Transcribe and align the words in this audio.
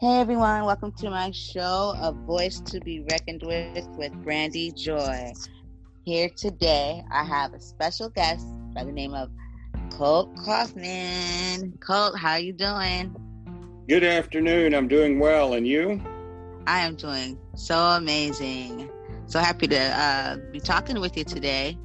Hey 0.00 0.18
everyone, 0.18 0.64
welcome 0.64 0.92
to 0.92 1.10
my 1.10 1.30
show, 1.30 1.94
A 2.00 2.10
Voice 2.10 2.58
to 2.60 2.80
Be 2.80 3.04
Reckoned 3.10 3.42
With 3.42 3.86
with 3.98 4.14
Brandy 4.24 4.72
Joy. 4.72 5.30
Here 6.06 6.30
today, 6.30 7.04
I 7.12 7.22
have 7.22 7.52
a 7.52 7.60
special 7.60 8.08
guest 8.08 8.46
by 8.74 8.84
the 8.84 8.92
name 8.92 9.12
of 9.12 9.28
Colt 9.90 10.34
Kaufman. 10.42 11.76
Colt, 11.80 12.16
how 12.16 12.36
you 12.36 12.54
doing? 12.54 13.14
Good 13.90 14.02
afternoon. 14.02 14.74
I'm 14.74 14.88
doing 14.88 15.18
well, 15.18 15.52
and 15.52 15.68
you? 15.68 16.02
I 16.66 16.78
am 16.78 16.94
doing 16.94 17.38
so 17.54 17.76
amazing. 17.76 18.88
So 19.26 19.38
happy 19.38 19.68
to 19.68 19.78
uh, 19.78 20.36
be 20.50 20.60
talking 20.60 20.98
with 20.98 21.14
you 21.14 21.24
today. 21.24 21.76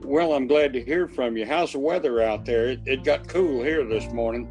Well, 0.00 0.32
I'm 0.32 0.46
glad 0.46 0.72
to 0.72 0.82
hear 0.82 1.06
from 1.06 1.36
you. 1.36 1.44
How's 1.44 1.72
the 1.72 1.80
weather 1.80 2.22
out 2.22 2.46
there? 2.46 2.68
It, 2.68 2.80
it 2.86 3.04
got 3.04 3.28
cool 3.28 3.62
here 3.62 3.84
this 3.84 4.10
morning. 4.10 4.48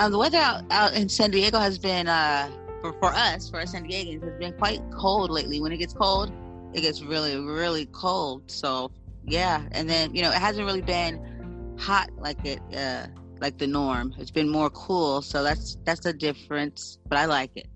Um, 0.00 0.12
the 0.12 0.18
weather 0.18 0.38
out, 0.38 0.62
out 0.70 0.94
in 0.94 1.08
San 1.08 1.32
Diego 1.32 1.58
has 1.58 1.76
been, 1.76 2.06
uh, 2.06 2.48
for, 2.82 2.92
for 3.00 3.12
us, 3.12 3.50
for 3.50 3.58
us 3.58 3.72
San 3.72 3.84
Diegans, 3.84 4.22
has 4.22 4.38
been 4.38 4.52
quite 4.52 4.80
cold 4.92 5.28
lately. 5.28 5.60
When 5.60 5.72
it 5.72 5.78
gets 5.78 5.92
cold, 5.92 6.30
it 6.72 6.82
gets 6.82 7.02
really, 7.02 7.36
really 7.36 7.86
cold. 7.86 8.48
So, 8.48 8.92
yeah. 9.24 9.64
And 9.72 9.90
then, 9.90 10.14
you 10.14 10.22
know, 10.22 10.30
it 10.30 10.36
hasn't 10.36 10.64
really 10.64 10.82
been 10.82 11.76
hot 11.80 12.10
like 12.16 12.44
it, 12.44 12.60
uh, 12.76 13.08
like 13.40 13.58
the 13.58 13.66
norm. 13.66 14.14
It's 14.18 14.30
been 14.30 14.48
more 14.48 14.70
cool. 14.70 15.20
So 15.20 15.42
that's, 15.42 15.78
that's 15.82 16.06
a 16.06 16.12
difference, 16.12 16.98
but 17.08 17.18
I 17.18 17.24
like 17.24 17.56
it. 17.56 17.66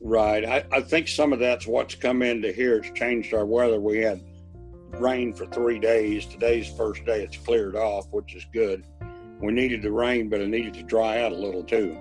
Right. 0.00 0.46
I, 0.46 0.64
I 0.72 0.80
think 0.80 1.08
some 1.08 1.30
of 1.30 1.40
that's 1.40 1.66
what's 1.66 1.94
come 1.94 2.22
into 2.22 2.52
here. 2.52 2.76
It's 2.76 2.98
changed 2.98 3.34
our 3.34 3.44
weather. 3.44 3.78
We 3.78 3.98
had 3.98 4.22
rain 4.92 5.34
for 5.34 5.44
three 5.44 5.78
days. 5.78 6.24
Today's 6.24 6.68
first 6.70 7.04
day 7.04 7.22
it's 7.22 7.36
cleared 7.36 7.76
off, 7.76 8.06
which 8.12 8.34
is 8.34 8.46
good 8.50 8.82
we 9.40 9.52
needed 9.52 9.82
the 9.82 9.92
rain, 9.92 10.28
but 10.28 10.40
it 10.40 10.48
needed 10.48 10.74
to 10.74 10.82
dry 10.82 11.22
out 11.22 11.32
a 11.32 11.36
little 11.36 11.64
too. 11.64 11.96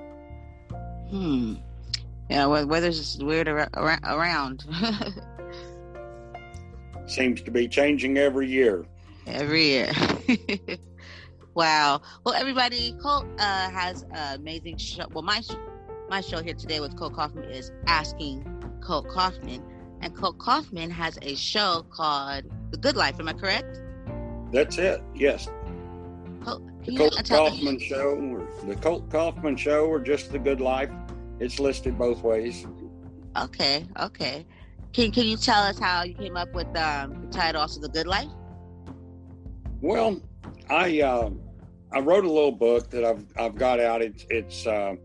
Hmm. 1.09 1.55
Yeah, 2.29 2.45
well, 2.45 2.67
weather's 2.67 2.97
just 2.97 3.23
weird 3.23 3.47
around. 3.47 4.65
Seems 7.07 7.41
to 7.41 7.49
be 7.51 7.67
changing 7.67 8.17
every 8.17 8.47
year. 8.47 8.85
Every 9.25 9.63
year. 9.63 9.91
wow. 11.55 12.01
Well, 12.23 12.35
everybody, 12.35 12.95
Colt 13.01 13.25
uh, 13.39 13.69
has 13.71 14.03
an 14.11 14.39
amazing 14.39 14.77
show. 14.77 15.05
Well, 15.11 15.23
my 15.23 15.41
my 16.09 16.21
show 16.21 16.41
here 16.41 16.53
today 16.53 16.79
with 16.79 16.95
Colt 16.97 17.13
Kaufman 17.13 17.49
is 17.49 17.71
asking 17.87 18.43
Colt 18.81 19.07
Kaufman, 19.09 19.63
and 20.01 20.15
Colt 20.15 20.37
Kaufman 20.37 20.91
has 20.91 21.17
a 21.23 21.35
show 21.35 21.85
called 21.89 22.43
The 22.71 22.77
Good 22.77 22.95
Life. 22.95 23.19
Am 23.19 23.27
I 23.27 23.33
correct? 23.33 23.81
That's 24.51 24.77
it. 24.77 25.01
Yes. 25.15 25.47
The 26.85 26.95
Colt 26.95 27.21
Kaufman 27.27 27.79
Show, 27.79 28.15
or 28.15 28.47
the 28.65 28.75
Colt 28.75 29.09
Kaufman 29.09 29.57
Show, 29.57 29.85
or 29.85 29.99
just 29.99 30.31
the 30.31 30.39
Good 30.39 30.61
Life. 30.61 30.89
It's 31.39 31.59
listed 31.59 31.97
both 31.97 32.23
ways. 32.23 32.65
Okay, 33.37 33.85
okay. 33.99 34.45
Can 34.93 35.11
Can 35.11 35.25
you 35.25 35.37
tell 35.37 35.63
us 35.63 35.77
how 35.77 36.03
you 36.03 36.13
came 36.13 36.37
up 36.37 36.53
with 36.53 36.67
um, 36.75 37.21
the 37.21 37.27
title, 37.31 37.61
also 37.61 37.79
the 37.79 37.89
Good 37.89 38.07
Life? 38.07 38.29
Well, 39.81 40.21
I 40.69 41.01
uh, 41.01 41.29
I 41.91 41.99
wrote 41.99 42.25
a 42.25 42.31
little 42.31 42.51
book 42.51 42.89
that 42.91 43.03
I've 43.03 43.25
I've 43.37 43.55
got 43.55 43.79
out. 43.79 44.01
It's 44.01 44.25
it's 44.29 44.67
uh, 44.67 44.95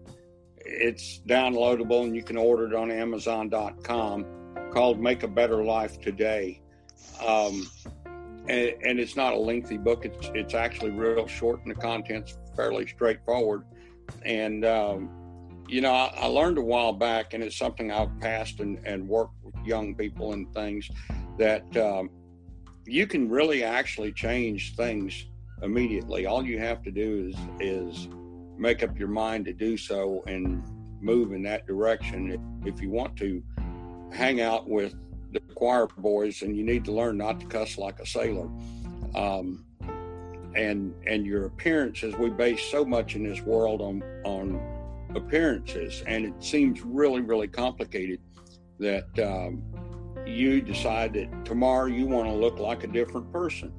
it's 0.58 1.20
downloadable 1.26 2.04
and 2.04 2.14
you 2.16 2.22
can 2.22 2.36
order 2.36 2.66
it 2.66 2.74
on 2.74 2.90
Amazon.com. 2.90 4.26
Called 4.72 5.00
"Make 5.00 5.22
a 5.22 5.28
Better 5.28 5.62
Life 5.64 6.00
Today." 6.00 6.60
Um, 7.24 7.68
and, 8.48 8.74
and, 8.82 9.00
it's 9.00 9.16
not 9.16 9.32
a 9.32 9.38
lengthy 9.38 9.78
book. 9.78 10.04
It's 10.04 10.30
it's 10.34 10.54
actually 10.54 10.90
real 10.90 11.26
short, 11.26 11.62
and 11.64 11.70
the 11.70 11.80
content's 11.80 12.36
fairly 12.56 12.86
straightforward. 12.86 13.64
And 14.24 14.64
um, 14.64 15.10
you 15.68 15.80
know, 15.80 15.92
I, 15.92 16.12
I, 16.16 16.26
learned 16.26 16.58
a 16.58 16.62
while 16.62 16.92
back, 16.92 17.34
and 17.34 17.42
it's 17.42 17.56
something 17.56 17.90
I've 17.90 18.18
passed 18.20 18.60
and, 18.60 18.78
and 18.84 19.08
worked 19.08 19.34
with 19.42 19.54
young 19.64 19.94
people 19.94 20.32
and 20.32 20.52
things 20.54 20.90
that 21.38 21.76
um, 21.76 22.10
you 22.86 23.06
can 23.06 23.28
really 23.28 23.64
actually 23.64 24.12
change 24.12 24.76
things 24.76 25.26
immediately. 25.62 26.26
All 26.26 26.44
you 26.44 26.58
have 26.58 26.82
to 26.82 26.90
do 26.90 27.32
is 27.32 27.36
is 27.60 28.08
make 28.56 28.82
up 28.82 28.98
your 28.98 29.08
mind 29.08 29.46
to 29.46 29.52
do 29.52 29.76
so 29.76 30.22
and 30.26 30.62
move 31.00 31.32
in 31.32 31.42
that 31.42 31.66
direction. 31.66 32.60
If 32.64 32.80
you 32.80 32.90
want 32.90 33.16
to 33.16 33.42
hang 34.12 34.40
out 34.40 34.68
with 34.68 34.94
the 35.34 35.54
choir 35.54 35.86
boys, 35.98 36.42
and 36.42 36.56
you 36.56 36.64
need 36.64 36.84
to 36.86 36.92
learn 36.92 37.18
not 37.18 37.40
to 37.40 37.46
cuss 37.46 37.76
like 37.76 38.00
a 38.00 38.06
sailor. 38.06 38.48
Um, 39.14 39.64
and 40.56 40.94
and 41.06 41.26
your 41.26 41.46
appearances, 41.46 42.14
we 42.16 42.30
base 42.30 42.62
so 42.70 42.84
much 42.84 43.16
in 43.16 43.24
this 43.24 43.42
world 43.42 43.80
on 43.80 44.02
on 44.24 44.60
appearances, 45.14 46.02
and 46.06 46.24
it 46.24 46.34
seems 46.42 46.80
really 46.82 47.20
really 47.20 47.48
complicated 47.48 48.20
that 48.78 49.18
um, 49.18 49.62
you 50.26 50.60
decide 50.60 51.12
that 51.14 51.44
tomorrow 51.44 51.86
you 51.86 52.06
want 52.06 52.28
to 52.28 52.34
look 52.34 52.58
like 52.58 52.84
a 52.84 52.86
different 52.86 53.30
person. 53.32 53.72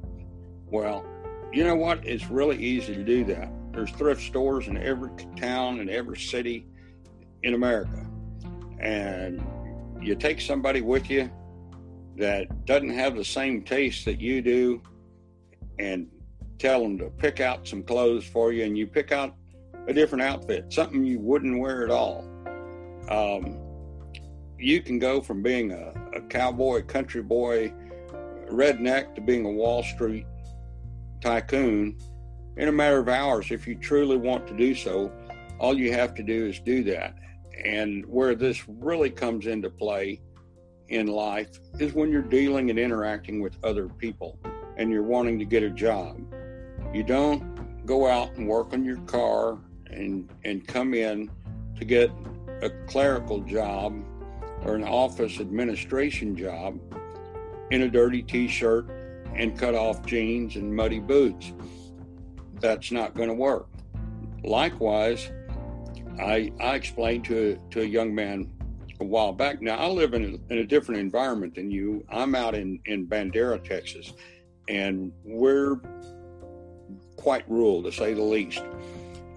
Well, 0.69 1.05
you 1.51 1.63
know 1.63 1.75
what? 1.75 2.05
It's 2.05 2.29
really 2.29 2.57
easy 2.57 2.93
to 2.93 3.03
do 3.03 3.23
that. 3.25 3.49
There's 3.71 3.91
thrift 3.91 4.21
stores 4.21 4.67
in 4.67 4.77
every 4.77 5.11
town 5.35 5.79
and 5.79 5.89
every 5.89 6.17
city 6.17 6.67
in 7.43 7.53
America, 7.53 8.05
and 8.79 9.41
you 10.01 10.15
take 10.15 10.41
somebody 10.41 10.81
with 10.81 11.09
you 11.09 11.31
that 12.17 12.65
doesn't 12.65 12.89
have 12.89 13.15
the 13.15 13.25
same 13.25 13.61
taste 13.61 14.05
that 14.05 14.19
you 14.19 14.41
do 14.41 14.81
and 15.79 16.07
tell 16.57 16.81
them 16.81 16.97
to 16.97 17.09
pick 17.09 17.39
out 17.39 17.67
some 17.67 17.83
clothes 17.83 18.25
for 18.25 18.53
you 18.53 18.63
and 18.63 18.77
you 18.77 18.87
pick 18.87 19.11
out 19.11 19.35
a 19.87 19.93
different 19.93 20.23
outfit, 20.23 20.71
something 20.71 21.03
you 21.03 21.19
wouldn't 21.19 21.59
wear 21.59 21.83
at 21.83 21.91
all. 21.91 22.25
Um, 23.09 23.59
you 24.57 24.81
can 24.81 24.99
go 24.99 25.21
from 25.21 25.43
being 25.43 25.71
a, 25.71 25.93
a 26.15 26.21
cowboy, 26.21 26.83
country 26.83 27.21
boy, 27.21 27.73
redneck 28.49 29.13
to 29.15 29.21
being 29.21 29.45
a 29.45 29.51
Wall 29.51 29.83
Street 29.83 30.25
tycoon 31.21 31.97
in 32.57 32.67
a 32.67 32.71
matter 32.71 32.99
of 32.99 33.09
hours 33.09 33.51
if 33.51 33.67
you 33.67 33.75
truly 33.75 34.17
want 34.17 34.47
to 34.47 34.55
do 34.55 34.73
so. 34.73 35.11
All 35.59 35.77
you 35.77 35.91
have 35.91 36.13
to 36.15 36.23
do 36.23 36.47
is 36.47 36.59
do 36.59 36.83
that. 36.85 37.15
And 37.63 38.05
where 38.05 38.35
this 38.35 38.67
really 38.67 39.09
comes 39.09 39.45
into 39.45 39.69
play 39.69 40.21
in 40.89 41.07
life 41.07 41.59
is 41.79 41.93
when 41.93 42.11
you're 42.11 42.21
dealing 42.21 42.69
and 42.69 42.79
interacting 42.79 43.41
with 43.41 43.57
other 43.63 43.87
people 43.87 44.39
and 44.77 44.91
you're 44.91 45.03
wanting 45.03 45.39
to 45.39 45.45
get 45.45 45.63
a 45.63 45.69
job. 45.69 46.21
You 46.93 47.03
don't 47.03 47.85
go 47.85 48.07
out 48.07 48.35
and 48.35 48.47
work 48.47 48.73
on 48.73 48.83
your 48.83 48.97
car 49.01 49.57
and 49.87 50.29
and 50.43 50.67
come 50.67 50.93
in 50.93 51.29
to 51.77 51.85
get 51.85 52.09
a 52.61 52.69
clerical 52.87 53.41
job 53.41 53.93
or 54.63 54.75
an 54.75 54.83
office 54.83 55.39
administration 55.39 56.35
job 56.35 56.79
in 57.71 57.83
a 57.83 57.89
dirty 57.89 58.21
t-shirt 58.21 58.89
and 59.35 59.57
cut 59.57 59.75
off 59.75 60.05
jeans 60.05 60.55
and 60.55 60.73
muddy 60.73 60.99
boots. 60.99 61.53
That's 62.59 62.91
not 62.91 63.13
going 63.15 63.29
to 63.29 63.35
work. 63.35 63.67
Likewise, 64.43 65.31
I 66.19 66.51
I 66.59 66.75
explained 66.75 67.25
to 67.25 67.59
to 67.71 67.81
a 67.81 67.85
young 67.85 68.13
man 68.15 68.51
a 68.99 69.03
while 69.03 69.33
back. 69.33 69.61
Now 69.61 69.77
I 69.77 69.87
live 69.87 70.13
in 70.13 70.23
a, 70.23 70.53
in 70.53 70.59
a 70.59 70.65
different 70.65 71.01
environment 71.01 71.55
than 71.55 71.69
you. 71.69 72.05
I'm 72.09 72.35
out 72.35 72.55
in 72.55 72.79
in 72.85 73.07
Bandera, 73.07 73.63
Texas, 73.63 74.13
and 74.67 75.11
we're 75.23 75.77
quite 77.15 77.49
rural 77.49 77.83
to 77.83 77.91
say 77.91 78.13
the 78.13 78.21
least. 78.21 78.63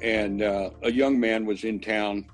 And 0.03 0.43
uh, 0.43 0.71
a 0.83 0.93
young 0.93 1.19
man 1.19 1.45
was 1.45 1.65
in 1.65 1.81
town 1.81 2.27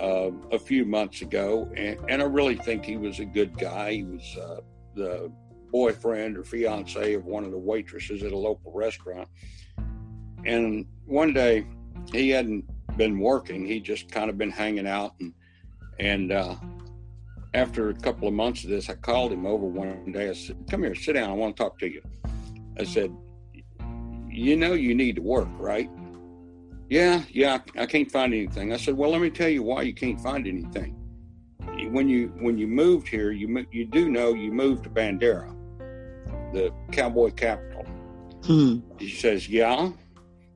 uh, 0.00 0.30
a 0.50 0.58
few 0.58 0.84
months 0.84 1.22
ago, 1.22 1.70
and, 1.76 1.98
and, 2.08 2.20
I 2.20 2.24
really 2.24 2.56
think 2.56 2.84
he 2.84 2.96
was 2.96 3.20
a 3.20 3.24
good 3.24 3.56
guy. 3.56 3.92
He 3.92 4.02
was 4.02 4.36
uh, 4.36 4.60
the 4.96 5.30
boyfriend 5.70 6.36
or 6.36 6.42
fiance 6.42 7.14
of 7.14 7.24
one 7.24 7.44
of 7.44 7.52
the 7.52 7.58
waitresses 7.58 8.24
at 8.24 8.32
a 8.32 8.36
local 8.36 8.72
restaurant. 8.72 9.28
And 10.44 10.86
one 11.04 11.32
day, 11.32 11.66
he 12.12 12.30
hadn't 12.30 12.64
been 12.96 13.20
working; 13.20 13.64
he 13.64 13.78
just 13.78 14.10
kind 14.10 14.28
of 14.28 14.36
been 14.36 14.50
hanging 14.50 14.88
out 14.88 15.14
and 15.20 15.32
and 15.98 16.32
uh, 16.32 16.56
after 17.54 17.90
a 17.90 17.94
couple 17.94 18.26
of 18.26 18.34
months 18.34 18.64
of 18.64 18.70
this, 18.70 18.90
I 18.90 18.94
called 18.94 19.32
him 19.32 19.46
over 19.46 19.64
one 19.64 20.12
day. 20.12 20.28
I 20.28 20.32
said, 20.32 20.56
Come 20.68 20.82
here, 20.82 20.94
sit 20.94 21.14
down. 21.14 21.30
I 21.30 21.32
want 21.32 21.56
to 21.56 21.62
talk 21.62 21.78
to 21.78 21.90
you. 21.90 22.02
I 22.78 22.84
said, 22.84 23.14
You 24.28 24.56
know, 24.56 24.72
you 24.72 24.94
need 24.94 25.16
to 25.16 25.22
work, 25.22 25.48
right? 25.58 25.88
Yeah, 26.90 27.22
yeah, 27.30 27.60
I 27.78 27.86
can't 27.86 28.10
find 28.10 28.34
anything. 28.34 28.72
I 28.72 28.76
said, 28.76 28.96
Well, 28.96 29.10
let 29.10 29.20
me 29.20 29.30
tell 29.30 29.48
you 29.48 29.62
why 29.62 29.82
you 29.82 29.94
can't 29.94 30.20
find 30.20 30.46
anything. 30.46 30.96
When 31.90 32.08
you 32.08 32.28
when 32.40 32.58
you 32.58 32.66
moved 32.66 33.08
here, 33.08 33.30
you 33.30 33.66
you 33.72 33.84
do 33.86 34.10
know 34.10 34.34
you 34.34 34.52
moved 34.52 34.84
to 34.84 34.90
Bandera, 34.90 35.54
the 36.52 36.72
cowboy 36.92 37.30
capital. 37.30 37.84
Hmm. 38.44 38.78
He 38.98 39.10
says, 39.10 39.48
Yeah. 39.48 39.90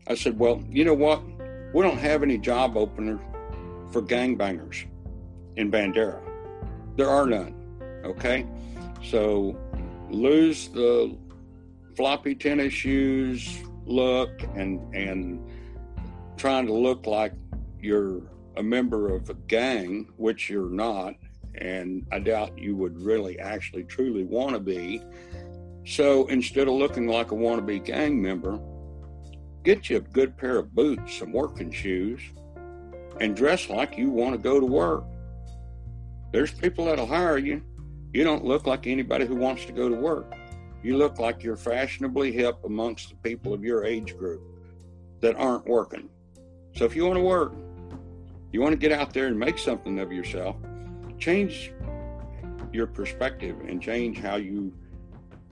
I 0.06 0.14
said, 0.14 0.38
Well, 0.38 0.62
you 0.68 0.84
know 0.84 0.94
what? 0.94 1.22
We 1.74 1.82
don't 1.82 1.98
have 1.98 2.22
any 2.22 2.38
job 2.38 2.76
openers 2.76 3.20
for 3.92 4.02
gangbangers 4.02 4.86
in 5.58 5.70
Bandera. 5.70 6.20
There 6.96 7.10
are 7.10 7.26
none. 7.26 7.54
Okay? 8.04 8.46
So 9.02 9.58
lose 10.08 10.68
the 10.68 11.16
floppy 11.96 12.34
tennis 12.34 12.72
shoes 12.72 13.58
look 13.84 14.30
and 14.54 14.94
and 14.94 15.44
trying 16.36 16.66
to 16.66 16.72
look 16.72 17.06
like 17.06 17.32
you're 17.80 18.22
a 18.56 18.62
member 18.62 19.14
of 19.14 19.28
a 19.30 19.34
gang, 19.34 20.08
which 20.16 20.48
you're 20.48 20.70
not, 20.70 21.14
and 21.56 22.06
I 22.12 22.20
doubt 22.20 22.56
you 22.56 22.76
would 22.76 23.00
really 23.00 23.38
actually 23.38 23.84
truly 23.84 24.24
want 24.24 24.52
to 24.54 24.60
be. 24.60 25.02
So 25.84 26.26
instead 26.26 26.68
of 26.68 26.74
looking 26.74 27.08
like 27.08 27.32
a 27.32 27.34
wannabe 27.34 27.84
gang 27.84 28.20
member, 28.20 28.60
get 29.64 29.90
you 29.90 29.96
a 29.96 30.00
good 30.00 30.36
pair 30.36 30.58
of 30.58 30.74
boots, 30.74 31.18
some 31.18 31.32
working 31.32 31.72
shoes, 31.72 32.20
and 33.20 33.36
dress 33.36 33.68
like 33.68 33.98
you 33.98 34.10
want 34.10 34.32
to 34.32 34.38
go 34.38 34.60
to 34.60 34.66
work. 34.66 35.04
There's 36.32 36.52
people 36.52 36.86
that'll 36.86 37.06
hire 37.06 37.38
you. 37.38 37.62
You 38.12 38.24
don't 38.24 38.44
look 38.44 38.66
like 38.66 38.86
anybody 38.86 39.26
who 39.26 39.36
wants 39.36 39.64
to 39.66 39.72
go 39.72 39.88
to 39.88 39.94
work. 39.94 40.34
You 40.82 40.96
look 40.96 41.18
like 41.18 41.42
you're 41.42 41.56
fashionably 41.56 42.32
hip 42.32 42.58
amongst 42.64 43.10
the 43.10 43.16
people 43.16 43.52
of 43.52 43.64
your 43.64 43.84
age 43.84 44.16
group 44.16 44.42
that 45.20 45.36
aren't 45.36 45.66
working. 45.66 46.08
So 46.76 46.84
if 46.84 46.94
you 46.94 47.04
want 47.04 47.16
to 47.16 47.22
work, 47.24 47.54
you 48.52 48.60
want 48.60 48.72
to 48.72 48.78
get 48.78 48.92
out 48.92 49.12
there 49.12 49.26
and 49.26 49.38
make 49.38 49.58
something 49.58 49.98
of 49.98 50.12
yourself, 50.12 50.56
change 51.18 51.72
your 52.72 52.86
perspective 52.86 53.56
and 53.66 53.82
change 53.82 54.18
how 54.18 54.36
you 54.36 54.72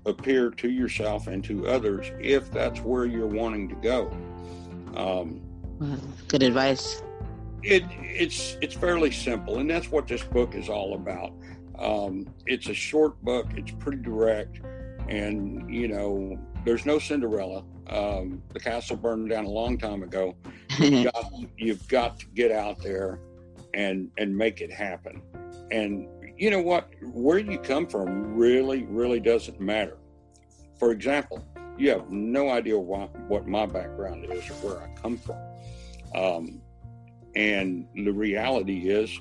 appear 0.04 0.50
to 0.50 0.70
yourself 0.70 1.26
and 1.26 1.42
to 1.44 1.66
others 1.66 2.12
if 2.20 2.50
that's 2.50 2.80
where 2.80 3.04
you're 3.04 3.26
wanting 3.26 3.68
to 3.68 3.74
go. 3.76 4.10
Um, 4.94 5.42
Good 6.28 6.42
advice. 6.42 7.02
It, 7.66 7.82
it's 8.00 8.56
it's 8.60 8.74
fairly 8.74 9.10
simple, 9.10 9.58
and 9.58 9.68
that's 9.68 9.90
what 9.90 10.06
this 10.06 10.22
book 10.22 10.54
is 10.54 10.68
all 10.68 10.94
about. 10.94 11.32
Um, 11.78 12.32
it's 12.46 12.68
a 12.68 12.74
short 12.74 13.20
book. 13.22 13.46
It's 13.56 13.72
pretty 13.72 14.02
direct, 14.02 14.60
and 15.08 15.68
you 15.72 15.88
know, 15.88 16.38
there's 16.64 16.86
no 16.86 17.00
Cinderella. 17.00 17.64
Um, 17.88 18.40
the 18.52 18.60
castle 18.60 18.96
burned 18.96 19.30
down 19.30 19.46
a 19.46 19.50
long 19.50 19.78
time 19.78 20.04
ago. 20.04 20.36
You've 20.78 21.12
got, 21.12 21.32
you've 21.58 21.88
got 21.88 22.20
to 22.20 22.26
get 22.26 22.52
out 22.52 22.80
there 22.82 23.18
and 23.74 24.10
and 24.16 24.36
make 24.36 24.60
it 24.60 24.72
happen. 24.72 25.20
And 25.72 26.08
you 26.36 26.50
know 26.50 26.62
what? 26.62 26.88
Where 27.02 27.38
you 27.38 27.58
come 27.58 27.88
from 27.88 28.36
really, 28.36 28.84
really 28.84 29.18
doesn't 29.18 29.60
matter. 29.60 29.96
For 30.78 30.92
example, 30.92 31.44
you 31.76 31.90
have 31.90 32.10
no 32.10 32.50
idea 32.50 32.78
why, 32.78 33.06
what 33.28 33.46
my 33.46 33.66
background 33.66 34.26
is 34.30 34.48
or 34.50 34.54
where 34.54 34.82
I 34.82 34.94
come 35.00 35.18
from. 35.18 35.36
Um, 36.14 36.60
and 37.36 37.86
the 37.94 38.10
reality 38.10 38.88
is, 38.88 39.20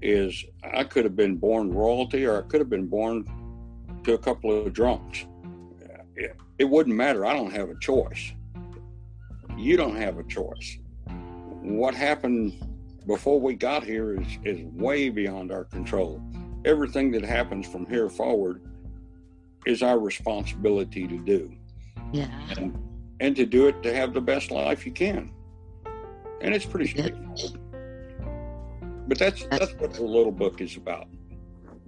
is 0.00 0.44
I 0.62 0.84
could 0.84 1.04
have 1.04 1.16
been 1.16 1.36
born 1.36 1.72
royalty 1.72 2.24
or 2.24 2.38
I 2.38 2.42
could 2.42 2.60
have 2.60 2.70
been 2.70 2.86
born 2.86 3.26
to 4.04 4.14
a 4.14 4.18
couple 4.18 4.56
of 4.56 4.72
drunks. 4.72 5.26
It, 6.14 6.36
it 6.58 6.64
wouldn't 6.64 6.94
matter. 6.94 7.26
I 7.26 7.34
don't 7.34 7.52
have 7.52 7.68
a 7.68 7.78
choice. 7.80 8.32
You 9.56 9.76
don't 9.76 9.96
have 9.96 10.18
a 10.18 10.22
choice. 10.22 10.78
What 11.60 11.94
happened 11.94 12.64
before 13.08 13.40
we 13.40 13.54
got 13.54 13.82
here 13.82 14.20
is, 14.20 14.38
is 14.44 14.60
way 14.72 15.08
beyond 15.08 15.50
our 15.50 15.64
control. 15.64 16.22
Everything 16.64 17.10
that 17.12 17.24
happens 17.24 17.66
from 17.66 17.86
here 17.86 18.08
forward 18.08 18.62
is 19.66 19.82
our 19.82 19.98
responsibility 19.98 21.08
to 21.08 21.18
do. 21.18 21.52
Yeah. 22.12 22.28
And, 22.56 22.78
and 23.18 23.34
to 23.34 23.44
do 23.44 23.66
it 23.66 23.82
to 23.82 23.92
have 23.92 24.14
the 24.14 24.20
best 24.20 24.52
life 24.52 24.86
you 24.86 24.92
can. 24.92 25.32
And 26.40 26.54
it's 26.54 26.64
pretty 26.64 26.88
straightforward. 26.88 27.60
But 29.08 29.18
that's 29.18 29.46
that's 29.46 29.72
what 29.74 29.94
the 29.94 30.02
little 30.02 30.32
book 30.32 30.60
is 30.60 30.76
about. 30.76 31.08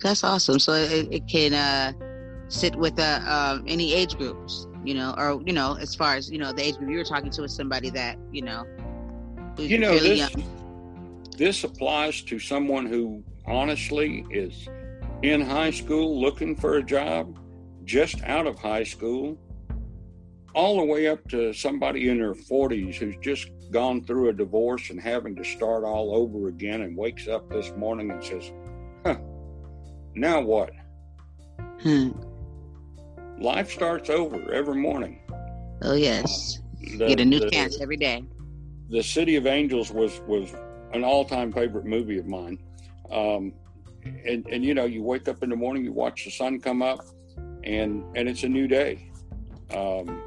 That's 0.00 0.24
awesome. 0.24 0.58
So 0.58 0.72
it, 0.72 1.08
it 1.10 1.28
can 1.28 1.52
uh, 1.52 1.92
sit 2.48 2.74
with 2.76 2.98
uh, 2.98 3.20
um, 3.26 3.64
any 3.66 3.92
age 3.92 4.16
groups, 4.16 4.66
you 4.84 4.94
know, 4.94 5.14
or 5.18 5.42
you 5.44 5.52
know, 5.52 5.76
as 5.78 5.94
far 5.94 6.14
as 6.14 6.30
you 6.30 6.38
know, 6.38 6.52
the 6.52 6.64
age 6.64 6.76
group 6.76 6.90
you 6.90 6.96
were 6.96 7.04
talking 7.04 7.30
to 7.30 7.44
is 7.44 7.54
somebody 7.54 7.90
that 7.90 8.16
you 8.32 8.42
know, 8.42 8.64
you 9.58 9.78
know, 9.78 9.98
this 9.98 10.18
young. 10.18 10.44
this 11.36 11.64
applies 11.64 12.22
to 12.22 12.38
someone 12.38 12.86
who 12.86 13.22
honestly 13.46 14.24
is 14.30 14.68
in 15.22 15.42
high 15.42 15.70
school 15.70 16.18
looking 16.18 16.56
for 16.56 16.76
a 16.76 16.82
job, 16.82 17.38
just 17.84 18.22
out 18.22 18.46
of 18.46 18.58
high 18.58 18.84
school, 18.84 19.38
all 20.54 20.78
the 20.78 20.84
way 20.84 21.06
up 21.06 21.26
to 21.28 21.52
somebody 21.52 22.08
in 22.08 22.18
their 22.18 22.34
40s 22.34 22.94
who's 22.94 23.16
just 23.20 23.50
gone 23.70 24.04
through 24.04 24.28
a 24.28 24.32
divorce 24.32 24.90
and 24.90 25.00
having 25.00 25.36
to 25.36 25.44
start 25.44 25.84
all 25.84 26.14
over 26.14 26.48
again 26.48 26.82
and 26.82 26.96
wakes 26.96 27.28
up 27.28 27.48
this 27.50 27.72
morning 27.76 28.10
and 28.10 28.22
says, 28.22 28.52
huh, 29.04 29.16
now 30.14 30.40
what? 30.40 30.72
Hmm. 31.80 32.10
Life 33.38 33.70
starts 33.70 34.10
over 34.10 34.52
every 34.52 34.76
morning. 34.76 35.20
Oh, 35.82 35.94
yes. 35.94 36.58
The, 36.80 37.08
Get 37.08 37.20
a 37.20 37.24
new 37.24 37.40
the, 37.40 37.50
chance 37.50 37.80
every 37.80 37.96
day. 37.96 38.24
The 38.90 39.02
City 39.02 39.36
of 39.36 39.46
Angels 39.46 39.90
was, 39.90 40.20
was 40.26 40.52
an 40.92 41.04
all 41.04 41.24
time 41.24 41.52
favorite 41.52 41.86
movie 41.86 42.18
of 42.18 42.26
mine. 42.26 42.58
Um, 43.10 43.52
and, 44.04 44.46
and, 44.46 44.64
you 44.64 44.74
know, 44.74 44.84
you 44.84 45.02
wake 45.02 45.28
up 45.28 45.42
in 45.42 45.50
the 45.50 45.56
morning, 45.56 45.84
you 45.84 45.92
watch 45.92 46.24
the 46.24 46.30
sun 46.30 46.60
come 46.60 46.82
up, 46.82 47.00
and, 47.64 48.04
and 48.16 48.28
it's 48.28 48.42
a 48.42 48.48
new 48.48 48.66
day. 48.66 49.10
Um, 49.74 50.22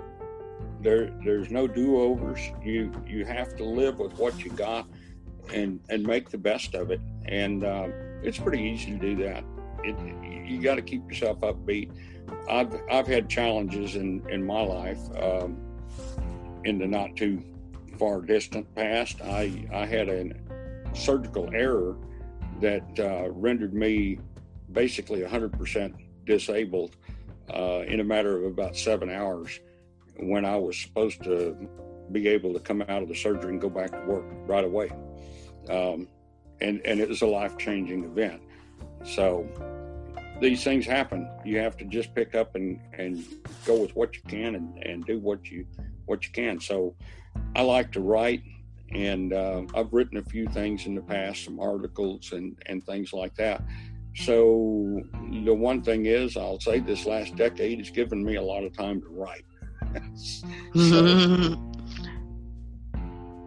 there 0.84 1.10
there's 1.24 1.50
no 1.50 1.68
do-overs. 1.68 2.40
You 2.62 2.92
you 3.08 3.26
have 3.26 3.56
to 3.58 3.64
live 3.64 4.00
with 4.00 4.14
what 4.20 4.44
you 4.44 4.52
got 4.52 4.88
and 5.54 5.80
and 5.90 6.06
make 6.06 6.30
the 6.30 6.38
best 6.38 6.76
of 6.76 6.92
it. 6.92 7.02
And 7.26 7.64
uh, 7.64 7.88
it's 8.22 8.38
pretty 8.38 8.62
easy 8.62 8.92
to 8.92 8.98
do 8.98 9.16
that. 9.24 9.44
It, 9.84 9.98
you 10.48 10.62
got 10.62 10.76
to 10.76 10.82
keep 10.82 11.08
yourself 11.10 11.40
upbeat. 11.40 11.92
I've 12.50 12.74
i've 12.92 13.08
had 13.08 13.30
challenges 13.30 13.96
in 13.96 14.28
in 14.30 14.46
my 14.46 14.62
life 14.62 15.00
um, 15.22 15.58
in 16.66 16.78
the 16.78 16.88
not 16.88 17.16
too 17.16 17.42
far 17.98 18.22
distant 18.22 18.74
past. 18.76 19.22
I 19.22 19.66
i 19.74 19.86
had 19.86 20.10
a 20.10 20.32
surgical 20.94 21.50
error 21.54 21.96
that 22.62 23.00
uh, 23.00 23.30
rendered 23.32 23.74
me 23.74 24.20
basically 24.72 25.22
100% 25.22 25.94
disabled 26.26 26.96
uh, 27.54 27.84
in 27.88 28.00
a 28.00 28.04
matter 28.04 28.38
of 28.38 28.46
about 28.46 28.76
seven 28.78 29.10
hours 29.10 29.60
when 30.18 30.46
I 30.46 30.56
was 30.56 30.78
supposed 30.78 31.24
to 31.24 31.58
be 32.12 32.28
able 32.28 32.54
to 32.54 32.60
come 32.60 32.82
out 32.84 33.02
of 33.02 33.08
the 33.08 33.16
surgery 33.16 33.52
and 33.52 33.62
go 33.62 33.70
back 33.70 33.92
to 33.92 34.06
work 34.06 34.26
right 34.48 34.64
away. 34.64 34.92
Um, 35.70 36.08
and, 36.62 36.82
and 36.86 37.00
it 37.00 37.10
was 37.10 37.22
a 37.22 37.28
life 37.28 37.58
changing 37.58 38.04
event. 38.04 38.42
So 39.06 39.48
these 40.40 40.64
things 40.64 40.86
happen. 40.86 41.30
You 41.44 41.60
have 41.60 41.78
to 41.78 41.86
just 41.86 42.14
pick 42.14 42.36
up 42.36 42.56
and, 42.56 42.80
and 42.98 43.24
go 43.66 43.82
with 43.82 43.96
what 43.96 44.16
you 44.16 44.22
can 44.28 44.56
and, 44.56 44.78
and 44.84 45.06
do 45.06 45.20
what 45.20 45.50
you 45.50 45.66
what 46.06 46.26
you 46.26 46.32
can. 46.34 46.60
So 46.60 46.96
I 47.56 47.62
like 47.62 47.92
to 47.94 48.02
write 48.02 48.44
and 48.92 49.34
uh, 49.34 49.64
I've 49.74 49.92
written 49.94 50.18
a 50.18 50.24
few 50.24 50.48
things 50.48 50.86
in 50.86 50.96
the 50.96 51.02
past, 51.02 51.46
some 51.46 51.60
articles 51.60 52.34
and, 52.34 52.62
and 52.68 52.86
things 52.86 53.14
like 53.14 53.34
that. 53.36 53.64
So 54.16 55.02
the 55.44 55.54
one 55.54 55.82
thing 55.82 56.06
is, 56.06 56.38
I'll 56.38 56.60
say 56.60 56.80
this 56.80 57.06
last 57.06 57.36
decade 57.36 57.80
has 57.80 57.90
given 57.90 58.24
me 58.24 58.36
a 58.36 58.42
lot 58.42 58.64
of 58.64 58.76
time 58.78 59.02
to 59.02 59.08
write. 59.08 59.46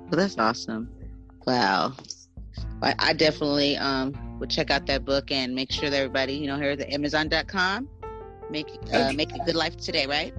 Well, 0.07 0.11
that's 0.11 0.39
awesome. 0.39 0.91
Wow. 1.47 1.95
I, 2.83 2.95
I 2.99 3.13
definitely 3.13 3.77
um, 3.77 4.39
would 4.39 4.51
check 4.51 4.71
out 4.71 4.87
that 4.87 5.05
book 5.05 5.31
and 5.31 5.55
make 5.55 5.73
sure 5.73 5.91
that 5.91 5.97
everybody, 5.97 6.35
you 6.35 6.47
know, 6.47 6.57
here 6.57 6.71
at 6.71 6.79
the 6.79 6.93
Amazon.com, 6.93 7.89
make 8.51 8.69
uh, 8.93 9.13
make 9.13 9.33
a 9.35 9.39
good 9.45 9.57
life 9.57 9.77
today, 9.77 10.07
right? 10.07 10.35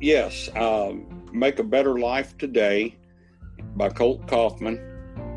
Yes. 0.00 0.48
Um, 0.56 1.28
make 1.32 1.58
a 1.58 1.64
better 1.64 1.98
life 1.98 2.36
today 2.38 2.96
by 3.76 3.88
Colt 3.88 4.26
Kaufman, 4.26 4.80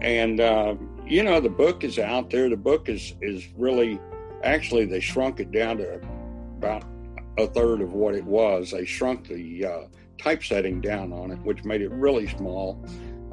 and 0.01 0.39
uh, 0.39 0.75
you 1.05 1.24
know 1.24 1.39
the 1.39 1.50
book 1.50 1.84
is 1.84 1.98
out 2.00 2.29
there. 2.29 2.50
The 2.50 2.57
book 2.57 2.89
is 2.89 3.13
is 3.22 3.48
really 3.57 4.00
actually 4.43 4.86
they 4.86 5.00
shrunk 5.00 5.39
it 5.39 5.51
down 5.51 5.77
to 5.77 6.01
about 6.57 6.84
a 7.38 7.48
third 7.48 7.82
of 7.82 7.94
what 7.94 8.15
it 8.15 8.24
was. 8.24 8.72
They 8.72 8.86
shrunk 8.86 9.27
the 9.27 9.65
uh, 9.65 9.82
typesetting 10.18 10.82
down 10.82 11.12
on 11.12 11.32
it, 11.32 11.39
which 11.39 11.63
made 11.63 11.82
it 11.82 11.92
really 11.92 12.27
small. 12.27 12.84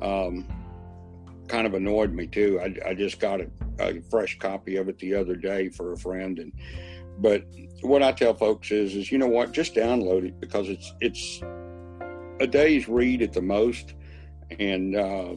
Um, 0.00 0.46
kind 1.48 1.66
of 1.66 1.74
annoyed 1.74 2.12
me 2.12 2.26
too. 2.26 2.60
I, 2.60 2.90
I 2.90 2.94
just 2.94 3.20
got 3.20 3.40
a, 3.40 3.48
a, 3.78 4.00
fresh 4.10 4.38
copy 4.38 4.76
of 4.76 4.88
it 4.88 4.98
the 4.98 5.14
other 5.14 5.36
day 5.36 5.68
for 5.68 5.92
a 5.92 5.98
friend, 5.98 6.38
and 6.38 6.52
but 7.18 7.44
what 7.82 8.02
I 8.02 8.12
tell 8.12 8.34
folks 8.34 8.70
is, 8.70 8.94
is 8.94 9.12
you 9.12 9.18
know 9.18 9.28
what, 9.28 9.52
just 9.52 9.74
download 9.74 10.24
it 10.24 10.40
because 10.40 10.68
it's 10.68 10.92
it's 11.00 11.40
a 12.40 12.46
day's 12.46 12.88
read 12.88 13.22
at 13.22 13.32
the 13.32 13.42
most, 13.42 13.94
and 14.58 14.96
uh, 14.96 15.34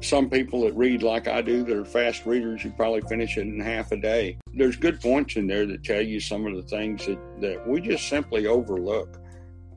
some 0.00 0.30
people 0.30 0.62
that 0.62 0.74
read 0.74 1.02
like 1.02 1.28
I 1.28 1.42
do 1.42 1.64
that 1.64 1.76
are 1.76 1.84
fast 1.84 2.26
readers, 2.26 2.64
you 2.64 2.70
probably 2.70 3.02
finish 3.02 3.36
it 3.36 3.42
in 3.42 3.60
half 3.60 3.92
a 3.92 3.96
day. 3.96 4.38
There's 4.56 4.76
good 4.76 5.00
points 5.00 5.36
in 5.36 5.46
there 5.46 5.66
that 5.66 5.82
tell 5.82 6.00
you 6.00 6.20
some 6.20 6.46
of 6.46 6.54
the 6.54 6.62
things 6.62 7.06
that, 7.06 7.18
that 7.40 7.66
we 7.66 7.80
just 7.80 8.08
simply 8.08 8.46
overlook. 8.46 9.20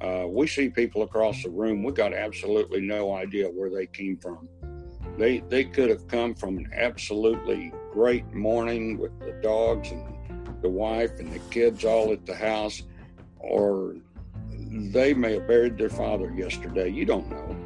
Uh, 0.01 0.25
we 0.27 0.45
see 0.47 0.69
people 0.69 1.01
across 1.01 1.41
the 1.41 1.49
room, 1.49 1.83
we 1.83 1.91
got 1.91 2.13
absolutely 2.13 2.81
no 2.81 3.15
idea 3.15 3.47
where 3.47 3.69
they 3.69 3.87
came 3.87 4.17
from. 4.17 4.47
They, 5.17 5.39
they 5.49 5.63
could 5.63 5.89
have 5.89 6.07
come 6.07 6.35
from 6.35 6.57
an 6.57 6.69
absolutely 6.75 7.73
great 7.91 8.31
morning 8.33 8.99
with 8.99 9.19
the 9.19 9.31
dogs 9.41 9.89
and 9.89 10.05
the 10.61 10.69
wife 10.69 11.19
and 11.19 11.33
the 11.33 11.39
kids 11.49 11.83
all 11.83 12.11
at 12.11 12.25
the 12.27 12.35
house, 12.35 12.83
or 13.39 13.95
they 14.59 15.13
may 15.13 15.33
have 15.33 15.47
buried 15.47 15.77
their 15.77 15.89
father 15.89 16.31
yesterday. 16.35 16.89
You 16.89 17.05
don't 17.05 17.29
know. 17.29 17.57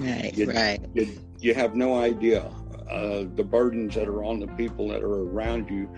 Right, 0.00 0.36
you, 0.36 0.46
right. 0.50 0.80
You, 0.94 1.08
you 1.38 1.54
have 1.54 1.74
no 1.74 1.98
idea 1.98 2.50
uh, 2.90 3.24
the 3.36 3.44
burdens 3.44 3.94
that 3.94 4.08
are 4.08 4.24
on 4.24 4.40
the 4.40 4.48
people 4.48 4.88
that 4.88 5.02
are 5.02 5.22
around 5.22 5.70
you. 5.70 5.88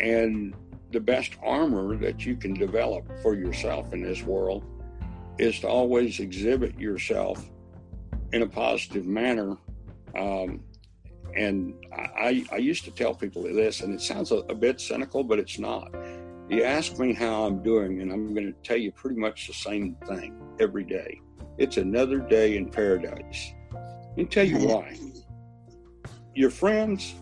And 0.00 0.54
the 0.90 1.00
best 1.00 1.32
armor 1.42 1.96
that 1.96 2.24
you 2.24 2.36
can 2.36 2.54
develop 2.54 3.10
for 3.22 3.34
yourself 3.34 3.92
in 3.92 4.02
this 4.02 4.22
world 4.22 4.64
is 5.38 5.60
to 5.60 5.68
always 5.68 6.20
exhibit 6.20 6.78
yourself 6.78 7.50
in 8.32 8.42
a 8.42 8.46
positive 8.46 9.06
manner. 9.06 9.56
Um, 10.16 10.62
and 11.36 11.74
I, 11.92 12.44
I 12.52 12.56
used 12.56 12.84
to 12.84 12.92
tell 12.92 13.14
people 13.14 13.42
this, 13.42 13.80
and 13.80 13.92
it 13.92 14.00
sounds 14.00 14.30
a, 14.30 14.36
a 14.36 14.54
bit 14.54 14.80
cynical, 14.80 15.24
but 15.24 15.38
it's 15.38 15.58
not. 15.58 15.92
You 16.48 16.62
ask 16.62 16.98
me 16.98 17.12
how 17.12 17.44
I'm 17.44 17.62
doing, 17.62 18.00
and 18.02 18.12
I'm 18.12 18.34
going 18.34 18.46
to 18.46 18.58
tell 18.62 18.76
you 18.76 18.92
pretty 18.92 19.18
much 19.18 19.48
the 19.48 19.54
same 19.54 19.96
thing 20.06 20.40
every 20.60 20.84
day. 20.84 21.20
It's 21.58 21.76
another 21.76 22.18
day 22.18 22.56
in 22.56 22.70
paradise. 22.70 23.52
Let 23.72 24.16
me 24.16 24.24
tell 24.26 24.46
you 24.46 24.58
why. 24.58 24.96
Your 26.34 26.50
friends, 26.50 27.14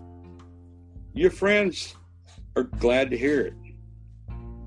your 1.14 1.30
friends 1.30 1.94
are 2.56 2.64
glad 2.64 3.10
to 3.10 3.18
hear 3.18 3.40
it. 3.40 3.54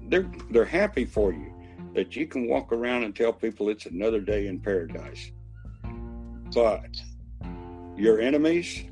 They're 0.07 0.29
they're 0.51 0.65
happy 0.65 1.05
for 1.05 1.31
you 1.33 1.53
that 1.93 2.15
you 2.15 2.27
can 2.27 2.47
walk 2.47 2.71
around 2.71 3.03
and 3.03 3.15
tell 3.15 3.33
people 3.33 3.69
it's 3.69 3.85
another 3.85 4.19
day 4.19 4.47
in 4.47 4.59
paradise. 4.59 5.31
But 6.53 7.01
your 7.95 8.19
enemies, 8.19 8.83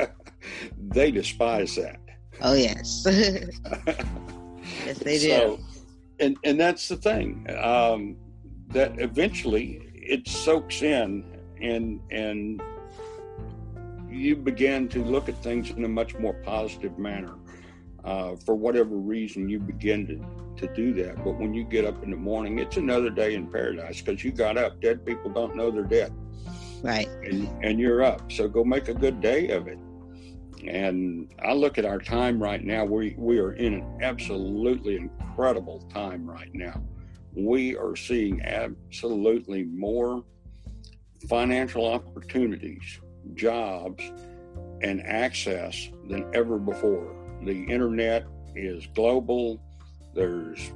they 0.78 1.10
despise 1.10 1.76
that. 1.76 2.00
Oh 2.42 2.54
yes. 2.54 3.04
yes, 3.06 4.98
they 4.98 5.18
do. 5.18 5.28
So, 5.28 5.60
and 6.20 6.36
and 6.44 6.60
that's 6.60 6.88
the 6.88 6.96
thing. 6.96 7.46
Um, 7.62 8.16
that 8.68 8.98
eventually 9.00 9.90
it 9.94 10.28
soaks 10.28 10.82
in 10.82 11.24
and 11.60 12.00
and 12.10 12.60
you 14.10 14.36
begin 14.36 14.88
to 14.88 15.02
look 15.04 15.28
at 15.28 15.42
things 15.42 15.70
in 15.70 15.84
a 15.84 15.88
much 15.88 16.14
more 16.16 16.34
positive 16.34 16.98
manner. 16.98 17.34
Uh, 18.04 18.36
for 18.36 18.54
whatever 18.54 18.96
reason, 18.96 19.48
you 19.48 19.58
begin 19.58 20.06
to, 20.06 20.66
to 20.66 20.74
do 20.74 20.92
that. 20.92 21.24
But 21.24 21.38
when 21.38 21.54
you 21.54 21.64
get 21.64 21.86
up 21.86 22.02
in 22.02 22.10
the 22.10 22.16
morning, 22.16 22.58
it's 22.58 22.76
another 22.76 23.08
day 23.08 23.34
in 23.34 23.46
paradise 23.46 24.02
because 24.02 24.22
you 24.22 24.30
got 24.30 24.58
up. 24.58 24.80
Dead 24.80 25.06
people 25.06 25.30
don't 25.30 25.56
know 25.56 25.70
they're 25.70 25.84
dead. 25.84 26.12
Right. 26.82 27.08
And, 27.24 27.48
and 27.64 27.80
you're 27.80 28.02
up. 28.02 28.30
So 28.30 28.46
go 28.46 28.62
make 28.62 28.88
a 28.88 28.94
good 28.94 29.22
day 29.22 29.48
of 29.48 29.68
it. 29.68 29.78
And 30.66 31.32
I 31.42 31.54
look 31.54 31.78
at 31.78 31.86
our 31.86 31.98
time 31.98 32.42
right 32.42 32.62
now. 32.62 32.84
We, 32.84 33.14
we 33.16 33.38
are 33.38 33.52
in 33.52 33.74
an 33.74 33.98
absolutely 34.02 34.96
incredible 34.96 35.80
time 35.92 36.28
right 36.28 36.54
now. 36.54 36.82
We 37.34 37.74
are 37.76 37.96
seeing 37.96 38.42
absolutely 38.42 39.64
more 39.64 40.24
financial 41.28 41.86
opportunities, 41.86 43.00
jobs, 43.34 44.02
and 44.82 45.02
access 45.02 45.88
than 46.08 46.30
ever 46.34 46.58
before. 46.58 47.23
The 47.44 47.64
internet 47.64 48.26
is 48.54 48.86
global, 48.94 49.60
there's 50.14 50.72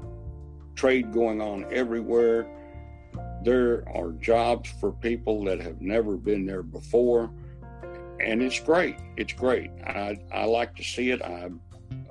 trade 0.74 1.12
going 1.12 1.40
on 1.40 1.66
everywhere. 1.72 2.46
There 3.42 3.84
are 3.94 4.12
jobs 4.12 4.70
for 4.80 4.92
people 4.92 5.44
that 5.44 5.60
have 5.60 5.80
never 5.80 6.16
been 6.16 6.46
there 6.46 6.62
before. 6.62 7.30
And 8.20 8.42
it's 8.42 8.60
great. 8.60 8.96
It's 9.16 9.32
great. 9.32 9.70
I, 9.86 10.18
I 10.32 10.44
like 10.44 10.74
to 10.76 10.82
see 10.82 11.10
it. 11.10 11.22
I'm 11.22 11.60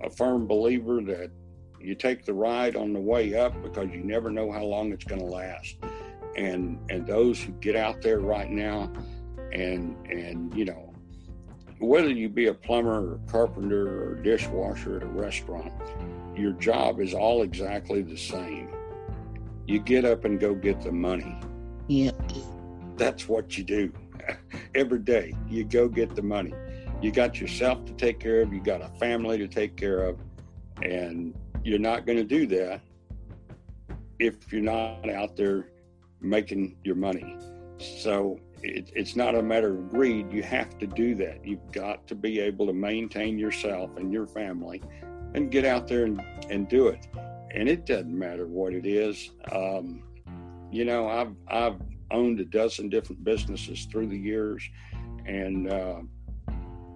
a 0.04 0.10
firm 0.10 0.48
believer 0.48 1.02
that 1.02 1.32
you 1.80 1.96
take 1.96 2.26
the 2.26 2.34
ride 2.34 2.76
on 2.76 2.94
the 2.94 3.00
way 3.00 3.36
up 3.36 3.62
because 3.62 3.90
you 3.92 4.04
never 4.04 4.30
know 4.30 4.52
how 4.52 4.64
long 4.64 4.92
it's 4.92 5.06
going 5.06 5.22
to 5.22 5.28
last 5.28 5.76
and 6.38 6.80
and 6.90 7.06
those 7.06 7.42
who 7.42 7.52
get 7.54 7.76
out 7.76 8.02
there 8.02 8.20
right 8.20 8.50
now 8.50 8.92
and 9.52 9.96
and 10.08 10.56
you 10.56 10.66
know 10.66 10.87
whether 11.80 12.10
you 12.10 12.30
be 12.30 12.48
a 12.48 12.54
plumber 12.54 13.14
or 13.14 13.20
carpenter 13.28 14.12
or 14.12 14.16
dishwasher 14.16 14.98
at 14.98 15.04
a 15.04 15.08
restaurant 15.08 15.72
your 16.36 16.52
job 16.54 17.00
is 17.00 17.16
all 17.16 17.42
exactly 17.42 18.04
the 18.04 18.16
same. 18.16 18.70
You 19.66 19.80
get 19.80 20.06
up 20.06 20.24
and 20.24 20.40
go 20.40 20.54
get 20.54 20.82
the 20.82 20.92
money. 20.92 21.36
Yep 21.88 22.16
that's 22.98 23.30
what 23.30 23.58
you 23.58 23.64
do. 23.64 23.94
Every 24.76 25.00
day 25.00 25.34
you 25.48 25.64
go 25.64 25.88
get 25.88 26.16
the 26.16 26.22
money. 26.22 26.54
You 27.02 27.12
got 27.12 27.40
yourself 27.40 27.86
to 27.86 27.94
take 27.94 28.20
care 28.20 28.42
of 28.42 28.52
you 28.52 28.60
got 28.60 28.82
a 28.82 28.90
family 29.00 29.38
to 29.38 29.48
take 29.48 29.78
care 29.78 30.04
of 30.04 30.20
and 30.82 31.36
you're 31.64 31.80
not 31.80 32.06
going 32.06 32.18
to 32.18 32.24
do 32.24 32.48
that 32.48 32.82
if 34.20 34.52
you're 34.52 34.62
not 34.62 35.08
out 35.10 35.36
there 35.36 35.70
making 36.22 36.76
your 36.84 36.96
money. 36.96 37.38
So 37.78 38.40
it, 38.64 38.92
it's 38.96 39.16
not 39.16 39.36
a 39.36 39.42
matter 39.42 39.78
of 39.78 39.90
greed. 39.90 40.32
You 40.32 40.44
have 40.44 40.78
to 40.80 40.88
do 40.88 41.16
that. 41.16 41.46
You've 41.46 41.72
got 41.72 42.08
to 42.08 42.16
be 42.16 42.40
able 42.40 42.68
to 42.68 42.74
maintain 42.74 43.38
yourself 43.38 43.96
and 43.98 44.12
your 44.12 44.28
family 44.28 44.82
and 45.34 45.52
get 45.52 45.66
out 45.66 45.88
there 45.88 46.06
and, 46.06 46.22
and 46.50 46.68
do 46.68 46.88
it. 46.88 47.08
And 47.54 47.70
it 47.70 47.86
doesn't 47.86 48.18
matter 48.18 48.48
what 48.48 48.74
it 48.74 48.86
is. 48.86 49.32
Um, 49.52 50.04
you 50.72 50.86
know, 50.86 51.08
I've, 51.08 51.34
I've 51.48 51.80
owned 52.12 52.40
a 52.40 52.46
dozen 52.46 52.90
different 52.90 53.24
businesses 53.24 53.86
through 53.86 54.08
the 54.08 54.18
years 54.18 54.68
and 55.26 55.72
uh, 55.72 56.02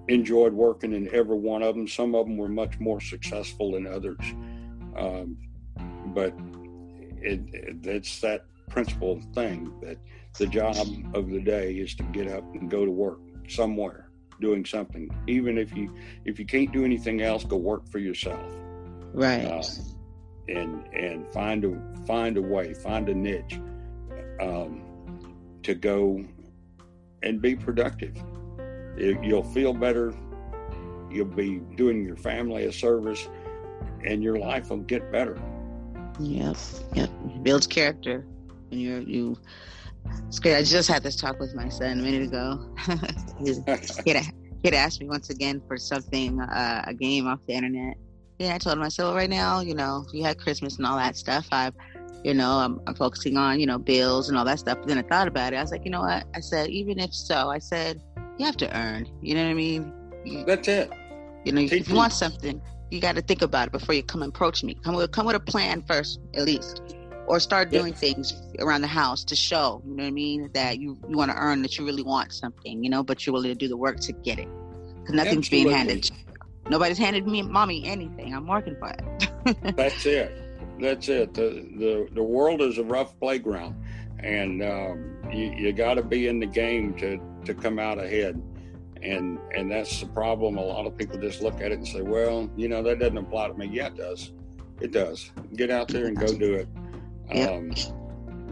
enjoyed 0.08 0.54
working 0.54 0.94
in 0.94 1.14
every 1.14 1.38
one 1.38 1.62
of 1.62 1.76
them. 1.76 1.88
Some 1.88 2.16
of 2.16 2.26
them 2.26 2.38
were 2.38 2.50
much 2.50 2.80
more 2.80 3.00
successful 3.00 3.72
than 3.74 3.88
others. 3.88 4.20
Um, 4.96 5.38
but 6.08 6.34
it, 7.22 7.42
it, 7.54 7.86
it's 7.86 8.20
that 8.22 8.46
principle 8.70 9.22
thing 9.34 9.74
that 9.82 9.98
the 10.38 10.48
job 10.48 10.76
of 11.14 11.30
the 11.30 11.40
day 11.40 11.74
is 11.74 11.96
to 11.96 12.04
get 12.04 12.28
up 12.28 12.44
and 12.56 12.70
go 12.70 12.86
to 12.86 12.92
work 12.92 13.20
somewhere 13.48 14.12
doing 14.40 14.66
something. 14.66 15.10
Even 15.28 15.58
if 15.58 15.76
you 15.76 15.94
if 16.26 16.40
you 16.40 16.46
can't 16.46 16.72
do 16.72 16.84
anything 16.84 17.22
else 17.22 17.44
go 17.44 17.58
work 17.58 17.88
for 17.90 18.00
yourself. 18.00 18.52
Right. 19.14 19.46
Uh, 19.46 19.64
and 20.48 20.86
and 20.94 21.32
find 21.32 21.64
a 21.64 22.06
find 22.06 22.38
a 22.38 22.42
way 22.42 22.74
find 22.74 23.08
a 23.08 23.14
niche 23.14 23.60
um, 24.42 24.82
to 25.64 25.76
go 25.76 26.26
and 27.24 27.42
be 27.42 27.56
productive. 27.56 28.18
It, 28.98 29.24
you'll 29.24 29.44
feel 29.44 29.74
better. 29.74 30.14
You'll 31.10 31.26
be 31.26 31.60
doing 31.76 32.04
your 32.04 32.18
family 32.18 32.66
a 32.66 32.72
service 32.72 33.30
and 34.04 34.24
your 34.24 34.38
life 34.38 34.70
will 34.70 34.78
get 34.78 35.12
better. 35.12 35.40
Yep 36.20 36.58
yep. 36.94 37.10
Builds 37.44 37.68
character. 37.68 38.26
And 38.72 38.82
you 38.82 39.04
you 39.08 39.38
it's 40.32 40.40
great. 40.40 40.56
I 40.56 40.64
just 40.64 40.90
had 40.90 41.04
this 41.04 41.16
talk 41.16 41.40
with 41.40 41.54
my 41.54 41.70
son 41.70 42.00
a 42.00 42.02
minute 42.02 42.24
ago. 42.24 42.74
he, 43.44 44.12
had, 44.64 44.74
asked 44.74 45.02
me 45.02 45.08
once 45.08 45.30
again 45.30 45.62
for 45.68 45.78
something, 45.78 46.40
uh, 46.40 46.84
a 46.88 46.94
game 46.94 47.28
off 47.28 47.40
the 47.48 47.54
internet. 47.54 47.98
Yeah, 48.40 48.56
I 48.56 48.58
told 48.58 48.78
him, 48.78 48.84
I 48.84 48.88
said, 48.88 49.04
well, 49.04 49.16
right 49.16 49.30
now, 49.30 49.60
you 49.60 49.76
know, 49.76 50.06
you 50.14 50.24
had 50.24 50.38
Christmas 50.38 50.78
and 50.78 50.86
all 50.86 50.98
that 50.98 51.16
stuff. 51.16 51.48
I, 51.52 51.72
you 52.24 52.34
know, 52.34 52.50
I'm, 52.50 52.80
I'm 52.88 52.96
focusing 52.96 53.38
on, 53.38 53.60
you 53.60 53.66
know, 53.66 53.78
bills 53.78 54.30
and 54.30 54.38
all 54.38 54.46
that 54.46 54.60
stuff. 54.60 54.78
But 54.80 54.88
then 54.88 54.98
I 54.98 55.04
thought 55.04 55.28
about 55.28 55.54
it. 55.54 55.58
I 55.58 55.62
was 55.62 55.72
like, 55.72 55.86
you 55.86 55.92
know 55.92 56.02
what? 56.02 56.26
I 56.34 56.40
said, 56.40 56.70
even 56.70 56.98
if 56.98 57.14
so, 57.14 57.50
I 57.50 57.60
said, 57.60 58.02
you 58.40 58.46
have 58.46 58.58
to 58.58 58.78
earn. 58.78 59.08
You 59.22 59.36
know 59.36 59.44
what 59.44 59.52
I 59.52 59.54
mean? 59.54 59.94
You, 60.26 60.46
That's 60.46 60.68
it. 60.68 60.92
You 61.46 61.52
know, 61.52 61.62
if 61.62 61.90
you 61.90 61.96
want 61.96 62.14
something, 62.14 62.62
you 62.90 63.02
got 63.02 63.16
to 63.16 63.22
think 63.22 63.42
about 63.42 63.68
it 63.68 63.72
before 63.72 63.96
you 63.96 64.04
come 64.04 64.22
and 64.24 64.34
approach 64.34 64.64
me. 64.64 64.76
Come 64.84 64.96
with, 64.96 65.12
come 65.12 65.26
with 65.26 65.36
a 65.36 65.40
plan 65.40 65.84
first, 65.84 66.20
at 66.36 66.46
least 66.46 66.82
or 67.32 67.40
start 67.40 67.72
doing 67.72 67.94
yeah. 67.94 68.00
things 68.00 68.42
around 68.60 68.82
the 68.82 68.88
house 68.88 69.24
to 69.24 69.38
show, 69.38 69.82
you 69.86 69.96
know 69.96 70.04
what 70.04 70.10
I 70.10 70.12
mean, 70.12 70.50
that 70.54 70.80
you, 70.80 70.98
you 71.08 71.18
want 71.18 71.32
to 71.32 71.38
earn, 71.38 71.62
that 71.62 71.78
you 71.78 71.86
really 71.86 72.04
want 72.04 72.34
something, 72.34 72.84
you 72.84 72.90
know, 72.90 73.04
but 73.04 73.26
you're 73.26 73.32
willing 73.32 73.52
to 73.52 73.56
do 73.56 73.70
the 73.70 73.78
work 73.78 74.02
to 74.02 74.12
get 74.12 74.38
it. 74.38 74.50
Because 75.00 75.16
nothing's 75.16 75.48
Absolutely. 75.48 75.64
being 75.64 75.78
handed. 75.78 76.12
Nobody's 76.70 76.98
handed 76.98 77.26
me, 77.26 77.42
mommy, 77.42 77.86
anything. 77.86 78.36
I'm 78.36 78.48
working 78.48 78.76
for 78.76 78.90
it. 78.90 79.58
That's 79.78 80.06
it. 80.06 80.44
That's 80.82 81.08
it. 81.08 81.34
The, 81.34 81.66
the, 81.78 82.10
the 82.12 82.22
world 82.22 82.62
is 82.62 82.78
a 82.78 82.84
rough 82.84 83.18
playground, 83.18 83.82
and 84.20 84.62
um, 84.62 85.16
you, 85.32 85.54
you 85.54 85.72
got 85.72 85.94
to 85.94 86.04
be 86.04 86.28
in 86.28 86.42
the 86.42 86.46
game 86.46 86.94
to, 86.96 87.18
to 87.46 87.54
come 87.54 87.80
out 87.80 87.98
ahead. 87.98 88.44
And, 89.02 89.40
and 89.56 89.72
that's 89.72 90.02
the 90.02 90.08
problem. 90.08 90.58
A 90.58 90.62
lot 90.66 90.86
of 90.86 90.98
people 90.98 91.18
just 91.18 91.42
look 91.42 91.62
at 91.62 91.72
it 91.72 91.76
and 91.76 91.88
say, 91.88 92.02
well, 92.02 92.52
you 92.58 92.68
know, 92.68 92.84
that 92.84 93.00
doesn't 93.00 93.18
apply 93.18 93.48
to 93.48 93.54
me. 93.54 93.68
Yeah, 93.68 93.88
it 93.88 93.96
does. 93.96 94.34
It 94.82 94.92
does. 94.92 95.32
Get 95.56 95.70
out 95.70 95.88
there 95.88 96.08
and 96.08 96.18
go 96.18 96.28
do 96.28 96.56
it. 96.56 96.68
Um, 97.34 97.72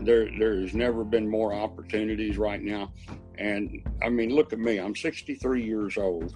there, 0.05 0.29
there's 0.37 0.73
never 0.73 1.03
been 1.03 1.27
more 1.27 1.53
opportunities 1.53 2.37
right 2.37 2.61
now. 2.61 2.93
And 3.37 3.81
I 4.01 4.09
mean, 4.09 4.29
look 4.33 4.53
at 4.53 4.59
me. 4.59 4.77
I'm 4.77 4.95
63 4.95 5.63
years 5.63 5.97
old, 5.97 6.35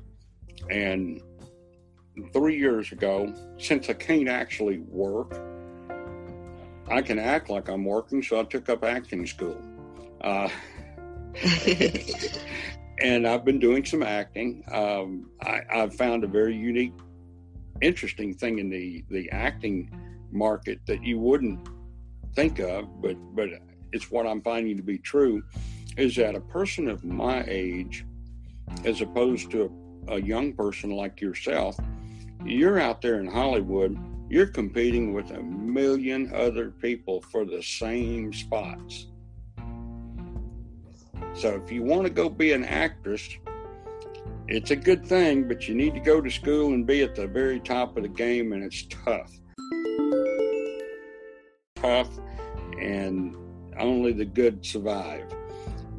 and 0.70 1.22
three 2.32 2.58
years 2.58 2.92
ago, 2.92 3.34
since 3.58 3.90
I 3.90 3.94
can't 3.94 4.30
actually 4.30 4.80
work, 4.80 5.40
I 6.90 7.02
can 7.02 7.20
act 7.20 7.50
like 7.50 7.70
I'm 7.70 7.86
working, 7.86 8.22
so 8.22 8.40
I 8.40 8.44
took 8.44 8.70
up 8.70 8.84
acting 8.84 9.26
school. 9.26 9.62
Uh, 10.22 10.50
and 13.02 13.28
I've 13.28 13.44
been 13.44 13.60
doing 13.60 13.84
some 13.84 14.04
acting. 14.04 14.64
Um, 14.72 15.30
I, 15.42 15.62
have 15.70 15.96
found 15.96 16.24
a 16.24 16.28
very 16.28 16.56
unique, 16.56 16.94
interesting 17.82 18.34
thing 18.34 18.60
in 18.60 18.70
the 18.70 19.04
the 19.10 19.30
acting 19.32 19.90
market 20.32 20.80
that 20.88 21.04
you 21.04 21.20
wouldn't 21.20 21.68
think 22.36 22.60
of, 22.60 23.02
but 23.02 23.16
but 23.36 23.50
it's 23.92 24.12
what 24.12 24.26
I'm 24.26 24.42
finding 24.42 24.78
to 24.78 24.84
be 24.84 24.98
true, 24.98 25.44
is 25.98 26.16
that 26.16 26.36
a 26.36 26.42
person 26.42 26.90
of 26.90 27.04
my 27.04 27.44
age, 27.48 28.06
as 28.86 29.02
opposed 29.02 29.52
to 29.52 29.72
a 30.08 30.22
young 30.22 30.54
person 30.54 30.92
like 30.92 31.22
yourself, 31.22 31.78
you're 32.44 32.80
out 32.80 33.02
there 33.02 33.20
in 33.20 33.28
Hollywood, 33.28 33.98
you're 34.30 34.48
competing 34.48 35.14
with 35.14 35.32
a 35.32 35.42
million 35.42 36.34
other 36.34 36.72
people 36.72 37.22
for 37.22 37.46
the 37.46 37.62
same 37.62 38.34
spots. 38.34 39.08
So 41.36 41.62
if 41.64 41.72
you 41.72 41.84
want 41.84 42.04
to 42.04 42.10
go 42.10 42.30
be 42.30 42.52
an 42.52 42.66
actress, 42.66 43.30
it's 44.48 44.72
a 44.72 44.76
good 44.76 45.06
thing, 45.06 45.48
but 45.48 45.68
you 45.68 45.76
need 45.76 45.94
to 45.94 46.00
go 46.00 46.20
to 46.20 46.30
school 46.30 46.74
and 46.74 46.86
be 46.86 47.02
at 47.02 47.16
the 47.16 47.28
very 47.28 47.60
top 47.60 47.96
of 47.96 48.04
the 48.04 48.10
game, 48.10 48.54
and 48.54 48.64
it's 48.64 48.86
tough. 49.06 49.32
Tough, 51.84 52.10
and 52.80 53.36
only 53.78 54.14
the 54.14 54.26
good 54.26 54.66
survive. 54.66 55.26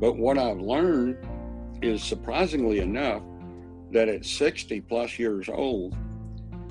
But 0.01 0.17
what 0.17 0.39
I've 0.39 0.61
learned 0.61 1.19
is 1.83 2.03
surprisingly 2.03 2.81
enough 2.81 3.23
that 3.93 4.09
at 4.09 4.25
60 4.25 4.81
plus 4.81 5.19
years 5.19 5.49
old, 5.49 5.95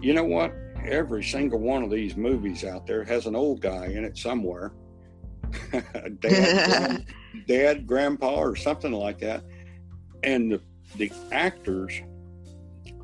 you 0.01 0.13
know 0.13 0.24
what? 0.24 0.53
Every 0.84 1.24
single 1.24 1.60
one 1.60 1.84
of 1.84 1.91
these 1.91 2.17
movies 2.17 2.65
out 2.65 2.88
there 2.88 3.03
has 3.03 3.27
an 3.27 3.36
old 3.36 3.62
guy 3.62 3.86
in 3.86 4.03
it 4.03 4.17
somewhere. 4.17 4.74
dad, 6.20 7.05
dad, 7.48 7.86
grandpa, 7.86 8.36
or 8.36 8.55
something 8.55 8.91
like 8.91 9.20
that. 9.20 9.43
And 10.24 10.51
the, 10.51 10.62
the 10.98 11.12
actors 11.32 12.01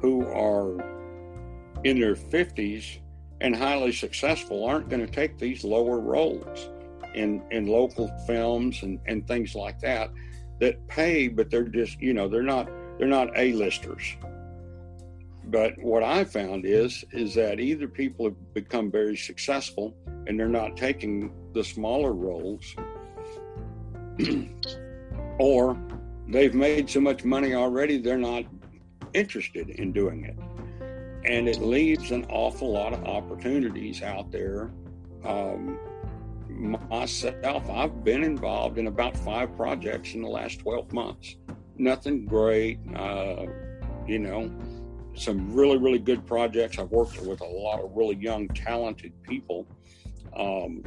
who 0.02 0.26
are 0.26 0.82
in 1.84 2.00
their 2.00 2.16
50s 2.16 3.00
and 3.42 3.56
highly 3.56 3.92
successful 3.92 4.66
aren't 4.66 4.90
going 4.90 5.06
to 5.06 5.12
take 5.12 5.38
these 5.38 5.64
lower 5.64 6.00
roles 6.00 6.70
in, 7.16 7.42
in 7.52 7.68
local 7.68 8.08
films 8.28 8.84
and, 8.84 9.00
and 9.06 9.28
things 9.28 9.56
like 9.56 9.80
that 9.80 10.12
that 10.60 10.86
pay, 10.88 11.28
but 11.28 11.50
they're 11.50 11.64
just, 11.64 12.00
you 12.02 12.14
know, 12.14 12.28
they're 12.28 12.44
not 12.44 12.70
they're 12.98 13.08
not 13.08 13.30
A-listers. 13.38 14.18
But 15.46 15.78
what 15.80 16.04
I 16.04 16.26
found 16.26 16.66
is 16.66 17.04
is 17.12 17.34
that 17.36 17.60
either 17.60 17.88
people 17.88 18.26
have 18.26 18.54
become 18.54 18.92
very 18.92 19.16
successful 19.16 19.96
and 20.28 20.40
they're 20.40 20.48
not 20.48 20.78
taking 20.78 21.32
the 21.54 21.64
smaller 21.64 22.14
roles, 22.14 22.76
or 25.40 25.78
they've 26.28 26.54
made 26.54 26.90
so 26.90 27.00
much 27.00 27.24
money 27.24 27.56
already 27.56 27.98
they're 27.98 28.18
not 28.18 28.44
interested 29.14 29.70
in 29.70 29.92
doing 29.92 30.26
it. 30.26 30.36
And 31.26 31.50
it 31.50 31.60
leaves 31.60 32.12
an 32.12 32.26
awful 32.30 32.72
lot 32.72 32.94
of 32.94 33.04
opportunities 33.06 34.02
out 34.02 34.32
there 34.32 34.72
um, 35.24 35.80
myself, 36.50 37.70
I've 37.70 38.04
been 38.04 38.24
involved 38.24 38.78
in 38.78 38.88
about 38.88 39.16
five 39.18 39.56
projects 39.56 40.14
in 40.14 40.22
the 40.22 40.28
last 40.28 40.60
12 40.60 40.92
months. 40.94 41.36
Nothing 41.78 42.26
great, 42.26 42.80
uh, 42.96 43.46
you 44.08 44.20
know, 44.20 44.52
some 45.16 45.54
really, 45.54 45.78
really 45.78 46.00
good 46.00 46.26
projects. 46.26 46.80
I've 46.80 46.92
worked 46.92 47.22
with 47.22 47.42
a 47.42 47.46
lot 47.46 47.82
of 47.82 47.92
really 47.94 48.16
young, 48.16 48.48
talented 48.50 49.14
people. 49.24 49.68
Um, 50.36 50.84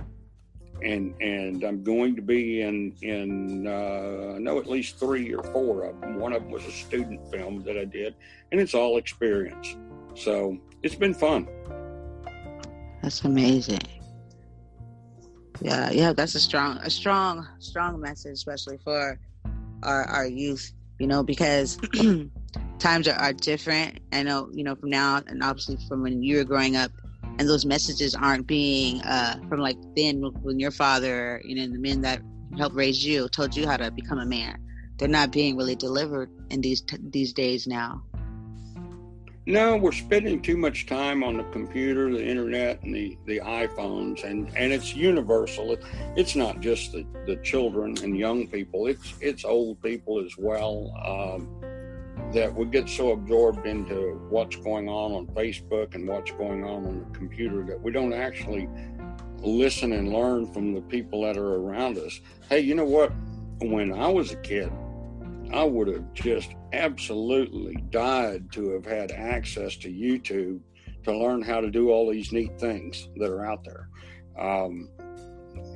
and 0.83 1.14
and 1.20 1.62
I'm 1.62 1.85
going 1.85 2.16
to 2.16 2.22
be 2.22 2.62
in 2.62 2.96
in 3.02 3.66
uh, 3.68 4.35
I 4.35 4.38
know 4.38 4.59
at 4.59 4.68
least 4.68 4.98
three 4.98 5.33
or 5.33 5.42
four 5.44 5.85
of 5.85 6.00
them. 6.00 6.18
One 6.18 6.33
of 6.33 6.42
them 6.42 6.50
was 6.50 6.64
a 6.66 6.72
student 6.72 7.30
film 7.30 7.62
that 7.64 7.78
I 7.78 7.85
did, 7.85 8.16
and 8.50 8.61
it's 8.61 8.74
all 8.74 8.96
experience. 8.96 9.76
So 10.14 10.59
it's 10.83 10.94
been 10.94 11.14
fun. 11.14 11.48
That's 13.03 13.25
amazing. 13.25 13.81
Yeah, 15.61 15.90
yeah, 15.90 16.12
that's 16.12 16.35
a 16.35 16.40
strong, 16.40 16.79
a 16.79 16.90
strong, 16.90 17.46
strong 17.59 18.01
message, 18.01 18.33
especially 18.33 18.79
for 18.83 19.18
our 19.83 20.05
our 20.05 20.27
youth. 20.27 20.72
You 20.98 21.07
know, 21.09 21.22
because 21.22 21.79
times 22.79 23.09
are, 23.09 23.14
are 23.14 23.33
different. 23.33 24.01
I 24.12 24.22
know, 24.22 24.51
you 24.53 24.62
know, 24.62 24.75
from 24.75 24.90
now 24.90 25.20
and 25.27 25.42
obviously 25.42 25.79
from 25.88 26.03
when 26.03 26.22
you 26.22 26.37
were 26.37 26.44
growing 26.44 26.77
up, 26.77 26.92
and 27.38 27.48
those 27.48 27.64
messages 27.64 28.14
aren't 28.14 28.46
being 28.46 29.01
uh, 29.03 29.37
from 29.48 29.61
like 29.61 29.77
then 29.96 30.20
when 30.42 30.61
your 30.61 30.70
father, 30.70 31.40
you 31.44 31.57
know, 31.57 31.72
the 31.72 31.79
men 31.79 32.03
that 32.03 32.20
helped 32.57 32.77
raise 32.77 33.05
you 33.05 33.29
told 33.29 33.57
you 33.57 33.66
how 33.66 33.77
to 33.77 33.90
become 33.90 34.18
a 34.18 34.27
man. 34.27 34.59
They're 34.98 35.09
not 35.09 35.33
being 35.33 35.57
really 35.57 35.75
delivered 35.75 36.31
in 36.51 36.61
these 36.61 36.83
t- 36.83 36.98
these 37.01 37.33
days 37.33 37.66
now. 37.66 38.03
No, 39.44 39.76
we're 39.76 39.90
spending 39.90 40.40
too 40.40 40.57
much 40.57 40.87
time 40.87 41.24
on 41.24 41.37
the 41.37 41.42
computer, 41.44 42.12
the 42.12 42.24
internet, 42.24 42.81
and 42.85 42.94
the, 42.94 43.18
the 43.26 43.40
iPhones, 43.40 44.22
and, 44.22 44.48
and 44.57 44.72
it's 44.72 44.94
universal. 44.94 45.72
It, 45.72 45.83
it's 46.16 46.37
not 46.37 46.61
just 46.61 46.92
the, 46.92 47.05
the 47.26 47.37
children 47.42 47.96
and 48.05 48.16
young 48.16 48.46
people; 48.46 48.87
it's 48.87 49.14
it's 49.20 49.44
old 49.44 49.83
people 49.83 50.24
as 50.24 50.38
well. 50.38 50.94
Um, 51.05 51.48
that 52.33 52.55
we 52.55 52.66
get 52.66 52.88
so 52.88 53.11
absorbed 53.11 53.66
into 53.66 54.20
what's 54.31 54.57
going 54.57 54.88
on 54.88 55.12
on 55.12 55.26
Facebook 55.28 55.94
and 55.94 56.09
what's 56.09 56.31
going 56.31 56.62
on 56.62 56.87
on 56.87 56.98
the 57.00 57.18
computer 57.18 57.64
that 57.64 57.81
we 57.81 57.90
don't 57.90 58.12
actually 58.12 58.68
listen 59.38 59.92
and 59.92 60.12
learn 60.12 60.50
from 60.52 60.72
the 60.72 60.81
people 60.83 61.22
that 61.22 61.37
are 61.37 61.57
around 61.57 61.98
us. 61.98 62.20
Hey, 62.48 62.61
you 62.61 62.74
know 62.74 62.85
what? 62.85 63.12
When 63.61 63.92
I 63.92 64.09
was 64.09 64.33
a 64.33 64.37
kid, 64.37 64.72
I 65.52 65.64
would 65.64 65.88
have 65.88 66.12
just 66.14 66.54
absolutely 66.72 67.76
died 67.90 68.50
to 68.52 68.70
have 68.70 68.86
had 68.86 69.12
access 69.12 69.76
to 69.76 69.88
YouTube 69.88 70.60
to 71.04 71.16
learn 71.16 71.42
how 71.42 71.60
to 71.60 71.70
do 71.70 71.90
all 71.90 72.10
these 72.10 72.32
neat 72.32 72.58
things 72.58 73.08
that 73.16 73.30
are 73.30 73.44
out 73.44 73.64
there. 73.64 73.88
Um, 74.38 74.88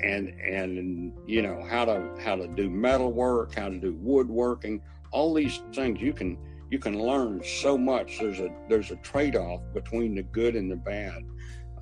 and 0.02 0.28
and 0.40 1.12
you 1.26 1.42
know 1.42 1.62
how 1.68 1.84
to 1.84 2.10
how 2.20 2.36
to 2.36 2.48
do 2.48 2.70
metal 2.70 3.12
work, 3.12 3.54
how 3.54 3.68
to 3.68 3.78
do 3.78 3.94
woodworking, 4.00 4.80
all 5.10 5.34
these 5.34 5.60
things 5.74 6.00
you 6.00 6.12
can 6.12 6.38
you 6.70 6.78
can 6.78 6.98
learn 6.98 7.42
so 7.44 7.76
much. 7.76 8.18
There's 8.18 8.40
a 8.40 8.48
there's 8.68 8.90
a 8.90 8.96
trade 8.96 9.36
off 9.36 9.60
between 9.74 10.14
the 10.14 10.22
good 10.22 10.56
and 10.56 10.70
the 10.70 10.76
bad. 10.76 11.22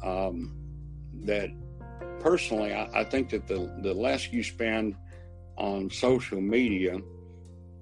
Um, 0.02 0.56
that 1.22 1.50
personally, 2.20 2.74
I, 2.74 2.88
I 2.92 3.04
think 3.04 3.30
that 3.30 3.46
the 3.46 3.72
the 3.82 3.94
less 3.94 4.32
you 4.32 4.42
spend 4.42 4.96
on 5.56 5.88
social 5.90 6.40
media 6.40 6.98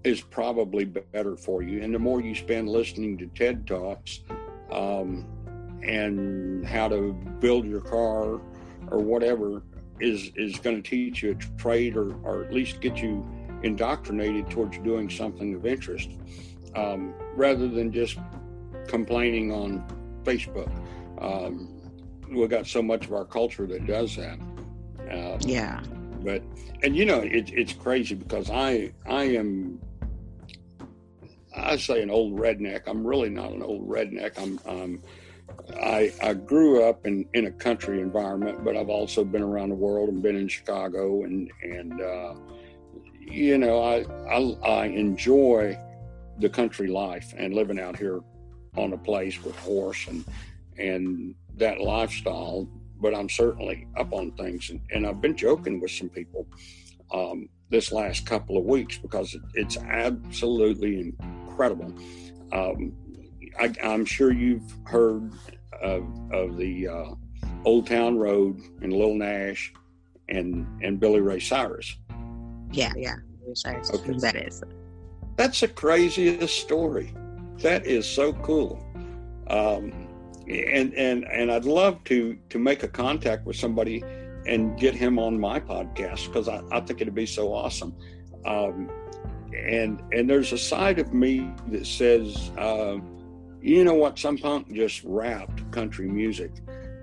is 0.05 0.21
probably 0.21 0.85
better 0.85 1.37
for 1.37 1.63
you. 1.63 1.83
And 1.83 1.95
the 1.95 1.99
more 1.99 2.21
you 2.21 2.35
spend 2.35 2.69
listening 2.69 3.17
to 3.19 3.27
TED 3.29 3.67
Talks 3.67 4.21
um, 4.71 5.27
and 5.83 6.67
how 6.67 6.89
to 6.89 7.13
build 7.41 7.67
your 7.67 7.81
car 7.81 8.41
or 8.91 8.99
whatever 8.99 9.63
is 10.01 10.31
is 10.37 10.59
going 10.59 10.83
to 10.83 10.89
teach 10.89 11.23
you 11.23 11.33
a 11.33 11.35
trade 11.61 11.97
or, 11.97 12.15
or 12.25 12.45
at 12.45 12.53
least 12.53 12.81
get 12.81 12.97
you 12.97 13.25
indoctrinated 13.63 14.51
towards 14.51 14.79
doing 14.79 15.09
something 15.09 15.55
of 15.55 15.65
interest 15.65 16.11
um, 16.75 17.15
rather 17.37 17.69
than 17.69 17.93
just 17.93 18.19
complaining 18.89 19.53
on 19.53 19.85
Facebook. 20.25 20.71
Um, 21.21 21.69
we 22.31 22.47
got 22.49 22.67
so 22.67 22.83
much 22.83 23.07
of 23.07 23.13
our 23.13 23.25
culture 23.25 23.67
that 23.67 23.87
does 23.87 24.17
that. 24.17 24.39
Uh, 25.11 25.39
yeah. 25.41 25.81
But 26.25 26.43
and 26.83 26.97
you 26.97 27.05
know 27.05 27.21
it, 27.21 27.53
it's 27.53 27.73
crazy 27.73 28.15
because 28.15 28.51
I 28.51 28.93
I 29.07 29.25
am 29.25 29.81
I 31.55 31.77
say 31.77 32.03
an 32.03 32.11
old 32.11 32.39
redneck. 32.39 32.83
I'm 32.87 33.07
really 33.07 33.29
not 33.29 33.53
an 33.53 33.63
old 33.63 33.89
redneck. 33.89 34.39
I'm, 34.39 34.59
um, 34.67 35.03
I, 35.77 36.13
I 36.23 36.35
grew 36.35 36.83
up 36.85 37.07
in, 37.07 37.27
in 37.35 37.47
a 37.47 37.51
country 37.51 38.01
environment, 38.01 38.65
but 38.65 38.77
I've 38.77 38.89
also 38.89 39.25
been 39.25 39.43
around 39.43 39.69
the 39.69 39.75
world 39.75 40.09
and 40.09 40.23
been 40.23 40.37
in 40.37 40.49
Chicago 40.49 41.25
and, 41.25 41.51
and, 41.63 42.01
uh, 42.01 42.35
you 43.21 43.59
know, 43.59 43.83
I, 43.83 44.05
I, 44.29 44.57
I 44.65 44.87
enjoy 44.87 45.79
the 46.39 46.49
country 46.49 46.89
life 46.89 47.35
and 47.37 47.55
living 47.55 47.79
out 47.79 47.97
here 47.97 48.21
on 48.77 48.93
a 48.93 48.99
place 48.99 49.43
with 49.45 49.57
horse 49.59 50.07
and, 50.09 50.25
and 50.79 51.35
that 51.57 51.81
lifestyle, 51.81 52.69
but 53.01 53.15
I'm 53.15 53.29
certainly 53.29 53.87
up 53.97 54.13
on 54.13 54.33
things. 54.33 54.71
And, 54.71 54.81
and 54.91 55.07
I've 55.07 55.21
been 55.21 55.37
joking 55.37 55.81
with 55.81 55.91
some 55.91 56.09
people, 56.09 56.47
um, 57.13 57.49
this 57.73 57.91
last 57.91 58.27
couple 58.27 58.57
of 58.59 58.65
weeks 58.65 58.99
because 58.99 59.37
it's 59.55 59.79
absolutely 59.79 61.13
incredible. 61.53 61.93
Um, 62.53 62.93
I, 63.59 63.73
am 63.83 64.05
sure 64.05 64.33
you've 64.33 64.75
heard 64.85 65.33
of, 65.83 66.05
of 66.33 66.57
the 66.57 66.89
uh, 66.89 67.15
Old 67.65 67.87
Town 67.87 68.17
Road 68.17 68.61
and 68.81 68.93
Lil 68.93 69.15
Nas 69.15 69.59
and 70.29 70.67
and 70.83 70.99
Billy 70.99 71.21
Ray 71.21 71.41
Cyrus. 71.41 71.97
Yeah, 72.71 72.93
yeah, 72.97 73.17
Cyrus. 73.55 73.91
Okay. 73.93 74.15
That 74.19 74.37
is. 74.37 74.63
That's 75.37 75.61
the 75.61 75.69
craziest 75.69 76.59
story. 76.59 77.15
That 77.59 77.87
is 77.87 78.09
so 78.09 78.33
cool. 78.35 78.83
Um, 79.49 80.09
and 80.49 80.95
and 80.95 81.25
and 81.25 81.53
I'd 81.53 81.65
love 81.65 82.03
to 82.05 82.39
to 82.49 82.59
make 82.59 82.83
a 82.83 82.89
contact 82.89 83.45
with 83.47 83.57
somebody 83.57 84.03
and 84.47 84.79
get 84.79 84.95
him 84.95 85.19
on 85.19 85.39
my 85.39 85.61
podcast 85.61 86.27
because 86.27 86.49
I, 86.49 86.63
I 86.73 86.81
think 86.81 87.01
it'd 87.01 87.15
be 87.15 87.27
so 87.27 87.53
awesome. 87.53 87.95
Um, 88.45 88.91
and 89.55 90.03
and 90.13 90.29
there's 90.29 90.53
a 90.53 90.59
side 90.59 90.99
of 90.99 91.13
me 91.13 91.53
that 91.69 91.87
says, 91.87 92.51
uh, 92.59 92.99
you 93.61 93.85
know 93.85 93.95
what, 93.95 94.19
some 94.19 94.39
punk 94.39 94.73
just 94.73 95.03
rapped 95.05 95.71
country 95.71 96.09
music, 96.09 96.53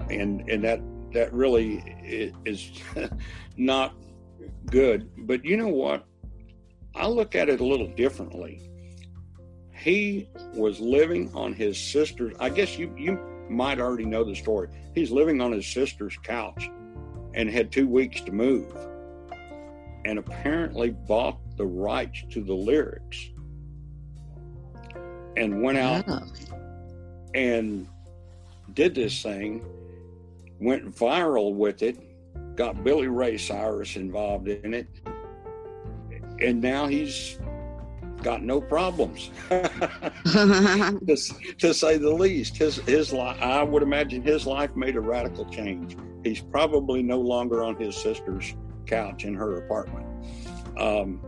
and 0.10 0.48
and 0.50 0.64
that 0.64 0.82
that 1.14 1.34
really 1.34 1.84
is 2.46 2.72
not 3.58 3.96
good. 4.68 5.10
But 5.28 5.44
you 5.46 5.58
know 5.58 5.68
what, 5.70 6.06
I 6.96 7.08
look 7.08 7.36
at 7.36 7.50
it 7.50 7.62
a 7.62 7.66
little 7.66 7.88
differently. 7.88 8.70
he 9.74 10.28
was 10.54 10.80
living 10.80 11.32
on 11.34 11.54
his 11.54 11.78
sister's. 11.80 12.34
I 12.40 12.50
guess 12.50 12.78
you 12.78 12.94
you 12.98 13.20
might 13.50 13.80
already 13.80 14.06
know 14.06 14.24
the 14.24 14.36
story. 14.36 14.70
He's 14.94 15.12
living 15.12 15.42
on 15.42 15.52
his 15.52 15.66
sister's 15.66 16.18
couch, 16.24 16.70
and 17.34 17.50
had 17.50 17.72
two 17.72 17.88
weeks 17.88 18.22
to 18.22 18.32
move, 18.32 18.72
and 20.06 20.20
apparently 20.20 20.92
bought 20.92 21.38
the 21.60 21.66
rights 21.66 22.24
to 22.32 22.42
the 22.42 22.54
lyrics, 22.54 23.32
and 25.36 25.62
went 25.62 25.78
out 25.78 26.06
and 27.36 27.86
did 28.74 28.96
this 28.96 29.22
thing, 29.22 29.64
went 30.62 30.96
viral 30.96 31.54
with 31.54 31.84
it, 31.84 31.98
got 32.56 32.82
Billy 32.86 33.08
Ray 33.08 33.38
Cyrus 33.38 33.98
involved 33.98 34.48
in 34.48 34.74
it, 34.74 34.88
and 36.42 36.62
now 36.62 36.88
he's 36.88 37.38
got 38.24 38.42
no 38.42 38.62
problems, 38.62 39.30
to, 39.50 41.18
to 41.58 41.74
say 41.74 41.98
the 41.98 42.10
least. 42.10 42.56
His 42.56 42.78
his 42.78 43.12
life, 43.12 43.38
I 43.42 43.64
would 43.64 43.84
imagine, 43.84 44.22
his 44.22 44.48
life 44.48 44.74
made 44.78 44.96
a 44.96 45.02
radical 45.02 45.44
change. 45.46 45.98
He's 46.24 46.42
probably 46.42 47.04
no 47.04 47.20
longer 47.20 47.66
on 47.66 47.76
his 47.76 47.98
sister's 47.98 48.56
couch 48.86 49.26
in 49.26 49.34
her 49.36 49.58
apartment, 49.58 50.08
um, 50.78 51.22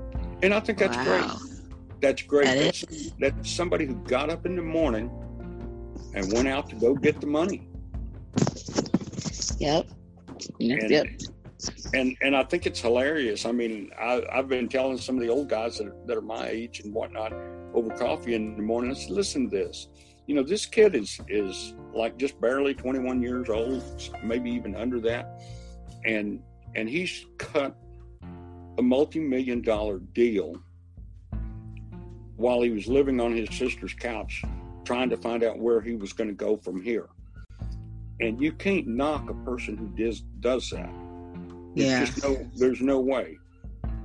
and 0.43 0.53
I 0.53 0.59
think 0.59 0.77
that's 0.77 0.97
Wow. 0.97 1.03
great. 1.37 1.61
That's 2.01 2.21
great. 2.23 2.45
That 2.45 2.57
that's, 2.57 3.11
that's 3.19 3.51
somebody 3.51 3.85
who 3.85 3.95
got 4.07 4.29
up 4.29 4.45
in 4.45 4.55
the 4.55 4.61
morning 4.61 5.09
and 6.13 6.31
went 6.33 6.47
out 6.47 6.69
to 6.69 6.75
go 6.75 6.95
get 6.95 7.21
the 7.21 7.27
money. 7.27 7.67
Yep. 9.59 9.87
Yep. 10.59 10.79
And, 10.81 10.89
yep. 10.91 11.07
and 11.93 12.17
and 12.21 12.35
I 12.35 12.43
think 12.43 12.65
it's 12.65 12.79
hilarious. 12.79 13.45
I 13.45 13.51
mean, 13.51 13.91
I, 13.99 14.23
I've 14.31 14.47
been 14.47 14.67
telling 14.67 14.97
some 14.97 15.15
of 15.15 15.21
the 15.21 15.29
old 15.29 15.49
guys 15.49 15.77
that 15.77 15.87
are, 15.87 15.95
that 16.07 16.17
are 16.17 16.21
my 16.21 16.47
age 16.47 16.81
and 16.83 16.93
whatnot 16.93 17.33
over 17.73 17.89
coffee 17.95 18.33
in 18.33 18.55
the 18.55 18.63
morning. 18.63 18.91
I 18.91 18.93
said, 18.95 19.11
listen 19.11 19.49
to 19.49 19.55
this. 19.55 19.87
You 20.27 20.35
know, 20.35 20.43
this 20.43 20.65
kid 20.65 20.95
is 20.95 21.19
is 21.27 21.75
like 21.93 22.17
just 22.17 22.39
barely 22.41 22.73
21 22.73 23.21
years 23.21 23.49
old, 23.49 23.83
maybe 24.23 24.49
even 24.51 24.75
under 24.75 24.99
that, 25.01 25.41
and 26.05 26.41
and 26.75 26.89
he's 26.89 27.25
cut 27.37 27.75
a 28.77 28.81
multi-million 28.81 29.61
dollar 29.61 29.99
deal 29.99 30.55
while 32.37 32.61
he 32.61 32.69
was 32.69 32.87
living 32.87 33.19
on 33.19 33.35
his 33.35 33.49
sister's 33.55 33.93
couch, 33.93 34.43
trying 34.85 35.09
to 35.09 35.17
find 35.17 35.43
out 35.43 35.59
where 35.59 35.81
he 35.81 35.95
was 35.95 36.13
going 36.13 36.29
to 36.29 36.35
go 36.35 36.57
from 36.57 36.81
here. 36.81 37.07
And 38.19 38.39
you 38.41 38.51
can't 38.51 38.87
knock 38.87 39.29
a 39.29 39.33
person 39.45 39.77
who 39.77 39.87
does 39.89 40.21
does 40.39 40.69
that. 40.71 40.89
There's 41.75 42.17
Yeah. 42.17 42.29
no, 42.29 42.49
there's 42.55 42.81
no 42.81 42.99
way. 42.99 43.37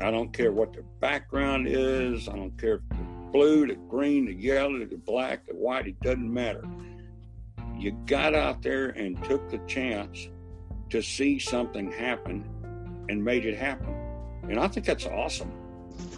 I 0.00 0.10
don't 0.10 0.32
care 0.32 0.52
what 0.52 0.72
their 0.74 0.84
background 1.00 1.66
is. 1.68 2.28
I 2.28 2.36
don't 2.36 2.56
care 2.58 2.74
if 2.76 2.80
they're 2.90 3.06
blue, 3.32 3.66
the 3.66 3.76
green, 3.88 4.26
the 4.26 4.34
yellow, 4.34 4.84
the 4.84 4.96
black, 4.98 5.46
the 5.46 5.54
white. 5.54 5.86
It 5.86 6.00
doesn't 6.00 6.32
matter. 6.32 6.64
You 7.78 7.92
got 8.06 8.34
out 8.34 8.62
there 8.62 8.88
and 8.90 9.22
took 9.24 9.48
the 9.50 9.58
chance 9.66 10.28
to 10.90 11.02
see 11.02 11.38
something 11.38 11.90
happen 11.90 12.44
and 13.08 13.22
made 13.24 13.44
it 13.44 13.56
happen. 13.56 13.94
And 14.48 14.58
I 14.60 14.68
think 14.68 14.86
that's 14.86 15.06
awesome. 15.06 15.50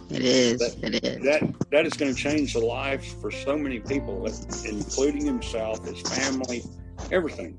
It 0.09 0.23
is. 0.23 0.59
That- 0.59 0.95
it 0.95 1.03
is. 1.03 1.23
That 1.23 1.69
that 1.71 1.85
is 1.85 1.93
going 1.93 2.13
to 2.13 2.19
change 2.19 2.53
the 2.53 2.59
lives 2.59 3.13
for 3.21 3.31
so 3.31 3.57
many 3.57 3.79
people, 3.79 4.25
including 4.65 5.25
himself, 5.25 5.85
his 5.85 6.01
family, 6.01 6.63
everything. 7.11 7.57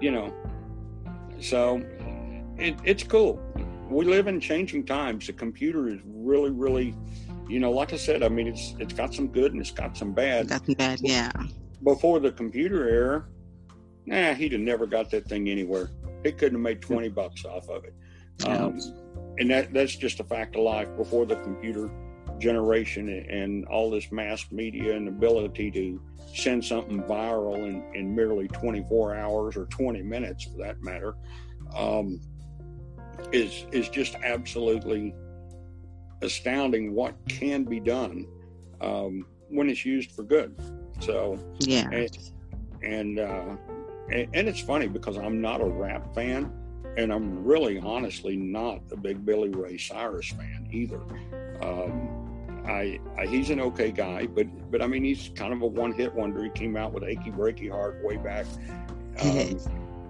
You 0.00 0.12
know. 0.12 0.34
So 1.40 1.82
it, 2.56 2.76
it's 2.84 3.02
cool. 3.02 3.40
We 3.90 4.04
live 4.04 4.26
in 4.26 4.40
changing 4.40 4.86
times. 4.86 5.26
The 5.26 5.32
computer 5.32 5.88
is 5.88 5.98
really, 6.04 6.50
really, 6.50 6.94
you 7.48 7.58
know, 7.58 7.70
like 7.70 7.92
I 7.92 7.96
said. 7.96 8.22
I 8.22 8.28
mean, 8.28 8.46
it's 8.46 8.74
it's 8.78 8.92
got 8.92 9.14
some 9.14 9.28
good 9.28 9.52
and 9.52 9.60
it's 9.60 9.70
got 9.70 9.96
some 9.96 10.12
bad. 10.12 10.50
Nothing 10.50 10.74
bad. 10.74 11.00
Yeah. 11.00 11.32
Before 11.82 12.20
the 12.20 12.32
computer 12.32 12.88
era, 12.88 13.24
nah, 14.06 14.34
he'd 14.34 14.52
have 14.52 14.60
never 14.60 14.86
got 14.86 15.10
that 15.10 15.26
thing 15.26 15.48
anywhere. 15.48 15.90
He 16.24 16.32
couldn't 16.32 16.54
have 16.58 16.62
made 16.62 16.82
twenty 16.82 17.08
bucks 17.08 17.44
off 17.44 17.68
of 17.68 17.84
it. 17.84 17.94
Um, 18.46 18.78
and 19.38 19.50
that 19.50 19.72
that's 19.72 19.96
just 19.96 20.20
a 20.20 20.24
fact 20.24 20.56
of 20.56 20.62
life. 20.62 20.88
Before 20.96 21.26
the 21.26 21.36
computer 21.36 21.90
generation 22.38 23.08
and 23.08 23.64
all 23.66 23.90
this 23.90 24.12
mass 24.12 24.46
media 24.52 24.96
and 24.96 25.08
ability 25.08 25.70
to 25.72 26.00
send 26.32 26.64
something 26.64 27.02
viral 27.02 27.56
in, 27.66 27.82
in 27.94 28.14
merely 28.14 28.46
24 28.48 29.16
hours 29.16 29.56
or 29.56 29.64
20 29.66 30.02
minutes 30.02 30.44
for 30.44 30.58
that 30.58 30.80
matter 30.82 31.14
um, 31.76 32.20
is 33.32 33.64
is 33.72 33.88
just 33.88 34.14
absolutely 34.22 35.14
astounding 36.22 36.94
what 36.94 37.16
can 37.28 37.64
be 37.64 37.80
done 37.80 38.24
um, 38.80 39.26
when 39.48 39.68
it's 39.68 39.84
used 39.84 40.12
for 40.12 40.22
good 40.22 40.54
so 41.00 41.38
Yeah. 41.60 41.88
and 41.90 42.18
and, 42.82 43.18
uh, 43.18 43.56
and 44.12 44.28
and 44.32 44.48
it's 44.48 44.60
funny 44.60 44.86
because 44.86 45.16
I'm 45.18 45.40
not 45.40 45.60
a 45.60 45.66
rap 45.66 46.14
fan, 46.14 46.52
and 46.98 47.12
I'm 47.12 47.44
really 47.44 47.78
honestly 47.78 48.36
not 48.36 48.80
a 48.90 48.96
big 48.96 49.24
Billy 49.24 49.50
Ray 49.50 49.78
Cyrus 49.78 50.30
fan 50.30 50.68
either. 50.72 51.00
Um, 51.62 52.64
I, 52.66 52.98
I 53.16 53.24
he's 53.24 53.50
an 53.50 53.60
okay 53.60 53.92
guy, 53.92 54.26
but 54.26 54.46
but 54.70 54.82
I 54.82 54.88
mean 54.88 55.04
he's 55.04 55.30
kind 55.34 55.52
of 55.52 55.62
a 55.62 55.66
one 55.66 55.92
hit 55.92 56.12
wonder. 56.12 56.42
He 56.42 56.50
came 56.50 56.76
out 56.76 56.92
with 56.92 57.04
"Achy 57.04 57.30
Breaky 57.30 57.70
Heart" 57.70 58.04
way 58.04 58.16
back 58.16 58.46
um, 59.20 59.58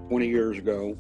20 0.09 0.29
years 0.29 0.57
ago, 0.57 0.97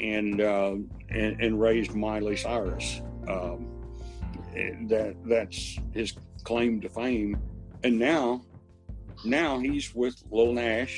and 0.00 0.40
uh, 0.40 0.74
and, 1.10 1.40
and 1.40 1.60
raised 1.60 1.94
Miley 1.94 2.36
Cyrus. 2.36 3.00
Um, 3.28 3.68
that 4.88 5.14
that's 5.24 5.78
his 5.94 6.14
claim 6.42 6.80
to 6.80 6.88
fame, 6.88 7.40
and 7.84 7.96
now 7.96 8.42
now 9.24 9.60
he's 9.60 9.94
with 9.94 10.20
Lil 10.32 10.54
Nas 10.54 10.90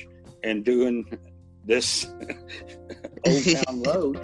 and 0.42 0.64
doing 0.64 1.04
this 1.64 2.06
Old 3.26 3.44
Town 3.44 3.82
Road, 3.86 4.16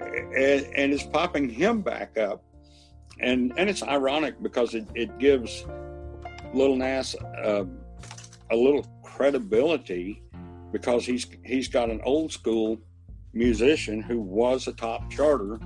and, 0.00 0.66
and 0.74 0.92
it's 0.92 1.04
popping 1.04 1.48
him 1.48 1.82
back 1.82 2.16
up, 2.18 2.44
and 3.20 3.52
and 3.56 3.68
it's 3.68 3.82
ironic 3.82 4.42
because 4.42 4.74
it, 4.74 4.86
it 4.94 5.18
gives 5.18 5.64
little 6.54 6.76
Nas 6.76 7.14
uh, 7.44 7.64
a 8.50 8.56
little 8.56 8.86
credibility 9.02 10.22
because 10.72 11.04
he's 11.04 11.26
he's 11.44 11.68
got 11.68 11.90
an 11.90 12.00
old 12.04 12.32
school 12.32 12.78
musician 13.32 14.00
who 14.00 14.20
was 14.20 14.66
a 14.66 14.72
top 14.72 15.10
charter 15.10 15.58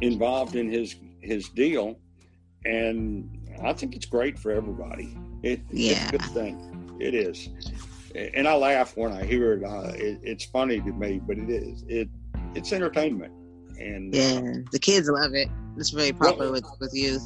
involved 0.00 0.56
in 0.56 0.70
his 0.70 0.96
his 1.20 1.48
deal, 1.48 1.98
and 2.64 3.28
I 3.62 3.72
think 3.72 3.94
it's 3.94 4.06
great 4.06 4.38
for 4.38 4.50
everybody. 4.50 5.16
It, 5.42 5.60
Yeah. 5.70 5.92
It's 5.92 6.08
a 6.08 6.10
good 6.12 6.30
thing. 6.32 6.96
It 7.00 7.14
is. 7.14 7.48
And 8.14 8.48
I 8.48 8.54
laugh 8.56 8.96
when 8.96 9.12
I 9.12 9.24
hear 9.24 9.52
it. 9.54 9.64
Uh, 9.64 9.92
it. 9.94 10.18
It's 10.22 10.44
funny 10.44 10.80
to 10.80 10.92
me, 10.92 11.20
but 11.24 11.38
it 11.38 11.48
is. 11.50 11.84
It 11.88 12.08
it's 12.54 12.72
entertainment. 12.72 13.32
And 13.78 14.14
uh, 14.14 14.18
Yeah. 14.18 14.52
The 14.72 14.78
kids 14.78 15.08
love 15.08 15.34
it. 15.34 15.48
It's 15.76 15.90
very 15.90 16.12
popular 16.12 16.50
with 16.52 16.64
with 16.80 16.92
youth. 16.94 17.22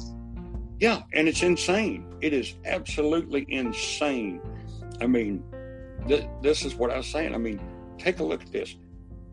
yeah, 0.79 1.01
and 1.13 1.27
it's 1.27 1.41
insane. 1.43 2.05
It 2.21 2.33
is 2.33 2.55
absolutely 2.65 3.45
insane. 3.49 4.39
I 5.01 5.07
mean, 5.07 5.43
th- 6.07 6.27
this 6.41 6.63
is 6.63 6.75
what 6.75 6.91
I 6.91 6.97
was 6.97 7.07
saying. 7.07 7.33
I 7.33 7.37
mean, 7.37 7.59
take 7.97 8.19
a 8.19 8.23
look 8.23 8.41
at 8.43 8.51
this. 8.51 8.75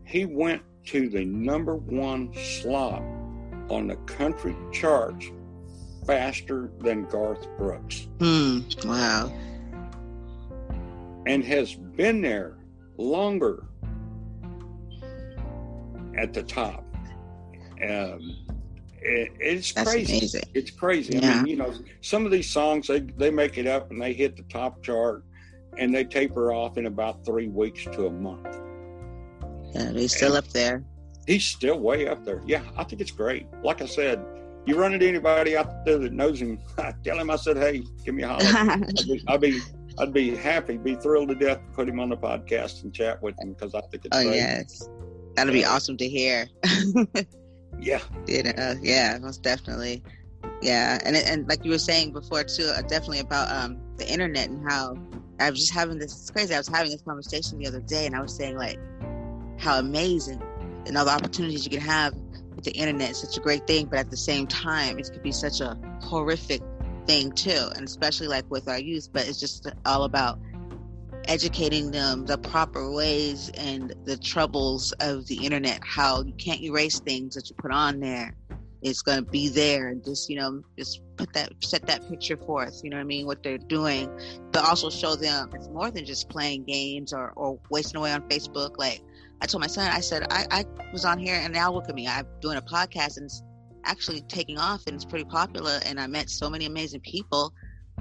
He 0.05 0.25
went 0.25 0.61
to 0.87 1.07
the 1.09 1.23
number 1.23 1.75
one 1.75 2.33
slot 2.33 3.01
on 3.69 3.87
the 3.87 3.95
country 4.07 4.55
charts 4.73 5.27
faster 6.05 6.69
than 6.79 7.05
Garth 7.05 7.47
Brooks 7.57 8.07
Hmm. 8.19 8.59
Wow. 8.83 9.31
And 11.25 11.43
has 11.43 11.73
been 11.73 12.21
there 12.21 12.57
longer 12.97 13.65
at 16.17 16.33
the 16.33 16.43
top. 16.43 16.83
Um, 17.81 18.37
it, 19.01 19.31
it's 19.39 19.73
That's 19.73 19.91
crazy. 19.91 20.17
amazing. 20.17 20.43
It's 20.53 20.71
crazy. 20.71 21.21
I 21.21 21.41
mean, 21.41 21.47
you 21.47 21.55
know, 21.57 21.73
some 22.01 22.25
of 22.25 22.31
these 22.31 22.49
songs 22.49 22.87
they 22.87 23.01
they 23.01 23.31
make 23.31 23.57
it 23.57 23.67
up 23.67 23.91
and 23.91 24.01
they 24.01 24.13
hit 24.13 24.37
the 24.37 24.43
top 24.43 24.81
chart, 24.81 25.23
and 25.77 25.93
they 25.93 26.03
taper 26.05 26.53
off 26.53 26.77
in 26.77 26.85
about 26.85 27.25
three 27.25 27.47
weeks 27.47 27.83
to 27.83 28.07
a 28.07 28.11
month. 28.11 28.57
Yeah, 29.73 29.91
he's 29.91 30.15
still 30.15 30.35
up 30.35 30.47
there. 30.49 30.83
He's 31.27 31.45
still 31.45 31.79
way 31.79 32.07
up 32.07 32.23
there. 32.23 32.41
Yeah, 32.45 32.63
I 32.77 32.83
think 32.83 33.01
it's 33.01 33.11
great. 33.11 33.47
Like 33.63 33.81
I 33.81 33.85
said, 33.85 34.23
you 34.65 34.77
run 34.77 34.93
into 34.93 35.07
anybody 35.07 35.57
out 35.57 35.85
there 35.85 35.97
that 35.97 36.13
knows 36.13 36.41
him, 36.41 36.59
tell 37.03 37.17
him 37.17 37.29
I 37.29 37.35
said, 37.35 37.57
hey, 37.57 37.83
give 38.05 38.15
me 38.15 38.23
a 38.23 38.27
holler. 38.27 38.43
I'll, 38.87 39.07
be, 39.07 39.23
I'd 39.27 39.41
be 39.41 39.61
I'd 39.99 40.13
be 40.13 40.35
happy, 40.35 40.77
be 40.77 40.95
thrilled 40.95 41.29
to 41.29 41.35
death 41.35 41.59
to 41.59 41.75
put 41.75 41.87
him 41.87 41.99
on 41.99 42.09
the 42.09 42.17
podcast 42.17 42.83
and 42.83 42.93
chat 42.93 43.21
with 43.21 43.35
him 43.39 43.53
because 43.53 43.75
I 43.75 43.81
think 43.81 44.05
it's 44.05 44.17
oh 44.17 44.23
great. 44.23 44.35
yes. 44.35 44.89
That'd 45.35 45.53
be 45.53 45.65
awesome 45.65 45.97
to 45.97 46.07
hear. 46.07 46.47
Yeah, 47.83 47.99
you 48.27 48.43
know, 48.43 48.75
yeah, 48.81 49.17
most 49.21 49.41
definitely. 49.41 50.03
Yeah, 50.61 50.99
and 51.03 51.15
and 51.15 51.47
like 51.47 51.65
you 51.65 51.71
were 51.71 51.79
saying 51.79 52.13
before 52.13 52.43
too, 52.43 52.71
uh, 52.73 52.81
definitely 52.83 53.19
about 53.19 53.51
um 53.51 53.77
the 53.97 54.09
internet 54.09 54.49
and 54.49 54.63
how 54.69 54.95
I 55.39 55.49
was 55.49 55.59
just 55.59 55.73
having 55.73 55.99
this. 55.99 56.13
It's 56.13 56.31
crazy. 56.31 56.53
I 56.53 56.57
was 56.57 56.67
having 56.67 56.91
this 56.91 57.01
conversation 57.01 57.59
the 57.59 57.67
other 57.67 57.81
day, 57.81 58.05
and 58.05 58.15
I 58.15 58.21
was 58.21 58.33
saying 58.33 58.57
like 58.57 58.79
how 59.59 59.79
amazing 59.79 60.41
and 60.85 60.97
all 60.97 61.05
the 61.05 61.11
opportunities 61.11 61.65
you 61.65 61.71
can 61.71 61.81
have 61.81 62.13
with 62.55 62.63
the 62.63 62.71
internet 62.71 63.11
is 63.11 63.17
such 63.17 63.37
a 63.37 63.41
great 63.41 63.65
thing, 63.67 63.87
but 63.87 63.99
at 63.99 64.09
the 64.09 64.17
same 64.17 64.47
time, 64.47 64.99
it 64.99 65.09
could 65.11 65.23
be 65.23 65.31
such 65.31 65.59
a 65.59 65.77
horrific 66.01 66.61
thing 67.05 67.31
too, 67.31 67.69
and 67.75 67.85
especially 67.85 68.27
like 68.27 68.49
with 68.49 68.67
our 68.67 68.79
youth. 68.79 69.09
But 69.11 69.27
it's 69.27 69.39
just 69.39 69.71
all 69.85 70.03
about 70.03 70.39
educating 71.25 71.91
them 71.91 72.25
the 72.25 72.37
proper 72.37 72.91
ways 72.91 73.49
and 73.57 73.93
the 74.05 74.17
troubles 74.17 74.91
of 74.99 75.25
the 75.27 75.45
internet. 75.45 75.79
How 75.83 76.23
you 76.23 76.33
can't 76.33 76.61
erase 76.61 76.99
things 76.99 77.35
that 77.35 77.49
you 77.49 77.55
put 77.57 77.71
on 77.71 77.99
there. 77.99 78.35
It's 78.81 79.01
going 79.01 79.23
to 79.23 79.31
be 79.31 79.47
there, 79.47 79.87
and 79.87 80.03
just 80.03 80.29
you 80.29 80.35
know, 80.35 80.61
just 80.77 81.01
put 81.15 81.31
that 81.33 81.53
set 81.63 81.85
that 81.87 82.07
picture 82.09 82.35
forth. 82.35 82.81
You 82.83 82.89
know 82.89 82.97
what 82.97 83.03
I 83.03 83.05
mean? 83.05 83.25
What 83.25 83.41
they're 83.41 83.57
doing, 83.57 84.09
but 84.51 84.65
also 84.65 84.89
show 84.89 85.15
them 85.15 85.49
it's 85.53 85.69
more 85.69 85.89
than 85.89 86.05
just 86.05 86.27
playing 86.29 86.65
games 86.65 87.13
or 87.13 87.31
or 87.35 87.59
wasting 87.69 87.97
away 87.97 88.11
on 88.11 88.27
Facebook. 88.27 88.77
Like 88.77 89.01
I 89.41 89.45
told 89.45 89.61
my 89.61 89.67
son, 89.67 89.89
I 89.91 90.01
said 90.01 90.27
I, 90.29 90.45
I 90.51 90.65
was 90.91 91.05
on 91.05 91.17
here, 91.17 91.35
and 91.35 91.53
now 91.53 91.71
look 91.71 91.87
at 91.87 91.95
me. 91.95 92.07
I'm 92.07 92.27
doing 92.41 92.57
a 92.57 92.61
podcast, 92.61 93.17
and 93.17 93.31
actually 93.85 94.21
taking 94.21 94.57
off 94.57 94.85
and 94.87 94.95
it's 94.95 95.05
pretty 95.05 95.25
popular 95.25 95.79
and 95.85 95.99
I 95.99 96.07
met 96.07 96.29
so 96.29 96.49
many 96.49 96.65
amazing 96.65 97.01
people, 97.01 97.53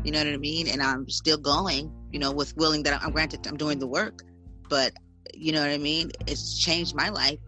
you 0.05 0.13
know 0.13 0.19
what 0.19 0.29
I 0.29 0.37
mean? 0.37 0.69
And 0.69 0.83
I'm 0.83 1.09
still 1.09 1.39
going, 1.39 1.93
you 2.11 2.19
know, 2.19 2.33
with 2.33 2.57
willing 2.57 2.83
that 2.85 3.03
I'm 3.03 3.13
granted 3.13 3.47
I'm 3.47 3.57
doing 3.57 3.79
the 3.79 3.87
work, 3.87 4.23
but 4.69 4.93
you 5.35 5.53
know 5.53 5.61
what 5.61 5.71
I 5.71 5.79
mean? 5.79 6.11
It's 6.27 6.59
changed 6.59 6.95
my 6.95 7.09
life. 7.09 7.39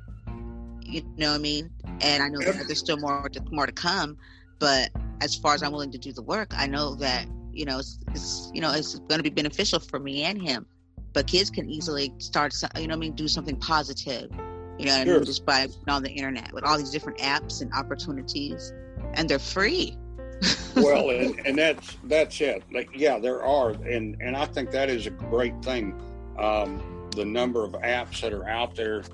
You 0.82 1.02
know 1.16 1.30
what 1.30 1.38
I 1.38 1.42
mean? 1.42 1.70
And 2.00 2.22
I 2.22 2.28
know 2.28 2.40
that 2.40 2.66
there's 2.66 2.78
still 2.78 2.98
more 2.98 3.28
to, 3.28 3.42
more 3.50 3.66
to 3.66 3.72
come, 3.72 4.16
but 4.58 4.90
as 5.20 5.34
far 5.34 5.54
as 5.54 5.62
I'm 5.62 5.72
willing 5.72 5.90
to 5.92 5.98
do 5.98 6.12
the 6.12 6.22
work, 6.22 6.52
I 6.56 6.66
know 6.66 6.94
that 6.96 7.26
you 7.52 7.64
know 7.64 7.78
it's, 7.78 7.98
it's 8.08 8.50
you 8.52 8.60
know 8.60 8.72
it's 8.72 8.98
going 8.98 9.18
to 9.18 9.22
be 9.22 9.30
beneficial 9.30 9.80
for 9.80 9.98
me 9.98 10.24
and 10.24 10.40
him. 10.40 10.66
But 11.12 11.26
kids 11.26 11.48
can 11.48 11.70
easily 11.70 12.12
start, 12.18 12.52
you 12.76 12.88
know, 12.88 12.94
I 12.94 12.96
mean, 12.96 13.14
do 13.14 13.28
something 13.28 13.56
positive 13.56 14.30
you 14.78 14.86
know, 14.86 15.04
sure. 15.04 15.24
just 15.24 15.44
by 15.44 15.68
on 15.88 16.02
the 16.02 16.10
internet 16.10 16.52
with 16.52 16.64
all 16.64 16.76
these 16.76 16.90
different 16.90 17.18
apps 17.18 17.62
and 17.62 17.72
opportunities, 17.72 18.72
and 19.14 19.28
they're 19.28 19.38
free. 19.38 19.96
well, 20.76 21.10
and, 21.10 21.40
and, 21.46 21.56
that's 21.56 21.96
that's 22.04 22.40
it. 22.40 22.62
Like, 22.72 22.88
yeah, 22.94 23.18
there 23.18 23.42
are, 23.42 23.70
and 23.70 24.16
and 24.20 24.36
I 24.36 24.46
think 24.46 24.70
that 24.72 24.90
is 24.90 25.06
a 25.06 25.10
great 25.10 25.54
thing. 25.64 26.00
Um, 26.38 27.08
the 27.14 27.24
number 27.24 27.64
of 27.64 27.72
apps 27.72 28.20
that 28.20 28.32
are 28.32 28.48
out 28.48 28.74
there 28.74 29.04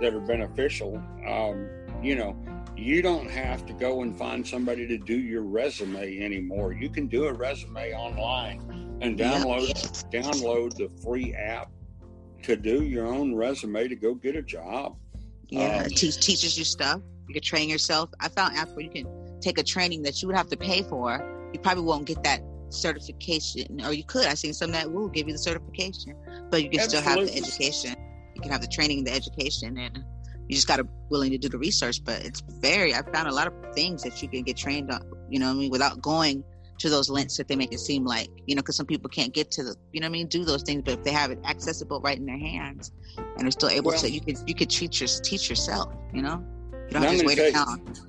that 0.00 0.14
are 0.14 0.20
beneficial. 0.20 1.02
Um, 1.26 1.68
you 2.02 2.14
know, 2.14 2.36
you 2.76 3.02
don't 3.02 3.28
have 3.28 3.66
to 3.66 3.72
go 3.72 4.02
and 4.02 4.16
find 4.16 4.46
somebody 4.46 4.86
to 4.86 4.96
do 4.98 5.18
your 5.18 5.42
resume 5.42 6.20
anymore. 6.20 6.72
You 6.72 6.88
can 6.88 7.08
do 7.08 7.26
a 7.26 7.32
resume 7.32 7.92
online 7.92 8.98
and 9.00 9.18
download 9.18 9.68
yeah. 9.68 10.20
download 10.20 10.76
the 10.76 10.88
free 11.02 11.34
app 11.34 11.70
to 12.42 12.56
do 12.56 12.84
your 12.84 13.06
own 13.06 13.34
resume 13.34 13.88
to 13.88 13.96
go 13.96 14.14
get 14.14 14.36
a 14.36 14.42
job. 14.42 14.96
Yeah, 15.50 15.82
um, 15.84 15.90
te- 15.90 16.12
teaches 16.12 16.58
you 16.58 16.64
stuff. 16.64 17.00
You 17.28 17.34
can 17.34 17.42
train 17.42 17.68
yourself. 17.68 18.10
I 18.20 18.28
found 18.28 18.56
apps 18.56 18.74
where 18.74 18.84
you 18.84 18.90
can 18.90 19.06
take 19.40 19.58
a 19.58 19.62
training 19.62 20.02
that 20.02 20.20
you 20.20 20.28
would 20.28 20.36
have 20.36 20.48
to 20.48 20.56
pay 20.56 20.82
for. 20.82 21.22
You 21.52 21.60
probably 21.60 21.84
won't 21.84 22.06
get 22.06 22.22
that 22.24 22.40
certification, 22.70 23.80
or 23.84 23.92
you 23.92 24.04
could. 24.04 24.26
I've 24.26 24.38
seen 24.38 24.52
some 24.52 24.72
that 24.72 24.90
will 24.90 25.08
give 25.08 25.26
you 25.26 25.32
the 25.32 25.38
certification, 25.38 26.14
but 26.50 26.62
you 26.62 26.70
can 26.70 26.80
absolutely. 26.80 26.86
still 26.86 27.02
have 27.02 27.26
the 27.26 27.36
education. 27.36 27.94
You 28.34 28.42
can 28.42 28.50
have 28.50 28.60
the 28.60 28.68
training, 28.68 29.04
the 29.04 29.12
education, 29.12 29.78
and 29.78 30.04
you 30.48 30.54
just 30.54 30.68
got 30.68 30.76
to 30.76 30.88
willing 31.10 31.30
to 31.30 31.38
do 31.38 31.48
the 31.48 31.58
research. 31.58 32.02
But 32.04 32.24
it's 32.24 32.42
very. 32.60 32.94
I 32.94 33.02
found 33.12 33.28
a 33.28 33.34
lot 33.34 33.46
of 33.46 33.54
things 33.74 34.02
that 34.02 34.22
you 34.22 34.28
can 34.28 34.42
get 34.42 34.56
trained 34.56 34.90
on. 34.90 35.00
You 35.30 35.40
know, 35.40 35.50
I 35.50 35.54
mean, 35.54 35.70
without 35.70 36.00
going 36.00 36.44
to 36.78 36.88
those 36.88 37.10
links 37.10 37.36
that 37.36 37.48
they 37.48 37.56
make 37.56 37.72
it 37.72 37.80
seem 37.80 38.04
like, 38.04 38.28
you 38.46 38.54
know, 38.54 38.62
because 38.62 38.76
some 38.76 38.86
people 38.86 39.10
can't 39.10 39.34
get 39.34 39.50
to 39.52 39.62
the, 39.64 39.76
you 39.92 40.00
know 40.00 40.06
I 40.06 40.10
mean, 40.10 40.26
do 40.28 40.44
those 40.44 40.62
things, 40.62 40.82
but 40.84 40.94
if 40.94 41.04
they 41.04 41.12
have 41.12 41.30
it 41.30 41.38
accessible 41.44 42.00
right 42.00 42.16
in 42.16 42.26
their 42.26 42.38
hands 42.38 42.92
and 43.36 43.46
are 43.46 43.50
still 43.50 43.68
able 43.68 43.90
well, 43.90 44.00
to, 44.00 44.10
you 44.10 44.20
could 44.20 44.38
you 44.46 44.54
could 44.54 44.70
teach 44.70 45.00
your 45.00 45.08
teach 45.22 45.50
yourself, 45.50 45.92
you 46.12 46.22
know, 46.22 46.44
you 46.72 46.92
don't 46.92 47.02
have 47.02 47.18
to 47.18 47.26
wait 47.26 47.38
around. 47.38 48.00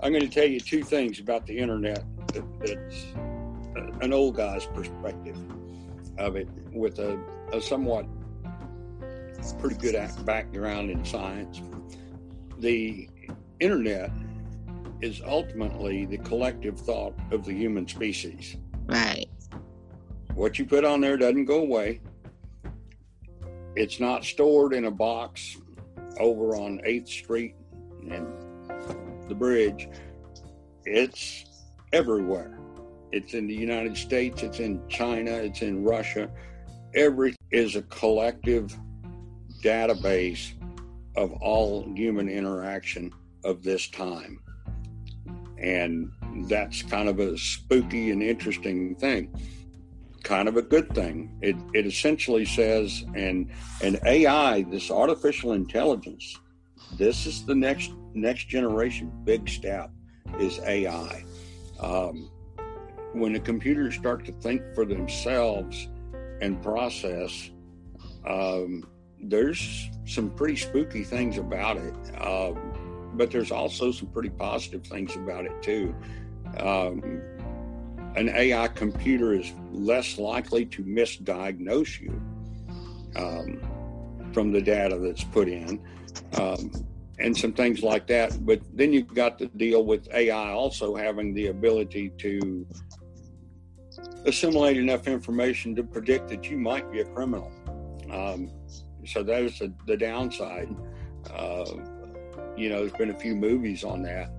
I'm 0.00 0.12
going 0.12 0.22
to 0.22 0.28
tell 0.28 0.44
you 0.44 0.60
two 0.60 0.82
things 0.84 1.18
about 1.18 1.46
the 1.46 1.58
internet 1.58 2.04
that, 2.28 2.44
that's 2.60 3.04
uh, 3.76 3.98
an 4.00 4.12
old 4.12 4.36
guy's 4.36 4.66
perspective 4.66 5.36
of 6.18 6.36
it, 6.36 6.48
with 6.72 6.98
a, 6.98 7.18
a 7.52 7.60
somewhat 7.60 8.06
pretty 9.58 9.76
good 9.76 9.96
background 10.24 10.90
in 10.90 11.04
science. 11.04 11.62
The 12.58 13.08
internet 13.60 14.10
is 15.00 15.22
ultimately 15.24 16.06
the 16.06 16.18
collective 16.18 16.78
thought 16.78 17.14
of 17.30 17.44
the 17.44 17.52
human 17.52 17.86
species. 17.86 18.56
Right. 18.86 19.28
What 20.34 20.58
you 20.58 20.66
put 20.66 20.84
on 20.84 21.00
there 21.00 21.16
doesn't 21.16 21.44
go 21.44 21.60
away. 21.60 22.00
It's 23.76 24.00
not 24.00 24.24
stored 24.24 24.72
in 24.72 24.86
a 24.86 24.90
box 24.90 25.56
over 26.18 26.56
on 26.56 26.80
8th 26.86 27.08
Street 27.08 27.54
and 28.10 28.26
the 29.28 29.34
bridge. 29.34 29.88
It's 30.84 31.44
everywhere. 31.92 32.58
It's 33.12 33.34
in 33.34 33.46
the 33.46 33.54
United 33.54 33.96
States, 33.96 34.42
it's 34.42 34.58
in 34.58 34.82
China, 34.88 35.30
it's 35.30 35.62
in 35.62 35.84
Russia. 35.84 36.30
Every 36.94 37.34
is 37.50 37.76
a 37.76 37.82
collective 37.82 38.76
database 39.62 40.52
of 41.16 41.32
all 41.34 41.90
human 41.94 42.28
interaction 42.28 43.12
of 43.44 43.62
this 43.62 43.88
time 43.88 44.40
and 45.60 46.10
that's 46.48 46.82
kind 46.82 47.08
of 47.08 47.18
a 47.18 47.36
spooky 47.36 48.10
and 48.10 48.22
interesting 48.22 48.94
thing 48.96 49.30
kind 50.22 50.48
of 50.48 50.56
a 50.56 50.62
good 50.62 50.92
thing. 50.94 51.30
It, 51.40 51.56
it 51.72 51.86
essentially 51.86 52.44
says 52.44 53.04
and 53.14 53.50
and 53.82 53.98
ai 54.04 54.62
this 54.62 54.90
artificial 54.90 55.52
intelligence 55.52 56.38
this 56.96 57.26
is 57.26 57.44
the 57.44 57.54
next 57.54 57.92
next 58.14 58.48
generation 58.48 59.12
big 59.24 59.48
step 59.48 59.90
is 60.38 60.58
ai 60.60 61.24
um, 61.80 62.30
when 63.12 63.32
the 63.32 63.40
computers 63.40 63.94
start 63.94 64.24
to 64.26 64.32
think 64.32 64.62
for 64.74 64.84
themselves 64.84 65.88
and 66.40 66.62
process 66.62 67.50
um, 68.26 68.84
there's 69.20 69.90
some 70.06 70.30
pretty 70.30 70.56
spooky 70.56 71.02
things 71.02 71.38
about 71.38 71.76
it. 71.76 71.94
Um, 72.20 72.67
but 73.14 73.30
there's 73.30 73.50
also 73.50 73.90
some 73.90 74.08
pretty 74.08 74.30
positive 74.30 74.84
things 74.84 75.14
about 75.16 75.44
it 75.44 75.62
too. 75.62 75.94
Um, 76.58 77.20
an 78.16 78.28
AI 78.30 78.68
computer 78.68 79.32
is 79.32 79.52
less 79.72 80.18
likely 80.18 80.64
to 80.66 80.82
misdiagnose 80.82 82.00
you 82.00 82.20
um, 83.16 83.60
from 84.32 84.52
the 84.52 84.60
data 84.60 84.98
that's 84.98 85.24
put 85.24 85.48
in, 85.48 85.80
um, 86.38 86.72
and 87.18 87.36
some 87.36 87.52
things 87.52 87.82
like 87.82 88.06
that. 88.08 88.44
But 88.44 88.60
then 88.74 88.92
you've 88.92 89.14
got 89.14 89.38
to 89.38 89.46
deal 89.46 89.84
with 89.84 90.08
AI 90.12 90.50
also 90.52 90.96
having 90.96 91.34
the 91.34 91.48
ability 91.48 92.12
to 92.18 92.66
assimilate 94.24 94.76
enough 94.76 95.06
information 95.06 95.74
to 95.76 95.82
predict 95.82 96.28
that 96.28 96.50
you 96.50 96.56
might 96.58 96.90
be 96.90 97.00
a 97.00 97.04
criminal. 97.04 97.52
Um, 98.10 98.50
so 99.06 99.22
that 99.22 99.42
is 99.42 99.62
the, 99.86 99.96
downside. 99.96 100.74
Uh, 101.32 101.64
you 102.58 102.68
know, 102.68 102.80
there's 102.80 102.92
been 102.92 103.10
a 103.10 103.18
few 103.18 103.36
movies 103.36 103.84
on 103.84 104.02
that 104.02 104.30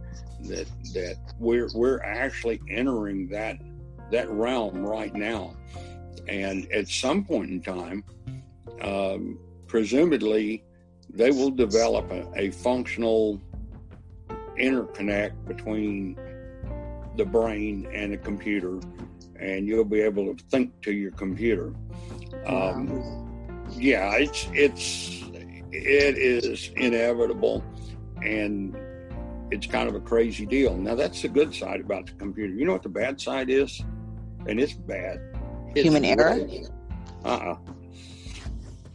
that 0.42 0.68
that 0.94 1.18
we're 1.40 1.70
we're 1.74 2.02
actually 2.02 2.62
entering 2.70 3.28
that 3.30 3.58
that 4.12 4.30
realm 4.30 4.86
right 4.86 5.14
now, 5.14 5.56
and 6.28 6.72
at 6.72 6.88
some 6.88 7.24
point 7.24 7.50
in 7.50 7.62
time, 7.62 8.04
um, 8.82 9.40
presumably, 9.68 10.64
they 11.10 11.32
will 11.32 11.52
develop 11.52 12.12
a, 12.12 12.28
a 12.36 12.52
functional 12.52 13.40
interconnect 14.58 15.46
between 15.48 16.18
the 17.16 17.26
brain 17.26 17.88
and 17.94 18.14
the 18.14 18.18
computer, 18.18 18.80
and 19.40 19.68
you'll 19.68 19.86
be 19.86 20.02
able 20.02 20.34
to 20.34 20.44
think 20.46 20.82
to 20.82 20.92
your 20.92 21.12
computer. 21.12 21.74
Um, 22.46 23.28
yeah, 23.72 24.16
it's 24.16 24.48
it's 24.54 25.24
it 25.72 26.18
is 26.18 26.72
inevitable 26.76 27.64
and 28.24 28.76
it's 29.52 29.68
kind 29.68 29.90
of 29.90 29.96
a 29.96 30.00
crazy 30.00 30.46
deal. 30.46 30.76
Now 30.78 30.96
that's 30.96 31.22
the 31.22 31.28
good 31.28 31.54
side 31.54 31.82
about 31.82 32.08
the 32.08 32.14
computer. 32.14 32.54
You 32.54 32.66
know 32.66 32.74
what 32.74 32.84
the 32.84 32.90
bad 32.90 33.20
side 33.20 33.50
is, 33.50 33.82
and 34.48 34.60
it's 34.60 34.74
bad. 34.74 35.20
It's 35.76 35.84
Human 35.84 36.06
error. 36.06 36.48
Uh 37.24 37.28
uh-uh. 37.28 37.52
uh 37.52 37.56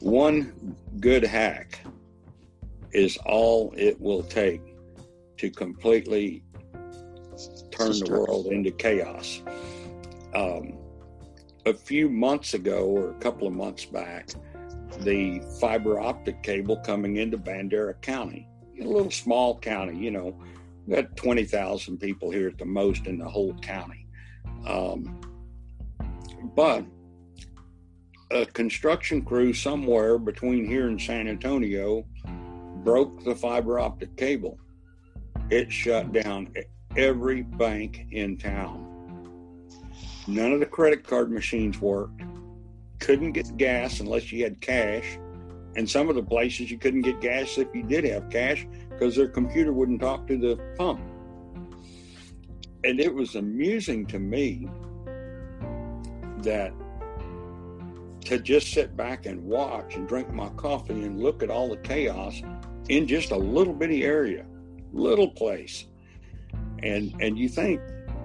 One 0.01 0.77
good 1.01 1.25
hack 1.25 1.81
is 2.93 3.19
all 3.27 3.75
it 3.77 4.01
will 4.01 4.23
take 4.23 4.61
to 5.39 5.51
completely 5.51 6.45
turn 7.71 7.99
the 7.99 8.09
world 8.09 8.47
into 8.47 8.71
chaos. 8.71 9.43
Um, 10.35 10.79
a 11.67 11.75
few 11.75 12.09
months 12.09 12.55
ago, 12.55 12.85
or 12.85 13.11
a 13.11 13.15
couple 13.15 13.47
of 13.49 13.55
months 13.55 13.85
back, 13.85 14.31
the 15.01 15.41
fiber 15.61 15.99
optic 15.99 16.43
cable 16.43 16.77
coming 16.77 17.17
into 17.17 17.39
Bandera 17.39 18.01
County 18.01 18.49
a 18.81 18.85
little 18.85 19.11
small 19.11 19.59
county, 19.59 19.99
you 19.99 20.11
know, 20.11 20.37
we 20.87 20.97
got 20.97 21.17
20,000 21.17 21.99
people 21.99 22.31
here 22.31 22.49
at 22.49 22.59
the 22.59 22.65
most 22.65 23.07
in 23.07 23.19
the 23.19 23.29
whole 23.29 23.55
county. 23.55 24.07
Um, 24.67 25.21
but 26.55 26.85
a 28.31 28.45
construction 28.47 29.23
crew 29.23 29.53
somewhere 29.53 30.19
between 30.19 30.67
here 30.67 30.89
and 30.89 31.01
San 31.01 31.29
Antonio 31.29 32.05
broke 32.83 33.25
the 33.25 33.35
fiber 33.35 33.79
optic 33.79 34.17
cable. 34.17 34.59
It 35.51 35.71
shut 35.71 36.13
down 36.13 36.53
every 36.97 37.43
bank 37.43 38.07
in 38.11 38.37
town. 38.37 38.91
None 40.27 40.53
of 40.53 40.61
the 40.61 40.67
credit 40.67 41.07
card 41.07 41.31
machines 41.31 41.81
worked. 41.81 42.23
Couldn't 42.99 43.33
get 43.33 43.57
gas 43.57 44.01
unless 44.01 44.33
you 44.33 44.45
had 44.45 44.61
cash. 44.61 45.19
And 45.77 45.89
some 45.89 46.09
of 46.09 46.15
the 46.15 46.23
places 46.23 46.71
you 46.71 46.79
couldn't 46.79 47.03
get 47.03 47.21
gas 47.21 47.59
if 47.59 47.69
you 47.75 47.83
did 47.83 48.05
have 48.05 48.31
cash 48.31 48.67
because 48.91 49.17
their 49.17 49.29
computer 49.29 49.73
wouldn't 49.73 50.01
talk 50.01 50.27
to 50.29 50.37
the 50.37 50.57
pump. 50.77 51.01
And 52.85 53.01
it 53.01 53.13
was 53.13 53.35
amusing 53.35 54.07
to 54.07 54.19
me 54.19 54.69
that 56.43 56.73
to 58.27 58.39
just 58.39 58.73
sit 58.73 58.97
back 58.97 59.27
and 59.27 59.43
watch 59.43 59.97
and 59.97 60.09
drink 60.09 60.33
my 60.33 60.49
coffee 60.51 60.93
and 60.93 61.21
look 61.21 61.43
at 61.43 61.51
all 61.51 61.69
the 61.69 61.77
chaos 61.79 62.41
in 62.89 63.07
just 63.07 63.31
a 63.33 63.37
little 63.37 63.75
bitty 63.75 64.05
area, 64.05 64.47
little 64.93 65.29
place. 65.29 65.87
And 66.83 67.15
and 67.21 67.39
you 67.39 67.49
think 67.49 67.81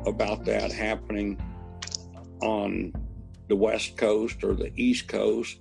about 0.06 0.46
that 0.46 0.72
happening 0.72 1.42
on 2.42 2.94
the 3.48 3.56
west 3.56 3.98
coast 3.98 4.44
or 4.44 4.54
the 4.54 4.72
east 4.76 5.08
coast 5.08 5.60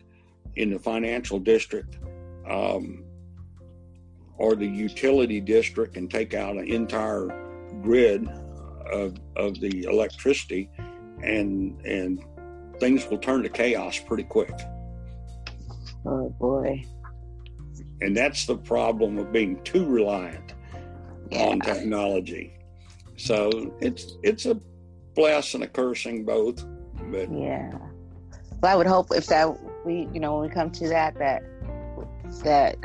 in 0.59 0.71
the 0.71 0.79
financial 0.79 1.39
district 1.39 1.99
um, 2.51 3.05
or 4.37 4.57
the 4.57 4.67
utility 4.67 5.41
district 5.41 5.97
and 5.97 6.11
take 6.11 6.35
out 6.35 6.57
an 6.57 6.67
entire 6.67 7.27
grid 7.81 8.29
of, 8.93 9.17
of 9.37 9.61
the 9.61 9.85
electricity 9.85 10.71
and 11.23 11.81
and 11.87 12.25
things 12.81 13.07
will 13.09 13.19
turn 13.19 13.43
to 13.43 13.49
chaos 13.49 13.99
pretty 13.99 14.23
quick. 14.23 14.55
Oh 16.05 16.29
boy. 16.41 16.85
And 18.01 18.17
that's 18.17 18.47
the 18.47 18.57
problem 18.57 19.19
of 19.19 19.33
being 19.33 19.63
too 19.65 19.85
reliant 19.87 20.55
yeah. 21.31 21.47
on 21.47 21.61
technology. 21.61 22.55
So 23.17 23.75
it's 23.81 24.17
it's 24.23 24.47
a 24.47 24.61
bless 25.15 25.55
and 25.55 25.65
a 25.65 25.69
cursing 25.69 26.25
both. 26.25 26.65
But 27.11 27.33
yeah. 27.33 27.71
Well 28.61 28.73
I 28.73 28.77
would 28.77 28.87
hope 28.87 29.09
if 29.13 29.27
that 29.27 29.49
we 29.85 30.09
you 30.13 30.21
know, 30.21 30.39
when 30.39 30.49
we 30.49 30.55
come 30.55 30.71
to 30.73 30.89
that 30.89 31.15
that 31.19 31.43
that 32.43 32.77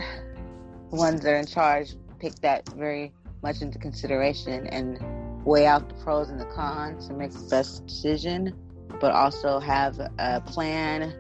ones 0.91 1.21
that 1.21 1.33
are 1.33 1.37
in 1.37 1.45
charge 1.45 1.95
take 2.19 2.35
that 2.41 2.67
very 2.69 3.11
much 3.41 3.61
into 3.61 3.77
consideration 3.77 4.67
and 4.67 4.99
weigh 5.45 5.65
out 5.65 5.89
the 5.89 5.95
pros 5.95 6.29
and 6.29 6.39
the 6.39 6.45
cons 6.45 7.07
to 7.07 7.13
make 7.13 7.31
the 7.31 7.47
best 7.49 7.85
decision 7.85 8.55
but 9.01 9.11
also 9.11 9.59
have 9.59 9.99
a 10.17 10.39
plan 10.41 11.13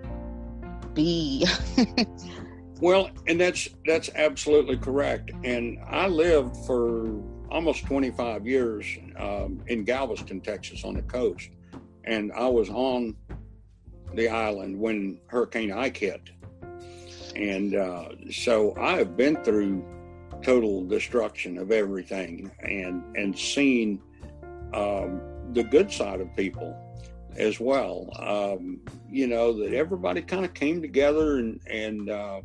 B. 0.93 1.45
well, 2.79 3.09
and 3.27 3.39
that's 3.39 3.69
that's 3.85 4.09
absolutely 4.15 4.77
correct. 4.77 5.31
And 5.43 5.79
I 5.87 6.07
lived 6.07 6.55
for 6.65 7.21
almost 7.49 7.85
25 7.85 8.47
years 8.47 8.85
um, 9.17 9.61
in 9.67 9.83
Galveston, 9.83 10.41
Texas, 10.41 10.83
on 10.83 10.95
the 10.95 11.01
coast, 11.03 11.49
and 12.03 12.31
I 12.33 12.47
was 12.47 12.69
on 12.69 13.15
the 14.15 14.29
island 14.29 14.79
when 14.79 15.19
Hurricane 15.27 15.71
Ike 15.71 15.97
hit, 15.97 16.29
and 17.35 17.75
uh, 17.75 18.09
so 18.31 18.75
I 18.77 18.97
have 18.97 19.17
been 19.17 19.43
through 19.43 19.85
total 20.43 20.85
destruction 20.85 21.57
of 21.57 21.71
everything 21.71 22.51
and 22.61 23.03
and 23.15 23.37
seen 23.37 24.01
um, 24.73 25.21
the 25.53 25.63
good 25.63 25.91
side 25.91 26.21
of 26.21 26.35
people 26.35 26.75
as 27.37 27.59
well. 27.59 28.09
Um, 28.19 28.81
you 29.09 29.27
know 29.27 29.53
that 29.53 29.73
everybody 29.73 30.21
kind 30.21 30.45
of 30.45 30.53
came 30.53 30.81
together 30.81 31.37
and 31.37 31.59
and 31.67 32.09
uh, 32.09 32.41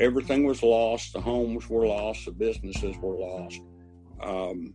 everything 0.00 0.44
was 0.44 0.62
lost. 0.62 1.12
The 1.12 1.20
homes 1.20 1.68
were 1.68 1.86
lost. 1.86 2.24
The 2.24 2.32
businesses 2.32 2.96
were 2.98 3.16
lost. 3.16 3.60
Um, 4.22 4.74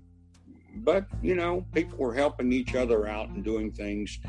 but 0.77 1.05
you 1.21 1.35
know, 1.35 1.65
people 1.73 1.97
were 1.97 2.13
helping 2.13 2.51
each 2.51 2.75
other 2.75 3.07
out 3.07 3.29
and 3.29 3.43
doing 3.43 3.71
things 3.71 4.19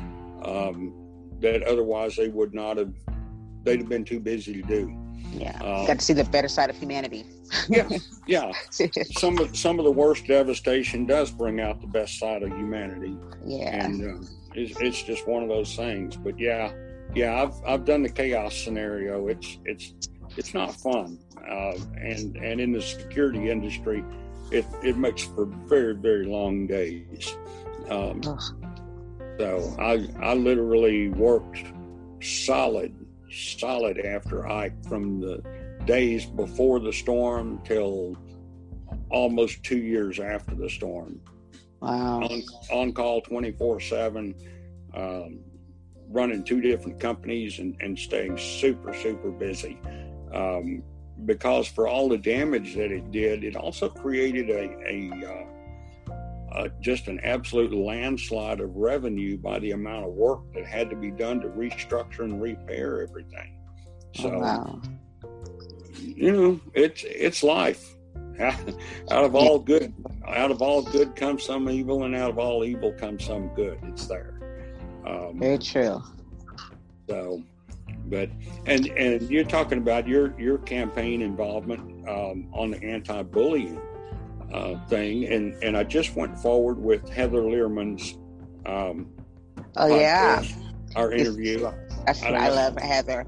um, 0.43 1.06
that 1.41 1.63
otherwise 1.63 2.15
they 2.15 2.29
would 2.29 2.53
not 2.53 2.77
have. 2.77 2.93
They'd 3.63 3.79
have 3.79 3.89
been 3.89 4.05
too 4.05 4.19
busy 4.19 4.61
to 4.61 4.61
do. 4.61 4.97
Yeah, 5.31 5.57
um, 5.61 5.85
got 5.85 5.99
to 5.99 6.05
see 6.05 6.13
the 6.13 6.23
better 6.23 6.47
side 6.47 6.69
of 6.69 6.77
humanity. 6.77 7.25
yeah, 7.67 7.87
yeah. 8.27 8.51
Some 9.11 9.37
of 9.39 9.55
some 9.55 9.79
of 9.79 9.85
the 9.85 9.91
worst 9.91 10.25
devastation 10.25 11.05
does 11.05 11.31
bring 11.31 11.59
out 11.59 11.81
the 11.81 11.87
best 11.87 12.19
side 12.19 12.43
of 12.43 12.49
humanity. 12.49 13.17
Yeah, 13.45 13.85
and 13.85 14.23
uh, 14.23 14.27
it's, 14.55 14.79
it's 14.79 15.03
just 15.03 15.27
one 15.27 15.43
of 15.43 15.49
those 15.49 15.75
things. 15.75 16.15
But 16.15 16.39
yeah, 16.39 16.71
yeah, 17.13 17.41
I've 17.41 17.53
I've 17.65 17.85
done 17.85 18.03
the 18.03 18.09
chaos 18.09 18.55
scenario. 18.55 19.27
It's 19.27 19.59
it's 19.65 19.93
it's 20.37 20.53
not 20.53 20.73
fun, 20.75 21.19
uh, 21.37 21.73
and 21.97 22.35
and 22.37 22.59
in 22.59 22.71
the 22.71 22.81
security 22.81 23.49
industry, 23.49 24.03
it 24.51 24.65
it 24.83 24.97
makes 24.97 25.23
for 25.23 25.45
very 25.45 25.95
very 25.95 26.25
long 26.25 26.67
days. 26.67 27.35
Um, 27.89 28.21
so 29.37 29.75
I 29.79 30.07
I 30.19 30.33
literally 30.33 31.09
worked 31.09 31.63
solid 32.21 32.93
solid 33.29 33.99
after 33.99 34.47
Ike 34.47 34.85
from 34.87 35.19
the 35.19 35.43
days 35.85 36.25
before 36.25 36.79
the 36.79 36.93
storm 36.93 37.61
till 37.63 38.17
almost 39.09 39.63
two 39.63 39.77
years 39.77 40.19
after 40.19 40.55
the 40.55 40.69
storm. 40.69 41.19
Wow. 41.81 42.21
On, 42.21 42.43
on 42.71 42.93
call 42.93 43.21
24 43.21 43.79
7, 43.79 44.35
um, 44.95 45.39
running 46.09 46.43
two 46.43 46.61
different 46.61 46.99
companies 46.99 47.59
and, 47.59 47.75
and 47.79 47.97
staying 47.97 48.37
super, 48.37 48.93
super 48.93 49.31
busy. 49.31 49.79
Um, 50.33 50.83
because 51.25 51.67
for 51.67 51.87
all 51.87 52.09
the 52.09 52.17
damage 52.17 52.75
that 52.75 52.91
it 52.91 53.11
did, 53.11 53.43
it 53.43 53.55
also 53.55 53.89
created 53.89 54.49
a, 54.49 54.69
a 54.87 55.27
uh, 55.27 55.45
uh, 56.51 56.69
just 56.79 57.07
an 57.07 57.19
absolute 57.21 57.73
landslide 57.73 58.59
of 58.59 58.75
revenue 58.75 59.37
by 59.37 59.59
the 59.59 59.71
amount 59.71 60.05
of 60.05 60.13
work 60.13 60.41
that 60.53 60.65
had 60.65 60.89
to 60.89 60.95
be 60.95 61.11
done 61.11 61.41
to 61.41 61.47
restructure 61.49 62.19
and 62.19 62.41
repair 62.41 63.01
everything. 63.01 63.59
So, 64.15 64.33
oh, 64.33 64.39
wow. 64.39 64.81
you 65.99 66.31
know, 66.31 66.59
it's 66.73 67.03
it's 67.03 67.43
life. 67.43 67.93
out 68.39 69.25
of 69.25 69.35
all 69.35 69.57
good, 69.57 69.91
out 70.27 70.51
of 70.51 70.61
all 70.61 70.83
good 70.83 71.15
comes 71.15 71.43
some 71.43 71.67
evil, 71.69 72.03
and 72.03 72.15
out 72.15 72.29
of 72.29 72.37
all 72.37 72.63
evil 72.63 72.91
comes 72.93 73.25
some 73.25 73.47
good. 73.55 73.79
It's 73.83 74.05
there. 74.05 74.39
Um, 75.05 75.39
Very 75.39 75.57
true. 75.57 76.03
So, 77.09 77.43
but 78.05 78.29
and 78.67 78.85
and 78.87 79.27
you're 79.29 79.43
talking 79.43 79.79
about 79.79 80.07
your 80.07 80.39
your 80.39 80.59
campaign 80.59 81.21
involvement 81.21 82.07
um, 82.07 82.47
on 82.53 82.71
the 82.71 82.83
anti-bullying 82.83 83.81
uh, 84.53 84.75
thing, 84.87 85.25
and 85.25 85.61
and 85.63 85.77
I 85.77 85.83
just 85.83 86.15
went 86.15 86.37
forward 86.37 86.77
with 86.77 87.07
Heather 87.09 87.41
Learman's. 87.41 88.17
Um, 88.65 89.09
oh 89.75 89.87
yeah, 89.87 90.43
our 90.95 91.11
interview. 91.11 91.71
That's 92.05 92.21
what 92.21 92.35
I, 92.35 92.47
I 92.47 92.49
love, 92.49 92.77
Heather. 92.77 93.25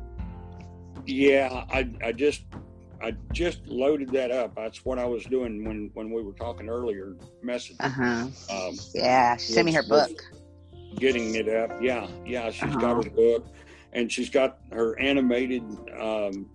Yeah, 1.06 1.66
I 1.72 1.90
I 2.04 2.12
just 2.12 2.44
I 3.02 3.16
just 3.32 3.66
loaded 3.68 4.10
that 4.10 4.32
up. 4.32 4.56
That's 4.56 4.84
what 4.86 5.00
I 5.00 5.06
was 5.06 5.24
doing 5.26 5.64
when 5.66 5.92
when 5.94 6.12
we 6.12 6.22
were 6.22 6.34
talking 6.34 6.70
earlier. 6.70 7.16
Message. 7.42 7.78
Uh 7.80 7.90
huh. 7.90 8.28
Um, 8.52 8.76
yeah, 8.94 9.38
send 9.38 9.66
me 9.66 9.74
her 9.74 9.84
book. 9.84 10.12
Getting 10.96 11.36
it 11.36 11.48
up. 11.48 11.72
Yeah, 11.82 12.08
yeah. 12.26 12.50
She's 12.50 12.64
uh-huh. 12.64 12.80
got 12.80 13.04
her 13.04 13.10
book, 13.10 13.48
and 13.94 14.12
she's 14.12 14.30
got 14.30 14.60
her 14.72 15.00
animated 15.00 15.64
um, 16.00 16.50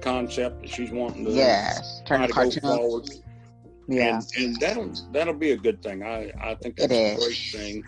concept 0.00 0.62
that 0.62 0.70
she's 0.70 0.90
wanting 0.90 1.24
to. 1.26 1.30
Yes, 1.32 2.02
turn 2.06 2.26
to 2.26 2.28
go 2.28 2.50
forward. 2.50 3.08
Yeah, 3.88 4.20
and, 4.36 4.44
and, 4.44 4.60
that'll 4.60 4.92
that'll 5.12 5.34
be 5.34 5.52
a 5.52 5.56
good 5.56 5.82
thing. 5.82 6.02
I 6.02 6.30
I 6.40 6.54
think 6.56 6.76
that's 6.76 6.92
a 6.92 7.16
great 7.16 7.48
thing. 7.52 7.84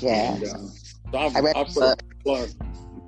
Yeah. 0.00 0.34
And, 0.34 0.44
um, 0.48 0.72
so 1.12 1.18
I'll, 1.18 1.56
I'll 1.56 1.64
put 1.64 1.82
a 1.82 1.96
plug 2.24 2.50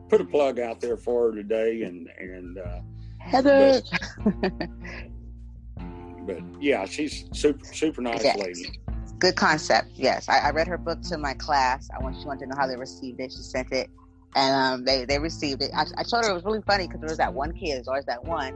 put 0.08 0.20
a 0.20 0.24
plug 0.24 0.60
out 0.60 0.80
there 0.80 0.96
for 0.96 1.30
her 1.30 1.36
today, 1.36 1.82
and 1.82 2.08
and. 2.18 2.58
Uh, 2.58 2.80
Heather. 3.18 3.82
But, 4.24 4.50
but 6.26 6.38
yeah, 6.60 6.86
she's 6.86 7.24
super 7.32 7.64
super 7.64 8.00
nice 8.00 8.24
yes. 8.24 8.38
lady. 8.38 8.80
Good 9.18 9.36
concept. 9.36 9.90
Yes, 9.94 10.28
I, 10.28 10.38
I, 10.38 10.50
read 10.50 10.68
her 10.68 10.78
book 10.78 11.02
to 11.02 11.18
my 11.18 11.34
class. 11.34 11.88
I 11.92 12.02
want 12.02 12.16
she 12.18 12.24
wanted 12.24 12.40
to 12.40 12.46
know 12.46 12.56
how 12.56 12.66
they 12.66 12.76
received 12.76 13.20
it. 13.20 13.32
She 13.32 13.38
sent 13.38 13.72
it, 13.72 13.90
and 14.36 14.54
um, 14.54 14.84
they 14.84 15.04
they 15.04 15.18
received 15.18 15.62
it. 15.62 15.70
I, 15.74 15.84
I 15.96 16.04
told 16.04 16.24
her 16.24 16.30
it 16.30 16.34
was 16.34 16.44
really 16.44 16.62
funny 16.62 16.86
because 16.86 17.00
there 17.00 17.08
was 17.08 17.18
that 17.18 17.34
one 17.34 17.52
kid. 17.52 17.76
There's 17.76 17.88
always 17.88 18.06
that 18.06 18.24
one, 18.24 18.54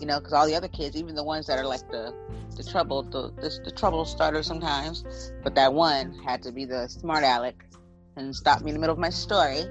you 0.00 0.06
know, 0.06 0.18
because 0.18 0.34
all 0.34 0.46
the 0.46 0.54
other 0.54 0.68
kids, 0.68 0.96
even 0.96 1.14
the 1.14 1.24
ones 1.24 1.46
that 1.46 1.58
are 1.58 1.66
like 1.66 1.80
the 1.90 2.14
the 2.54 2.64
trouble 2.64 3.02
the, 3.02 3.30
the 3.40 3.60
the 3.64 3.70
trouble 3.70 4.04
starter 4.04 4.42
sometimes, 4.42 5.32
but 5.42 5.54
that 5.54 5.72
one 5.72 6.14
had 6.24 6.42
to 6.42 6.52
be 6.52 6.64
the 6.64 6.88
smart 6.88 7.24
aleck 7.24 7.64
and 8.16 8.34
stop 8.34 8.62
me 8.62 8.70
in 8.70 8.74
the 8.74 8.80
middle 8.80 8.94
of 8.94 8.98
my 8.98 9.10
story 9.10 9.64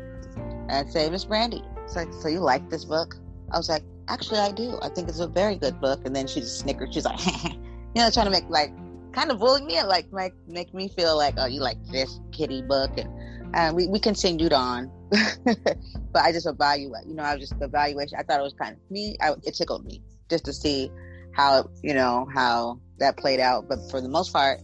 and 0.69 0.91
say, 0.91 1.09
Miss 1.09 1.25
Brandy, 1.25 1.63
so 1.87 2.27
you 2.27 2.39
like 2.39 2.69
this 2.69 2.85
book? 2.85 3.15
I 3.51 3.57
was 3.57 3.69
like, 3.69 3.83
actually, 4.07 4.39
I 4.39 4.51
do. 4.51 4.77
I 4.81 4.89
think 4.89 5.09
it's 5.09 5.19
a 5.19 5.27
very 5.27 5.55
good 5.55 5.79
book. 5.81 6.01
And 6.05 6.15
then 6.15 6.27
she 6.27 6.39
just 6.39 6.59
snickered. 6.59 6.93
She's 6.93 7.05
like, 7.05 7.19
you 7.43 7.59
know, 7.95 8.09
trying 8.09 8.25
to 8.25 8.31
make 8.31 8.49
like 8.49 8.71
kind 9.11 9.29
of 9.29 9.39
bully 9.39 9.63
me 9.63 9.77
and 9.77 9.87
like 9.87 10.11
make 10.13 10.33
make 10.47 10.73
me 10.73 10.87
feel 10.89 11.17
like, 11.17 11.35
oh, 11.37 11.45
you 11.45 11.61
like 11.61 11.77
this 11.91 12.19
kitty 12.31 12.61
book, 12.61 12.91
and 12.97 13.09
uh, 13.53 13.73
we 13.75 13.87
we 13.87 13.99
continued 13.99 14.53
on. 14.53 14.91
but 15.43 16.21
I 16.23 16.31
just 16.31 16.47
evaluate, 16.47 17.05
you 17.05 17.13
know, 17.13 17.23
I 17.23 17.35
was 17.35 17.49
just 17.49 17.61
evaluation. 17.61 18.17
I 18.17 18.23
thought 18.23 18.39
it 18.39 18.43
was 18.43 18.53
kind 18.53 18.77
of 18.77 18.91
me. 18.91 19.17
I, 19.19 19.33
it 19.43 19.55
tickled 19.55 19.85
me 19.85 20.01
just 20.29 20.45
to 20.45 20.53
see 20.53 20.89
how 21.33 21.69
you 21.83 21.93
know 21.93 22.27
how 22.33 22.79
that 22.99 23.17
played 23.17 23.39
out. 23.39 23.67
But 23.67 23.79
for 23.89 24.01
the 24.01 24.09
most 24.09 24.33
part, 24.33 24.61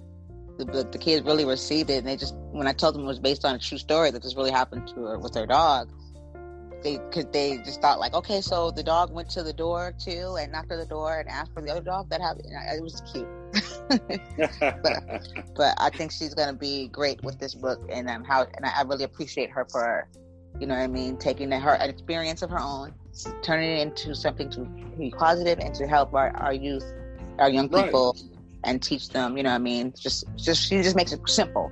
the, 0.58 0.88
the 0.92 0.98
kids 0.98 1.26
really 1.26 1.46
received 1.46 1.90
it, 1.90 2.00
and 2.00 2.08
they 2.08 2.18
just 2.18 2.36
when 2.52 2.68
I 2.68 2.74
told 2.74 2.96
them 2.96 3.04
it 3.04 3.08
was 3.08 3.20
based 3.20 3.46
on 3.46 3.56
a 3.56 3.60
true 3.60 3.78
story 3.78 4.12
that 4.12 4.22
this 4.22 4.36
really 4.36 4.52
happened 4.52 4.88
to 4.90 4.96
her 5.06 5.20
with 5.20 5.36
her 5.36 5.46
dog, 5.46 5.90
they 6.84 7.00
could 7.12 7.32
they 7.34 7.58
just 7.58 7.82
thought 7.82 8.00
like, 8.00 8.14
okay, 8.14 8.42
so 8.42 8.72
the 8.72 8.84
dog 8.84 9.12
went 9.12 9.30
to 9.32 9.44
the 9.44 9.54
door 9.54 9.94
too 10.00 10.38
and 10.40 10.52
knocked 10.52 10.72
on 10.72 10.78
the 10.78 10.86
door 10.86 11.20
and 11.20 11.30
asked 11.30 11.54
for 11.54 11.62
the 11.62 11.70
other 11.70 11.82
dog. 11.82 12.10
That 12.10 12.22
happened. 12.22 12.48
It 12.52 12.82
was 12.82 13.02
cute. 13.12 13.28
but, 14.84 15.46
but 15.56 15.76
I 15.78 15.90
think 15.90 16.12
she's 16.12 16.34
gonna 16.34 16.54
be 16.54 16.88
great 16.88 17.24
with 17.24 17.40
this 17.40 17.54
book, 17.56 17.80
and 17.90 18.10
um, 18.10 18.24
how 18.24 18.44
and 18.44 18.66
I, 18.66 18.80
I 18.80 18.82
really 18.84 19.04
appreciate 19.04 19.50
her 19.52 19.66
for, 19.72 20.08
you 20.60 20.68
know 20.68 20.76
what 20.76 20.82
I 20.82 20.88
mean, 20.88 21.18
taking 21.18 21.50
the, 21.50 21.60
her 21.60 21.76
experience 21.76 22.42
of 22.42 22.50
her 22.50 22.60
own, 22.60 22.94
turning 23.44 23.78
it 23.78 23.82
into 23.82 24.16
something 24.16 24.50
to 24.52 24.62
be 24.98 25.12
positive 25.12 25.60
and 25.60 25.74
to 25.76 25.88
help 25.88 26.14
our, 26.14 26.36
our 26.38 26.54
youth, 26.54 26.86
our 27.40 27.50
young 27.50 27.70
people, 27.70 28.16
right. 28.16 28.40
and 28.64 28.82
teach 28.82 29.10
them. 29.10 29.38
You 29.38 29.44
know 29.44 29.50
what 29.50 29.56
I 29.56 29.60
mean? 29.60 29.94
Just 30.00 30.26
just 30.36 30.68
she 30.68 30.82
just 30.82 30.96
makes 30.96 31.12
it 31.12 31.22
simple. 31.28 31.72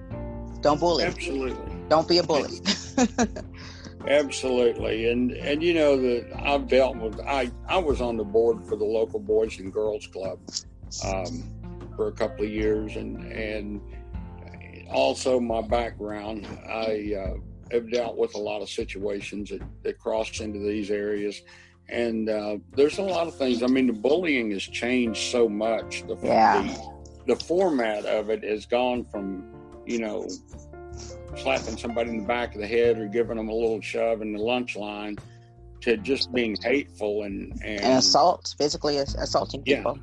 Don't 0.61 0.79
bully. 0.79 1.03
Absolutely. 1.03 1.75
Don't 1.89 2.07
be 2.07 2.19
a 2.19 2.23
bully. 2.23 2.59
Absolutely, 4.07 5.09
and 5.09 5.31
and 5.31 5.63
you 5.63 5.73
know 5.73 5.99
that 5.99 6.31
I've 6.43 6.67
dealt 6.67 6.97
with. 6.97 7.19
I 7.21 7.51
I 7.67 7.77
was 7.77 8.01
on 8.01 8.17
the 8.17 8.23
board 8.23 8.63
for 8.65 8.75
the 8.75 8.85
local 8.85 9.19
Boys 9.19 9.57
and 9.59 9.73
Girls 9.73 10.05
Club 10.07 10.39
um, 11.03 11.43
for 11.95 12.07
a 12.09 12.11
couple 12.11 12.45
of 12.45 12.51
years, 12.51 12.95
and 12.97 13.17
and 13.31 13.81
also 14.91 15.39
my 15.39 15.61
background. 15.61 16.47
I 16.67 17.15
uh, 17.19 17.33
have 17.71 17.91
dealt 17.91 18.17
with 18.17 18.35
a 18.35 18.39
lot 18.39 18.61
of 18.61 18.69
situations 18.69 19.49
that, 19.49 19.61
that 19.83 19.99
cross 19.99 20.39
into 20.39 20.59
these 20.59 20.91
areas, 20.91 21.41
and 21.89 22.29
uh, 22.29 22.57
there's 22.75 22.97
a 22.97 23.03
lot 23.03 23.27
of 23.27 23.35
things. 23.35 23.63
I 23.63 23.67
mean, 23.67 23.87
the 23.87 23.93
bullying 23.93 24.51
has 24.51 24.63
changed 24.63 25.31
so 25.31 25.47
much. 25.47 26.03
The, 26.07 26.17
yeah. 26.23 26.61
the, 26.61 27.35
the 27.35 27.43
format 27.43 28.05
of 28.05 28.29
it 28.29 28.43
has 28.43 28.65
gone 28.65 29.05
from 29.05 29.51
you 29.85 29.99
know 29.99 30.27
slapping 31.37 31.77
somebody 31.77 32.11
in 32.11 32.21
the 32.21 32.27
back 32.27 32.55
of 32.55 32.61
the 32.61 32.67
head 32.67 32.97
or 32.97 33.07
giving 33.07 33.37
them 33.37 33.49
a 33.49 33.53
little 33.53 33.81
shove 33.81 34.21
in 34.21 34.33
the 34.33 34.39
lunch 34.39 34.75
line 34.75 35.17
to 35.81 35.97
just 35.97 36.33
being 36.33 36.55
hateful 36.61 37.23
and 37.23 37.51
and, 37.63 37.81
and 37.81 37.97
assault, 37.99 38.55
physically 38.57 38.97
assaulting 38.97 39.61
people. 39.63 39.99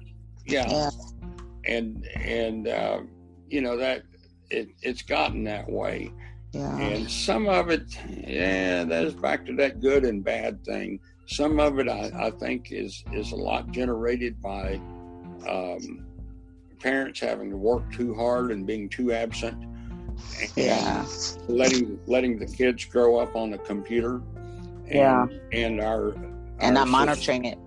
Yeah, 0.46 0.66
yeah, 0.68 0.90
yeah. 0.90 1.76
and 1.76 2.06
and 2.14 2.68
uh, 2.68 3.00
you 3.48 3.60
know 3.60 3.76
that 3.76 4.02
it 4.50 4.68
it's 4.82 5.02
gotten 5.02 5.44
that 5.44 5.68
way. 5.68 6.12
Yeah. 6.52 6.76
And 6.76 7.10
some 7.10 7.48
of 7.48 7.70
it, 7.70 7.98
yeah, 8.08 8.84
that 8.84 9.04
is 9.04 9.14
back 9.14 9.46
to 9.46 9.54
that 9.56 9.80
good 9.80 10.04
and 10.04 10.22
bad 10.22 10.62
thing. 10.64 11.00
Some 11.26 11.58
of 11.58 11.78
it, 11.78 11.88
I, 11.88 12.10
I 12.14 12.30
think, 12.30 12.72
is 12.72 13.04
is 13.12 13.32
a 13.32 13.36
lot 13.36 13.70
generated 13.70 14.40
by 14.40 14.80
um, 15.48 16.04
parents 16.78 17.20
having 17.20 17.50
to 17.50 17.56
work 17.56 17.90
too 17.92 18.14
hard 18.14 18.50
and 18.50 18.66
being 18.66 18.88
too 18.88 19.12
absent 19.12 19.56
yeah. 20.56 21.06
letting 21.48 21.98
letting 22.06 22.38
the 22.38 22.46
kids 22.46 22.84
grow 22.84 23.18
up 23.18 23.36
on 23.36 23.50
the 23.50 23.58
computer. 23.58 24.22
And, 24.86 24.94
yeah, 24.94 25.26
and 25.52 25.80
our 25.80 26.10
and 26.58 26.76
our 26.78 26.84
not 26.84 26.88
monitoring 26.88 27.44
it. 27.44 27.58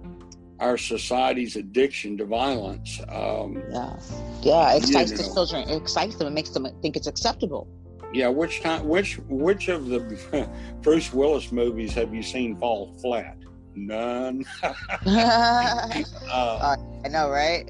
Our 0.60 0.78
society's 0.78 1.58
addiction 1.58 2.18
to 2.18 2.26
violence. 2.26 3.02
Um, 3.10 3.62
yeah, 3.72 4.00
yeah, 4.42 4.74
it 4.74 4.84
excites 4.84 5.12
the 5.12 5.24
children. 5.34 5.68
It 5.70 5.76
excites 5.76 6.16
them. 6.16 6.28
It 6.28 6.32
makes 6.32 6.50
them 6.50 6.68
think 6.82 6.96
it's 6.96 7.08
acceptable. 7.08 7.68
Yeah, 8.16 8.30
which 8.30 8.62
time? 8.62 8.88
Which 8.88 9.20
which 9.28 9.68
of 9.68 9.88
the 9.88 10.50
Bruce 10.82 11.12
Willis 11.12 11.52
movies 11.52 11.94
have 11.96 12.16
you 12.16 12.24
seen 12.24 12.56
fall 12.56 12.96
flat? 13.02 13.38
None. 13.76 14.46
uh, 14.64 16.04
uh, 16.32 16.76
I 17.04 17.08
know, 17.10 17.30
right? 17.30 17.70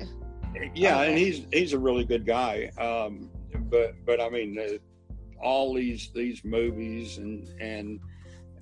Yeah, 0.76 1.00
okay. 1.00 1.10
and 1.10 1.18
he's 1.18 1.48
he's 1.52 1.74
a 1.74 1.80
really 1.80 2.06
good 2.06 2.28
guy. 2.28 2.70
Um, 2.78 3.32
but 3.72 3.96
but 4.06 4.22
I 4.22 4.30
mean, 4.30 4.60
uh, 4.60 4.78
all 5.43 5.74
these 5.74 6.12
these 6.14 6.46
movies 6.46 7.18
and 7.18 7.48
and 7.60 8.00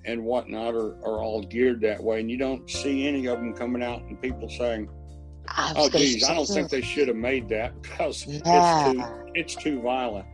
and 0.06 0.24
whatnot 0.24 0.74
are, 0.74 0.94
are 1.04 1.22
all 1.22 1.42
geared 1.42 1.82
that 1.82 2.02
way, 2.02 2.18
and 2.18 2.30
you 2.30 2.38
don't 2.38 2.68
see 2.70 3.06
any 3.06 3.26
of 3.26 3.40
them 3.40 3.52
coming 3.52 3.82
out 3.82 4.00
and 4.04 4.18
people 4.22 4.48
saying, 4.48 4.88
"Oh, 5.76 5.90
geez, 5.90 6.24
I 6.24 6.34
don't 6.34 6.46
think 6.46 6.70
they 6.70 6.80
should 6.80 7.08
have 7.08 7.18
made 7.18 7.46
that 7.50 7.82
because 7.82 8.24
yeah. 8.26 8.88
it's 8.88 8.94
too 8.94 9.32
it's 9.34 9.54
too 9.54 9.82
violent." 9.82 10.28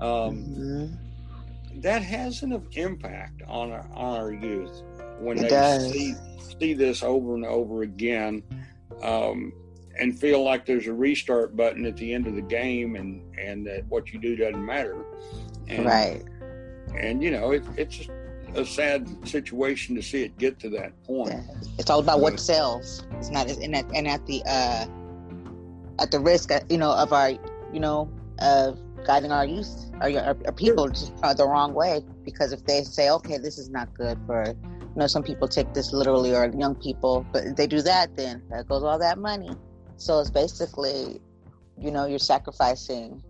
Um, 0.00 0.44
mm-hmm. 0.44 1.80
That 1.80 2.02
has 2.02 2.42
an 2.42 2.66
impact 2.72 3.42
on 3.46 3.72
our, 3.72 3.86
on 3.94 4.20
our 4.20 4.32
youth 4.32 4.82
when 5.18 5.38
it 5.38 5.50
they 5.50 5.90
see 5.92 6.14
see 6.58 6.74
this 6.74 7.02
over 7.02 7.34
and 7.34 7.44
over 7.44 7.82
again. 7.82 8.42
Um, 9.02 9.52
and 9.98 10.18
feel 10.18 10.44
like 10.44 10.66
there's 10.66 10.86
a 10.86 10.92
restart 10.92 11.56
button 11.56 11.84
at 11.86 11.96
the 11.96 12.12
end 12.12 12.26
of 12.26 12.34
the 12.34 12.42
game 12.42 12.96
and 12.96 13.22
and 13.38 13.66
that 13.66 13.84
what 13.86 14.12
you 14.12 14.18
do 14.18 14.36
doesn't 14.36 14.64
matter 14.64 15.04
and, 15.68 15.86
right 15.86 16.22
and 16.96 17.22
you 17.22 17.30
know 17.30 17.52
it, 17.52 17.64
it's 17.76 18.08
a 18.54 18.64
sad 18.64 19.08
situation 19.26 19.94
to 19.94 20.02
see 20.02 20.22
it 20.22 20.36
get 20.38 20.58
to 20.58 20.68
that 20.70 20.92
point 21.04 21.30
yeah. 21.32 21.42
it's 21.78 21.90
all 21.90 22.00
about 22.00 22.16
but, 22.16 22.22
what 22.22 22.40
sells 22.40 23.06
it's 23.12 23.30
not 23.30 23.50
and 23.50 23.74
at, 23.74 23.84
and 23.94 24.06
at 24.06 24.24
the 24.26 24.42
uh 24.46 24.86
at 25.98 26.10
the 26.10 26.20
risk 26.20 26.50
uh, 26.50 26.60
you 26.68 26.78
know 26.78 26.92
of 26.92 27.12
our 27.12 27.30
you 27.72 27.80
know 27.80 28.10
of 28.40 28.78
guiding 29.06 29.32
our 29.32 29.46
youth 29.46 29.90
our, 30.00 30.10
our, 30.18 30.36
our 30.46 30.52
people 30.52 30.92
sure. 30.92 31.08
Uh, 31.22 31.32
the 31.32 31.46
wrong 31.46 31.72
way 31.74 32.00
because 32.24 32.52
if 32.52 32.64
they 32.66 32.82
say 32.82 33.10
okay 33.10 33.38
this 33.38 33.56
is 33.58 33.70
not 33.70 33.92
good 33.94 34.18
for 34.26 34.44
you 34.46 34.96
know 34.96 35.06
some 35.06 35.22
people 35.22 35.46
take 35.46 35.72
this 35.74 35.92
literally 35.92 36.34
or 36.34 36.46
young 36.58 36.74
people 36.74 37.24
but 37.32 37.44
if 37.44 37.56
they 37.56 37.66
do 37.66 37.80
that 37.80 38.14
then 38.16 38.42
that 38.50 38.66
goes 38.68 38.82
all 38.82 38.98
that 38.98 39.18
money 39.18 39.50
so 39.96 40.20
it's 40.20 40.30
basically, 40.30 41.20
you 41.78 41.90
know, 41.90 42.06
you're 42.06 42.18
sacrificing, 42.18 43.22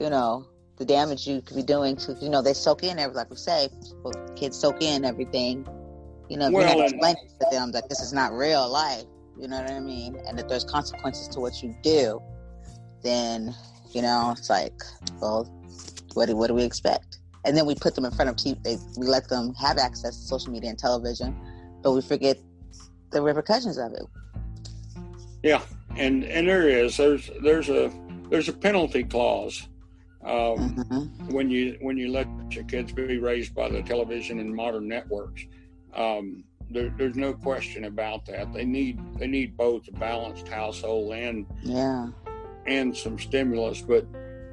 you 0.00 0.10
know, 0.10 0.46
the 0.76 0.84
damage 0.84 1.26
you 1.26 1.42
could 1.42 1.56
be 1.56 1.62
doing 1.62 1.96
to, 1.96 2.16
you 2.22 2.30
know, 2.30 2.40
they 2.40 2.54
soak 2.54 2.82
in 2.82 2.98
everything, 2.98 3.16
like 3.16 3.30
we 3.30 3.36
say, 3.36 3.68
kids 4.34 4.58
soak 4.58 4.82
in 4.82 5.04
everything. 5.04 5.66
You 6.28 6.38
know, 6.38 6.50
well, 6.50 6.62
you 6.62 6.68
have 6.68 6.90
to 6.90 6.94
explain 6.94 7.16
to 7.16 7.46
them 7.50 7.72
that 7.72 7.88
this 7.88 8.00
is 8.00 8.12
not 8.12 8.32
real 8.32 8.70
life, 8.70 9.04
you 9.38 9.48
know 9.48 9.60
what 9.60 9.70
I 9.70 9.80
mean? 9.80 10.16
And 10.26 10.38
that 10.38 10.48
there's 10.48 10.64
consequences 10.64 11.28
to 11.28 11.40
what 11.40 11.62
you 11.62 11.74
do, 11.82 12.22
then, 13.02 13.54
you 13.94 14.02
know, 14.02 14.34
it's 14.36 14.50
like, 14.50 14.82
well, 15.20 15.44
what 16.14 16.26
do, 16.26 16.36
what 16.36 16.48
do 16.48 16.54
we 16.54 16.64
expect? 16.64 17.18
And 17.44 17.56
then 17.56 17.66
we 17.66 17.74
put 17.74 17.94
them 17.94 18.04
in 18.04 18.10
front 18.10 18.28
of 18.28 18.36
TV, 18.36 18.62
they, 18.62 18.76
we 18.98 19.06
let 19.06 19.28
them 19.28 19.54
have 19.54 19.78
access 19.78 20.16
to 20.16 20.26
social 20.26 20.52
media 20.52 20.70
and 20.70 20.78
television, 20.78 21.36
but 21.82 21.92
we 21.92 22.02
forget 22.02 22.38
the 23.10 23.22
repercussions 23.22 23.78
of 23.78 23.92
it. 23.92 24.02
Yeah, 25.42 25.62
and 25.96 26.24
and 26.24 26.46
there 26.46 26.68
is 26.68 26.96
there's 26.98 27.30
there's 27.42 27.70
a 27.70 27.90
there's 28.28 28.48
a 28.48 28.52
penalty 28.52 29.04
clause 29.04 29.68
um, 30.24 30.76
mm-hmm. 30.76 31.32
when 31.32 31.50
you 31.50 31.78
when 31.80 31.96
you 31.96 32.12
let 32.12 32.28
your 32.50 32.64
kids 32.64 32.92
be 32.92 33.18
raised 33.18 33.54
by 33.54 33.68
the 33.68 33.82
television 33.82 34.38
and 34.38 34.54
modern 34.54 34.86
networks. 34.86 35.44
Um, 35.94 36.44
there, 36.70 36.94
there's 36.96 37.16
no 37.16 37.32
question 37.32 37.86
about 37.86 38.26
that. 38.26 38.52
They 38.52 38.64
need 38.64 39.00
they 39.18 39.26
need 39.26 39.56
both 39.56 39.88
a 39.88 39.92
balanced 39.92 40.46
household 40.46 41.14
and 41.14 41.46
yeah 41.62 42.08
and 42.70 42.96
some 42.96 43.18
stimulus, 43.18 43.82
but 43.82 44.06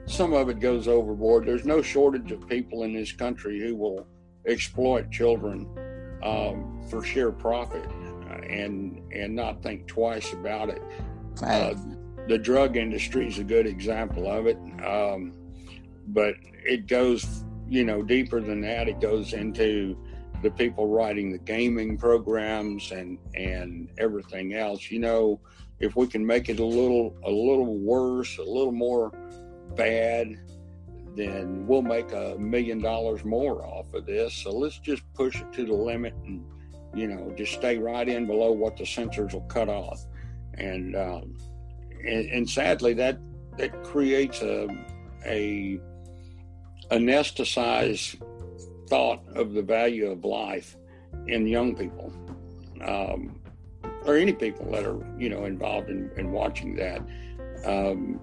some 0.05 0.33
of 0.33 0.49
it 0.49 0.59
goes 0.59 0.87
overboard. 0.87 1.45
There's 1.45 1.65
no 1.65 1.81
shortage 1.81 2.31
of 2.31 2.47
people 2.49 2.83
in 2.83 2.93
this 2.93 3.11
country 3.11 3.59
who 3.59 3.75
will 3.75 4.07
exploit 4.47 5.11
children 5.11 5.69
um, 6.23 6.81
for 6.89 7.03
sheer 7.03 7.31
profit 7.31 7.85
and 8.49 9.01
and 9.13 9.35
not 9.35 9.61
think 9.61 9.87
twice 9.87 10.33
about 10.33 10.69
it. 10.69 10.81
Right. 11.41 11.73
Uh, 11.73 11.75
the 12.27 12.37
drug 12.37 12.75
industry 12.75 13.27
is 13.27 13.37
a 13.39 13.43
good 13.43 13.67
example 13.67 14.29
of 14.29 14.47
it, 14.47 14.57
um, 14.83 15.33
but 16.07 16.35
it 16.65 16.87
goes 16.87 17.43
you 17.69 17.85
know 17.85 18.01
deeper 18.01 18.41
than 18.41 18.61
that. 18.61 18.87
It 18.87 18.99
goes 18.99 19.33
into 19.33 19.97
the 20.41 20.51
people 20.51 20.87
writing 20.87 21.31
the 21.31 21.39
gaming 21.39 21.97
programs 21.97 22.91
and 22.91 23.19
and 23.35 23.89
everything 23.97 24.53
else. 24.53 24.89
You 24.89 24.99
know, 24.99 25.39
if 25.79 25.95
we 25.95 26.07
can 26.07 26.25
make 26.25 26.49
it 26.49 26.59
a 26.59 26.65
little 26.65 27.15
a 27.23 27.31
little 27.31 27.77
worse, 27.77 28.37
a 28.37 28.43
little 28.43 28.71
more 28.71 29.11
bad, 29.75 30.35
then 31.15 31.65
we'll 31.67 31.81
make 31.81 32.11
a 32.11 32.35
million 32.39 32.79
dollars 32.81 33.23
more 33.23 33.65
off 33.65 33.93
of 33.93 34.05
this. 34.05 34.33
So 34.33 34.51
let's 34.51 34.79
just 34.79 35.01
push 35.13 35.39
it 35.41 35.51
to 35.53 35.65
the 35.65 35.73
limit 35.73 36.13
and 36.25 36.43
you 36.97 37.07
know, 37.07 37.31
just 37.37 37.53
stay 37.53 37.77
right 37.77 38.07
in 38.07 38.25
below 38.25 38.51
what 38.51 38.75
the 38.75 38.85
censors 38.85 39.33
will 39.33 39.41
cut 39.41 39.69
off. 39.69 40.03
And 40.55 40.95
um, 40.95 41.37
and, 42.03 42.29
and, 42.29 42.49
sadly, 42.49 42.93
that 42.93 43.19
that 43.57 43.83
creates 43.83 44.41
a 44.41 44.67
a 45.25 45.79
anesthetized 46.89 48.21
thought 48.89 49.21
of 49.35 49.53
the 49.53 49.61
value 49.61 50.09
of 50.09 50.23
life 50.23 50.77
in 51.27 51.45
young 51.45 51.75
people, 51.75 52.13
um, 52.83 53.36
or 54.07 54.15
any 54.15 54.33
people 54.33 54.71
that 54.71 54.85
are 54.85 55.05
you 55.19 55.29
know 55.29 55.45
involved 55.45 55.89
in, 55.89 56.09
in 56.17 56.31
watching 56.31 56.75
that. 56.75 57.01
Um, 57.65 58.19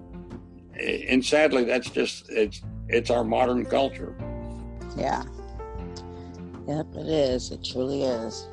and 0.79 1.23
sadly, 1.23 1.63
that's 1.63 1.89
just 1.89 2.29
it's 2.29 2.61
it's 2.89 3.09
our 3.09 3.23
modern 3.23 3.65
culture. 3.65 4.15
Yeah. 4.97 5.23
Yep, 6.67 6.87
it 6.95 7.07
is. 7.07 7.51
It 7.51 7.63
truly 7.63 8.03
is. 8.03 8.47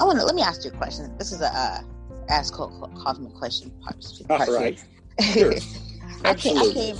I 0.00 0.04
want 0.04 0.18
to 0.18 0.24
let 0.24 0.34
me 0.34 0.42
ask 0.42 0.64
you 0.64 0.70
a 0.70 0.76
question. 0.76 1.14
This 1.18 1.32
is 1.32 1.42
a 1.42 1.54
uh, 1.54 1.80
ask 2.28 2.54
cosmic 2.54 3.34
question 3.34 3.70
part. 3.82 4.04
part 4.28 4.48
All 4.48 4.54
right. 4.54 4.82
Sure. 5.20 5.52
I 6.24 6.34
came, 6.34 6.56
I 6.56 6.72
came 6.72 6.96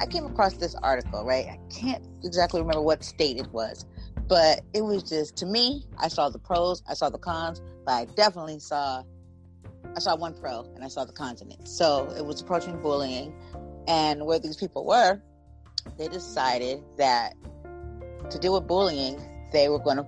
I 0.00 0.06
came 0.06 0.26
across 0.26 0.54
this 0.54 0.74
article, 0.82 1.24
right? 1.24 1.46
I 1.46 1.58
can't 1.72 2.04
exactly 2.22 2.60
remember 2.60 2.82
what 2.82 3.02
state 3.02 3.38
it 3.38 3.48
was, 3.52 3.86
but 4.28 4.60
it 4.74 4.82
was 4.82 5.02
just 5.02 5.36
to 5.36 5.46
me, 5.46 5.86
I 5.98 6.08
saw 6.08 6.28
the 6.28 6.38
pros, 6.38 6.82
I 6.88 6.94
saw 6.94 7.08
the 7.08 7.18
cons, 7.18 7.62
but 7.88 7.94
I 7.94 8.04
definitely 8.16 8.58
saw 8.58 9.02
I 9.96 9.98
saw 9.98 10.14
one 10.14 10.34
pro 10.34 10.60
and 10.74 10.84
I 10.84 10.88
saw 10.88 11.06
the 11.06 11.12
continent. 11.12 11.66
So 11.66 12.12
it 12.18 12.26
was 12.26 12.42
approaching 12.42 12.82
bullying 12.82 13.32
and 13.88 14.26
where 14.26 14.38
these 14.38 14.56
people 14.56 14.84
were, 14.84 15.22
they 15.96 16.08
decided 16.08 16.82
that 16.98 17.32
to 18.28 18.38
deal 18.38 18.52
with 18.52 18.66
bullying, 18.66 19.18
they 19.54 19.70
were 19.70 19.78
going 19.78 19.96
to 19.96 20.06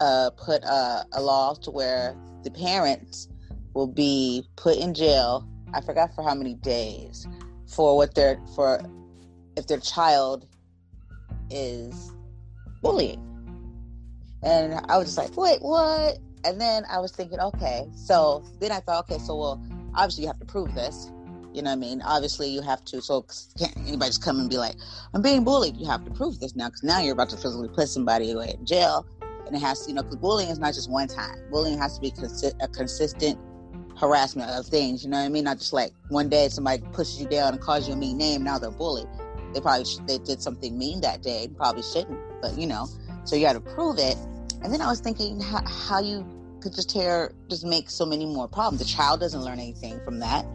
uh, 0.00 0.30
put 0.42 0.64
a, 0.64 1.04
a 1.12 1.20
law 1.20 1.52
to 1.64 1.70
where 1.70 2.16
the 2.44 2.50
parents 2.50 3.28
will 3.74 3.88
be 3.88 4.42
put 4.56 4.78
in 4.78 4.94
jail. 4.94 5.46
I 5.74 5.82
forgot 5.82 6.14
for 6.14 6.24
how 6.24 6.34
many 6.34 6.54
days 6.54 7.28
for 7.66 7.98
what 7.98 8.14
their 8.14 8.40
for 8.54 8.80
if 9.54 9.66
their 9.66 9.80
child 9.80 10.46
is 11.50 12.10
bullying. 12.80 13.22
And 14.42 14.80
I 14.88 14.96
was 14.96 15.08
just 15.08 15.18
like, 15.18 15.36
wait, 15.36 15.60
what? 15.60 16.16
And 16.46 16.60
then 16.60 16.84
I 16.90 17.00
was 17.00 17.12
thinking, 17.12 17.40
okay, 17.40 17.86
so 17.96 18.44
then 18.60 18.72
I 18.72 18.80
thought, 18.80 19.10
okay, 19.10 19.18
so 19.18 19.36
well, 19.36 19.62
obviously 19.96 20.22
you 20.22 20.28
have 20.28 20.38
to 20.40 20.46
prove 20.46 20.74
this. 20.74 21.12
You 21.52 21.62
know 21.62 21.70
what 21.70 21.78
I 21.78 21.80
mean? 21.80 22.02
Obviously 22.02 22.48
you 22.50 22.62
have 22.62 22.84
to. 22.86 23.02
So 23.02 23.26
can't 23.58 23.76
anybody 23.86 24.10
just 24.10 24.22
come 24.22 24.38
and 24.40 24.48
be 24.50 24.58
like, 24.58 24.76
I'm 25.14 25.22
being 25.22 25.44
bullied. 25.44 25.76
You 25.76 25.86
have 25.88 26.04
to 26.04 26.12
prove 26.12 26.38
this 26.38 26.56
now 26.56 26.68
because 26.68 26.84
now 26.84 27.00
you're 27.00 27.14
about 27.14 27.30
to 27.30 27.36
physically 27.36 27.68
put 27.70 27.88
somebody 27.88 28.30
away 28.30 28.54
in 28.58 28.66
jail, 28.66 29.06
and 29.46 29.56
it 29.56 29.60
has 29.60 29.82
to, 29.84 29.90
you 29.90 29.96
know, 29.96 30.02
because 30.02 30.16
bullying 30.18 30.50
is 30.50 30.60
not 30.60 30.74
just 30.74 30.90
one 30.90 31.08
time. 31.08 31.36
Bullying 31.50 31.78
has 31.78 31.96
to 31.96 32.00
be 32.02 32.12
consi- 32.12 32.54
a 32.60 32.68
consistent 32.68 33.40
harassment 33.98 34.50
of 34.50 34.66
things. 34.66 35.04
You 35.04 35.10
know 35.10 35.18
what 35.18 35.24
I 35.24 35.30
mean? 35.30 35.44
Not 35.44 35.58
just 35.58 35.72
like 35.72 35.94
one 36.08 36.28
day 36.28 36.48
somebody 36.48 36.84
pushes 36.92 37.20
you 37.20 37.26
down 37.26 37.54
and 37.54 37.60
calls 37.60 37.88
you 37.88 37.94
a 37.94 37.96
mean 37.96 38.18
name. 38.18 38.44
Now 38.44 38.58
they're 38.58 38.70
bullied. 38.70 39.08
They 39.54 39.60
probably 39.60 39.86
sh- 39.86 40.00
they 40.06 40.18
did 40.18 40.42
something 40.42 40.78
mean 40.78 41.00
that 41.02 41.22
day. 41.22 41.48
Probably 41.56 41.82
shouldn't, 41.82 42.20
but 42.42 42.56
you 42.58 42.66
know. 42.68 42.86
So 43.24 43.36
you 43.36 43.46
got 43.46 43.54
to 43.54 43.60
prove 43.60 43.98
it. 43.98 44.16
And 44.62 44.72
then 44.72 44.80
I 44.80 44.88
was 44.88 45.00
thinking 45.00 45.40
how, 45.40 45.62
how 45.66 46.00
you 46.00 46.26
could 46.60 46.74
just 46.74 46.90
tear, 46.90 47.32
just 47.48 47.64
make 47.64 47.90
so 47.90 48.04
many 48.04 48.26
more 48.26 48.48
problems. 48.48 48.80
The 48.80 48.88
child 48.88 49.20
doesn't 49.20 49.42
learn 49.42 49.58
anything 49.58 50.00
from 50.04 50.18
that. 50.20 50.46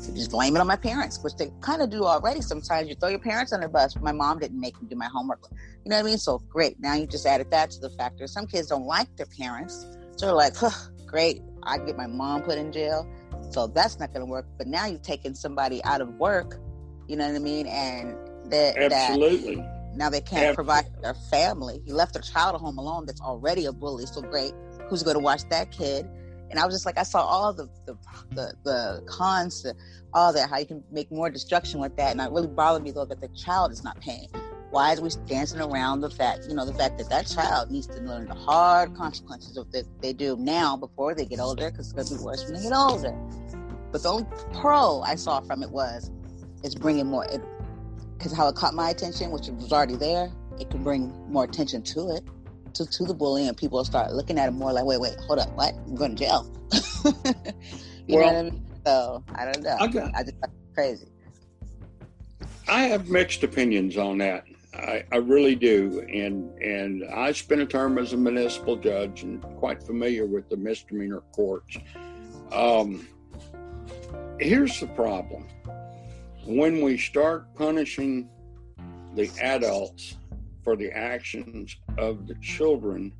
So 0.00 0.14
just 0.14 0.30
blame 0.30 0.54
it 0.56 0.60
on 0.60 0.66
my 0.66 0.76
parents, 0.76 1.22
which 1.22 1.34
they 1.36 1.50
kind 1.60 1.82
of 1.82 1.90
do 1.90 2.04
already. 2.04 2.40
Sometimes 2.40 2.88
you 2.88 2.94
throw 2.94 3.08
your 3.08 3.18
parents 3.18 3.52
under 3.52 3.66
the 3.66 3.72
bus. 3.72 3.96
My 3.96 4.12
mom 4.12 4.38
didn't 4.38 4.60
make 4.60 4.80
me 4.80 4.88
do 4.88 4.96
my 4.96 5.08
homework. 5.08 5.40
You 5.84 5.90
know 5.90 5.96
what 5.96 6.06
I 6.06 6.08
mean? 6.08 6.18
So 6.18 6.38
great. 6.48 6.78
Now 6.78 6.94
you 6.94 7.06
just 7.06 7.26
added 7.26 7.50
that 7.50 7.70
to 7.72 7.80
the 7.80 7.90
factor. 7.90 8.26
Some 8.28 8.46
kids 8.46 8.68
don't 8.68 8.86
like 8.86 9.14
their 9.16 9.26
parents. 9.26 9.86
So 10.16 10.26
they're 10.26 10.34
like, 10.34 10.56
huh, 10.56 10.70
great. 11.06 11.42
I 11.64 11.78
get 11.78 11.96
my 11.96 12.06
mom 12.06 12.42
put 12.42 12.58
in 12.58 12.72
jail. 12.72 13.06
So 13.50 13.66
that's 13.66 13.98
not 13.98 14.12
going 14.12 14.24
to 14.24 14.30
work. 14.30 14.46
But 14.56 14.68
now 14.68 14.86
you've 14.86 15.02
taken 15.02 15.34
somebody 15.34 15.82
out 15.84 16.00
of 16.00 16.08
work. 16.14 16.60
You 17.08 17.16
know 17.16 17.26
what 17.26 17.34
I 17.36 17.40
mean? 17.40 17.66
And 17.66 18.16
that, 18.50 18.78
absolutely. 18.78 19.56
That 19.56 19.77
now 19.98 20.08
they 20.08 20.20
can't 20.20 20.54
provide 20.54 20.86
their 21.02 21.14
family. 21.14 21.82
You 21.84 21.94
left 21.94 22.12
their 22.14 22.22
child 22.22 22.54
at 22.54 22.60
home 22.60 22.78
alone 22.78 23.04
that's 23.06 23.20
already 23.20 23.66
a 23.66 23.72
bully. 23.72 24.06
So 24.06 24.22
great. 24.22 24.52
Who's 24.88 25.02
going 25.02 25.16
to 25.16 25.22
watch 25.22 25.48
that 25.50 25.70
kid? 25.72 26.08
And 26.50 26.58
I 26.58 26.64
was 26.64 26.74
just 26.74 26.86
like, 26.86 26.96
I 26.96 27.02
saw 27.02 27.20
all 27.20 27.52
the 27.52 27.68
the 27.84 27.96
the, 28.30 28.54
the 28.64 29.02
cons 29.06 29.62
to 29.62 29.74
all 30.14 30.32
that, 30.32 30.48
how 30.48 30.58
you 30.58 30.66
can 30.66 30.82
make 30.90 31.10
more 31.10 31.28
destruction 31.30 31.80
with 31.80 31.96
that. 31.96 32.12
And 32.12 32.20
it 32.20 32.30
really 32.30 32.46
bothered 32.46 32.82
me 32.82 32.90
though 32.90 33.04
that 33.04 33.20
the 33.20 33.28
child 33.28 33.72
is 33.72 33.84
not 33.84 34.00
paying. 34.00 34.28
Why 34.70 34.92
is 34.92 35.00
we 35.00 35.10
dancing 35.26 35.60
around 35.60 36.02
the 36.02 36.10
fact, 36.10 36.46
you 36.48 36.54
know, 36.54 36.66
the 36.66 36.74
fact 36.74 36.98
that 36.98 37.08
that 37.08 37.26
child 37.26 37.70
needs 37.70 37.86
to 37.86 38.00
learn 38.00 38.28
the 38.28 38.34
hard 38.34 38.94
consequences 38.94 39.56
of 39.56 39.66
what 39.72 39.84
they 40.02 40.12
do 40.12 40.36
now 40.36 40.76
before 40.76 41.14
they 41.14 41.24
get 41.24 41.40
older, 41.40 41.70
because 41.70 41.86
it's 41.86 41.92
going 41.94 42.06
to 42.06 42.16
be 42.16 42.22
worse 42.22 42.44
when 42.44 42.54
they 42.54 42.62
get 42.62 42.76
older. 42.76 43.12
But 43.90 44.02
the 44.02 44.10
only 44.10 44.26
pro 44.52 45.00
I 45.00 45.14
saw 45.14 45.40
from 45.40 45.62
it 45.62 45.70
was, 45.70 46.10
it's 46.62 46.74
bringing 46.74 47.06
more. 47.06 47.26
Because 48.18 48.32
how 48.32 48.48
it 48.48 48.56
caught 48.56 48.74
my 48.74 48.90
attention, 48.90 49.30
which 49.30 49.48
was 49.48 49.72
already 49.72 49.96
there, 49.96 50.30
it 50.58 50.70
can 50.70 50.82
bring 50.82 51.08
more 51.30 51.44
attention 51.44 51.82
to 51.82 52.10
it 52.10 52.24
to, 52.74 52.86
to 52.86 53.04
the 53.04 53.14
bullying 53.14 53.48
and 53.48 53.56
people 53.56 53.84
start 53.84 54.12
looking 54.12 54.38
at 54.38 54.48
it 54.48 54.52
more 54.52 54.72
like, 54.72 54.84
wait, 54.84 55.00
wait, 55.00 55.16
hold 55.20 55.38
up, 55.38 55.50
what? 55.54 55.74
I'm 55.74 55.94
going 55.94 56.16
to 56.16 56.24
jail. 56.24 56.50
you 57.04 58.16
well, 58.16 58.20
know 58.20 58.26
what 58.26 58.34
I 58.34 58.42
mean? 58.42 58.66
So 58.84 59.24
I 59.34 59.44
don't 59.44 59.62
know. 59.62 59.76
Okay. 59.82 60.10
I 60.14 60.22
just 60.22 60.36
crazy. 60.74 61.08
I 62.68 62.82
have 62.82 63.08
mixed 63.08 63.42
opinions 63.42 63.96
on 63.96 64.18
that. 64.18 64.44
I, 64.74 65.04
I 65.10 65.16
really 65.16 65.54
do, 65.54 66.06
and 66.12 66.56
and 66.60 67.04
I 67.12 67.32
spent 67.32 67.60
a 67.60 67.66
term 67.66 67.98
as 67.98 68.12
a 68.12 68.16
municipal 68.16 68.76
judge 68.76 69.22
and 69.22 69.42
quite 69.56 69.82
familiar 69.82 70.26
with 70.26 70.48
the 70.48 70.56
misdemeanor 70.56 71.22
courts. 71.32 71.78
Um, 72.52 73.08
here's 74.38 74.78
the 74.78 74.86
problem: 74.88 75.48
when 76.48 76.80
we 76.80 76.96
start 76.96 77.54
punishing 77.56 78.26
the 79.14 79.30
adults 79.42 80.16
for 80.64 80.76
the 80.76 80.90
actions 80.90 81.76
of 81.98 82.26
the 82.26 82.34
children, 82.36 83.12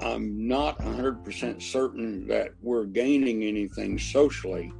I'm 0.00 0.46
not 0.46 0.78
100% 0.78 1.62
certain 1.62 2.28
that 2.28 2.50
we're 2.60 2.84
gaining 2.84 3.44
anything 3.44 3.98
socially 3.98 4.70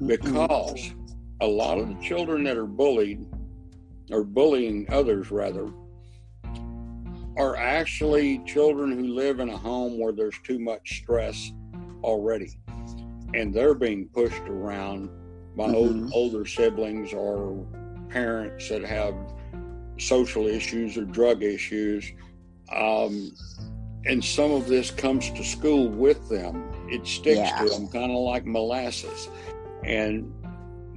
mm-hmm. 0.00 0.06
because 0.06 0.94
a 1.40 1.46
lot 1.46 1.78
of 1.78 1.88
the 1.88 2.00
children 2.00 2.44
that 2.44 2.56
are 2.56 2.66
bullied 2.66 3.26
or 4.12 4.22
bullying 4.22 4.86
others 4.88 5.32
rather 5.32 5.72
are 7.36 7.56
actually 7.56 8.40
children 8.46 8.92
who 8.92 9.08
live 9.08 9.40
in 9.40 9.48
a 9.48 9.56
home 9.56 9.98
where 9.98 10.12
there's 10.12 10.38
too 10.44 10.60
much 10.60 11.00
stress 11.02 11.50
already 12.04 12.60
and 13.34 13.52
they're 13.52 13.74
being 13.74 14.08
pushed 14.14 14.42
around 14.42 15.10
by 15.56 15.64
mm-hmm. 15.64 15.74
old, 15.74 16.10
older 16.12 16.46
siblings 16.46 17.12
or 17.12 17.66
parents 18.08 18.68
that 18.68 18.82
have 18.82 19.14
social 19.98 20.46
issues 20.46 20.96
or 20.96 21.04
drug 21.04 21.42
issues. 21.42 22.12
Um, 22.74 23.32
and 24.04 24.24
some 24.24 24.50
of 24.50 24.66
this 24.66 24.90
comes 24.90 25.30
to 25.30 25.44
school 25.44 25.88
with 25.88 26.28
them. 26.28 26.72
It 26.88 27.06
sticks 27.06 27.38
yeah. 27.38 27.58
to 27.62 27.68
them, 27.68 27.88
kind 27.88 28.10
of 28.10 28.18
like 28.18 28.44
molasses. 28.44 29.28
And 29.84 30.32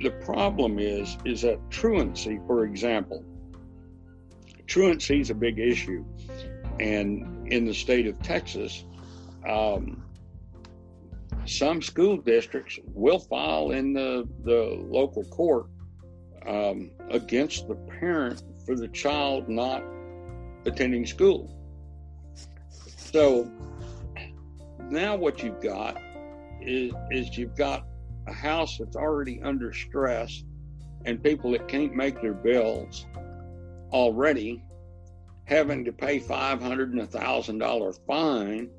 the 0.02 0.12
problem 0.12 0.80
is, 0.80 1.18
is 1.26 1.42
that 1.42 1.60
truancy, 1.70 2.40
for 2.48 2.66
example, 2.66 3.24
truancy 4.68 5.22
is 5.22 5.30
a 5.30 5.36
big 5.36 5.60
issue. 5.60 6.04
And 6.80 7.52
in 7.52 7.66
the 7.66 7.74
state 7.74 8.08
of 8.08 8.22
Texas, 8.22 8.86
um, 9.48 10.04
some 11.46 11.82
school 11.82 12.18
districts 12.18 12.80
will 12.94 13.20
file 13.20 13.72
in 13.72 13.94
the, 13.94 14.28
the 14.44 14.78
local 14.88 15.24
court 15.26 15.68
um, 16.48 16.92
against 17.10 17.68
the 17.68 17.76
parent 17.76 18.42
for 18.66 18.76
the 18.76 18.88
child 18.90 19.48
not 19.48 19.84
attending 20.66 21.06
school. 21.06 21.52
So 22.70 23.50
now 24.90 25.16
what 25.16 25.44
you've 25.44 25.62
got 25.62 26.02
is, 26.62 26.94
is 27.12 27.38
you've 27.38 27.56
got 27.56 27.86
a 28.28 28.34
house 28.34 28.78
that's 28.78 28.96
already 28.96 29.42
under 29.42 29.72
stress 29.72 30.44
and 31.06 31.24
people 31.24 31.52
that 31.52 31.68
can't 31.68 31.96
make 31.96 32.22
their 32.22 32.34
bills 32.34 33.06
already 33.92 34.64
having 35.46 35.86
to 35.86 35.92
pay 35.92 36.18
five 36.18 36.60
hundred 36.62 36.92
and 36.92 37.02
a 37.02 37.06
thousand 37.06 37.60
dollar 37.60 37.94
fine 38.08 38.70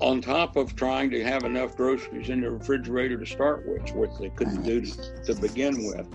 on 0.00 0.20
top 0.20 0.56
of 0.56 0.76
trying 0.76 1.10
to 1.10 1.24
have 1.24 1.44
enough 1.44 1.76
groceries 1.76 2.30
in 2.30 2.40
the 2.40 2.50
refrigerator 2.50 3.18
to 3.18 3.26
start 3.26 3.66
with, 3.66 3.92
which 3.94 4.10
they 4.20 4.30
couldn't 4.30 4.62
do 4.62 4.80
to, 4.80 5.24
to 5.24 5.34
begin 5.34 5.86
with. 5.86 6.06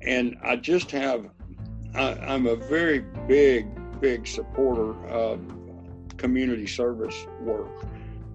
And 0.00 0.36
I 0.42 0.56
just 0.56 0.90
have 0.90 1.30
I, 1.94 2.14
I'm 2.14 2.46
a 2.46 2.56
very 2.56 3.00
big, 3.28 3.68
big 4.00 4.26
supporter 4.26 4.94
of 5.06 5.40
community 6.16 6.66
service 6.66 7.26
work 7.40 7.84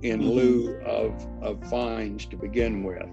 in 0.03 0.19
mm-hmm. 0.19 0.29
lieu 0.29 0.75
of, 0.85 1.27
of 1.41 1.63
fines 1.69 2.25
to 2.27 2.35
begin 2.35 2.83
with. 2.83 3.07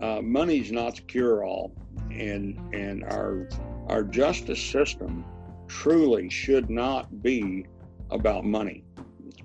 Uh, 0.00 0.20
money's 0.22 0.70
not 0.70 0.96
the 0.96 1.02
cure-all, 1.02 1.72
and 2.10 2.58
and 2.74 3.04
our 3.04 3.48
our 3.88 4.02
justice 4.02 4.60
system 4.60 5.24
truly 5.68 6.28
should 6.28 6.68
not 6.68 7.22
be 7.22 7.66
about 8.10 8.44
money. 8.44 8.84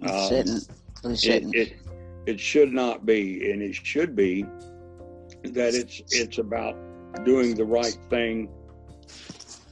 It 0.01 0.09
um, 0.09 0.29
shouldn't. 0.29 0.67
It, 1.11 1.55
it, 1.55 1.73
it 2.25 2.39
should 2.39 2.73
not 2.73 3.05
be, 3.05 3.51
and 3.51 3.61
it 3.61 3.75
should 3.75 4.15
be 4.15 4.45
that 5.43 5.73
it's 5.73 6.01
it's 6.11 6.37
about 6.37 6.75
doing 7.23 7.55
the 7.55 7.65
right 7.65 7.97
thing 8.09 8.49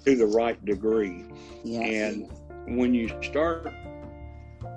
to 0.06 0.16
the 0.16 0.26
right 0.26 0.64
degree. 0.66 1.26
Yes. 1.64 2.14
And 2.14 2.78
when 2.78 2.94
you 2.94 3.10
start 3.22 3.74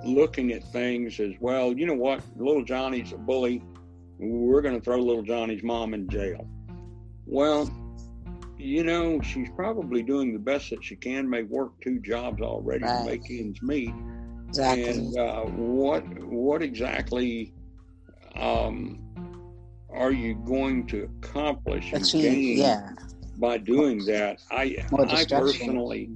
looking 0.03 0.51
at 0.51 0.63
things 0.71 1.19
as 1.19 1.33
well, 1.39 1.73
you 1.73 1.85
know 1.85 1.93
what, 1.93 2.21
little 2.37 2.63
Johnny's 2.63 3.11
a 3.13 3.17
bully, 3.17 3.63
we're 4.17 4.61
going 4.61 4.75
to 4.75 4.81
throw 4.81 4.97
little 4.97 5.23
Johnny's 5.23 5.63
mom 5.63 5.93
in 5.93 6.09
jail. 6.09 6.47
Well, 7.25 7.69
you 8.57 8.83
know, 8.83 9.21
she's 9.21 9.49
probably 9.55 10.03
doing 10.03 10.33
the 10.33 10.39
best 10.39 10.69
that 10.71 10.83
she 10.83 10.95
can, 10.95 11.29
may 11.29 11.43
work 11.43 11.71
two 11.81 11.99
jobs 11.99 12.41
already 12.41 12.83
right. 12.83 12.99
to 12.99 13.05
make 13.05 13.29
ends 13.29 13.61
meet. 13.61 13.93
Exactly. 14.49 14.89
And 14.89 15.17
uh, 15.17 15.41
what 15.43 16.03
what 16.23 16.61
exactly 16.61 17.53
um, 18.35 18.99
are 19.91 20.11
you 20.11 20.35
going 20.45 20.87
to 20.87 21.03
accomplish 21.03 21.93
and 21.93 22.03
gain 22.11 22.57
yeah 22.57 22.91
by 23.37 23.57
doing 23.57 24.05
that. 24.05 24.41
I 24.51 24.77
I 24.91 25.25
personally 25.25 26.09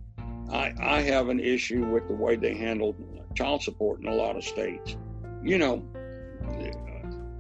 I 0.52 0.74
I 0.80 1.02
have 1.02 1.30
an 1.30 1.40
issue 1.40 1.86
with 1.86 2.08
the 2.08 2.16
way 2.16 2.36
they 2.36 2.54
handle 2.54 2.96
child 3.36 3.64
support 3.64 4.02
in 4.02 4.08
a 4.08 4.16
lot 4.16 4.36
of 4.36 4.44
states. 4.44 4.98
You 5.44 5.58
know, 5.58 5.78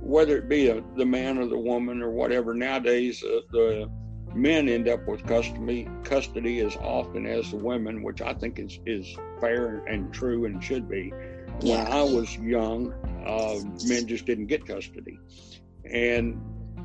whether 0.01 0.37
it 0.37 0.49
be 0.49 0.67
a, 0.67 0.83
the 0.95 1.05
man 1.05 1.37
or 1.37 1.47
the 1.47 1.57
woman 1.57 2.01
or 2.01 2.11
whatever. 2.11 2.53
Nowadays, 2.53 3.23
uh, 3.23 3.41
the 3.51 3.89
men 4.33 4.67
end 4.67 4.87
up 4.87 5.07
with 5.07 5.25
custody 5.25 5.87
custody 6.03 6.59
as 6.59 6.75
often 6.77 7.25
as 7.25 7.51
the 7.51 7.57
women, 7.57 8.03
which 8.03 8.21
I 8.21 8.33
think 8.33 8.59
is 8.59 8.79
is 8.85 9.15
fair 9.39 9.83
and 9.87 10.13
true 10.13 10.45
and 10.45 10.63
should 10.63 10.89
be. 10.89 11.13
Yeah. 11.61 11.83
When 11.83 11.93
I 11.93 12.03
was 12.03 12.35
young, 12.37 12.93
uh, 13.25 13.59
men 13.87 14.07
just 14.07 14.25
didn't 14.25 14.47
get 14.47 14.65
custody, 14.65 15.19
and 15.85 16.41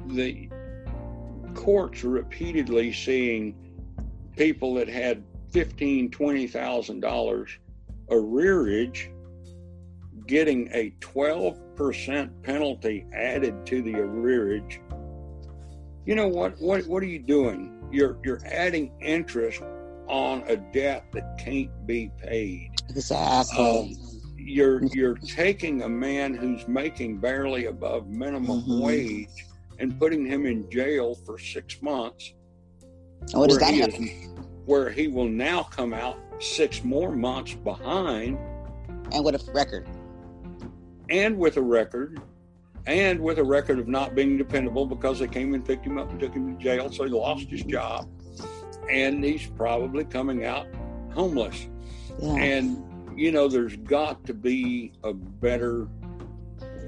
the 0.06 0.48
courts 1.54 2.04
repeatedly 2.04 2.92
seeing 2.92 3.54
people 4.36 4.74
that 4.74 4.88
had 4.88 5.24
fifteen, 5.50 6.10
twenty 6.10 6.46
thousand 6.46 7.00
dollars 7.00 7.50
arrearage 8.10 9.10
getting 10.28 10.68
a 10.72 10.92
12% 11.00 12.42
penalty 12.42 13.06
added 13.12 13.66
to 13.66 13.82
the 13.82 13.94
arrearage. 13.94 14.78
You 16.08 16.14
know 16.14 16.26
what 16.26 16.58
what 16.58 16.86
what 16.86 17.02
are 17.02 17.06
you 17.06 17.18
doing? 17.18 17.86
You're 17.92 18.16
you're 18.24 18.40
adding 18.46 18.92
interest 19.02 19.60
on 20.06 20.42
a 20.48 20.56
debt 20.56 21.04
that 21.12 21.36
can't 21.38 21.86
be 21.86 22.10
paid. 22.16 22.70
Exactly. 22.88 23.58
Um, 23.58 24.22
you're 24.34 24.82
you're 24.86 25.16
taking 25.16 25.82
a 25.82 25.88
man 25.88 26.32
who's 26.32 26.66
making 26.66 27.18
barely 27.18 27.66
above 27.66 28.08
minimum 28.08 28.62
mm-hmm. 28.62 28.80
wage 28.80 29.44
and 29.80 30.00
putting 30.00 30.24
him 30.24 30.46
in 30.46 30.70
jail 30.70 31.14
for 31.14 31.36
six 31.36 31.82
months. 31.82 32.32
what 33.32 33.50
does 33.50 33.58
that 33.58 33.74
is, 33.74 34.28
Where 34.64 34.88
he 34.88 35.08
will 35.08 35.28
now 35.28 35.64
come 35.64 35.92
out 35.92 36.18
six 36.38 36.82
more 36.84 37.14
months 37.14 37.52
behind. 37.52 38.38
And 39.12 39.22
with 39.26 39.46
a 39.46 39.52
record. 39.52 39.86
And 41.10 41.36
with 41.36 41.58
a 41.58 41.62
record. 41.62 42.18
And 42.88 43.20
with 43.20 43.38
a 43.38 43.44
record 43.44 43.78
of 43.78 43.86
not 43.86 44.14
being 44.14 44.38
dependable 44.38 44.86
because 44.86 45.18
they 45.18 45.28
came 45.28 45.52
and 45.52 45.62
picked 45.62 45.84
him 45.84 45.98
up 45.98 46.10
and 46.10 46.18
took 46.18 46.32
him 46.32 46.56
to 46.56 46.62
jail, 46.62 46.90
so 46.90 47.04
he 47.04 47.10
lost 47.10 47.50
his 47.50 47.62
job. 47.64 48.08
And 48.90 49.22
he's 49.22 49.44
probably 49.44 50.04
coming 50.04 50.46
out 50.46 50.66
homeless. 51.12 51.68
Yeah. 52.18 52.36
And, 52.36 52.82
you 53.14 53.30
know, 53.30 53.46
there's 53.46 53.76
got 53.76 54.24
to 54.24 54.32
be 54.32 54.92
a 55.04 55.12
better 55.12 55.86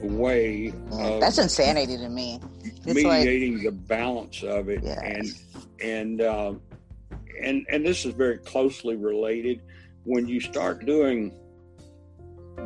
way 0.02 0.72
that's 1.20 1.36
insanity 1.36 1.98
to 1.98 2.08
me 2.08 2.40
it's 2.64 2.86
mediating 2.86 3.56
like, 3.56 3.64
the 3.64 3.70
balance 3.70 4.42
of 4.42 4.70
it 4.70 4.82
and 4.82 5.26
and 5.84 6.22
uh, 6.22 6.54
and 7.42 7.66
and 7.68 7.84
this 7.84 8.06
is 8.06 8.14
very 8.14 8.38
closely 8.38 8.96
related 8.96 9.60
when 10.04 10.26
you 10.26 10.40
start 10.40 10.86
doing 10.86 11.38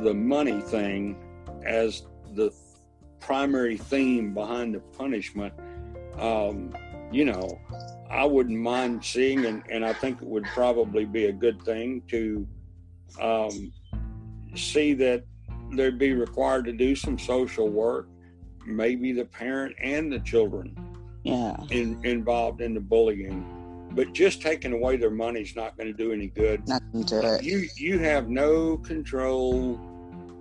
the 0.03 0.15
money 0.15 0.61
thing 0.61 1.17
as 1.67 2.05
the 2.35 2.53
primary 3.25 3.77
theme 3.77 4.35
behind 4.35 4.75
the 4.75 4.81
punishment 4.81 5.53
um, 6.19 6.75
you 7.13 7.25
know 7.25 7.59
i 8.11 8.25
wouldn't 8.25 8.59
mind 8.59 9.05
seeing 9.05 9.45
and, 9.47 9.63
and 9.71 9.85
i 9.85 9.93
think 9.93 10.21
it 10.21 10.29
would 10.29 10.45
probably 10.55 11.05
be 11.05 11.27
a 11.27 11.33
good 11.33 11.61
thing 11.63 12.03
to 12.09 12.47
um, 13.21 13.73
see 14.55 14.95
that 14.95 15.25
they'd 15.73 15.99
be 15.99 16.13
required 16.13 16.65
to 16.67 16.73
do 16.73 16.95
some 16.95 17.19
social 17.19 17.69
work, 17.69 18.09
maybe 18.67 19.13
the 19.13 19.25
parent 19.25 19.75
and 19.83 20.13
the 20.13 20.21
children 20.21 20.77
yeah. 21.23 21.57
in, 21.71 22.05
involved 22.05 22.61
in 22.61 22.75
the 22.75 22.81
bullying. 22.81 23.51
But 23.93 24.13
just 24.13 24.43
taking 24.43 24.73
away 24.73 24.97
their 24.97 25.11
money 25.11 25.41
is 25.41 25.55
not 25.55 25.77
going 25.77 25.87
to 25.87 25.93
do 25.97 26.13
any 26.13 26.27
good. 26.27 26.67
Nothing 26.67 27.05
to 27.05 27.35
it. 27.37 27.45
You 27.45 27.69
you 27.77 27.99
have 28.01 28.29
no 28.29 28.79
control 28.79 29.77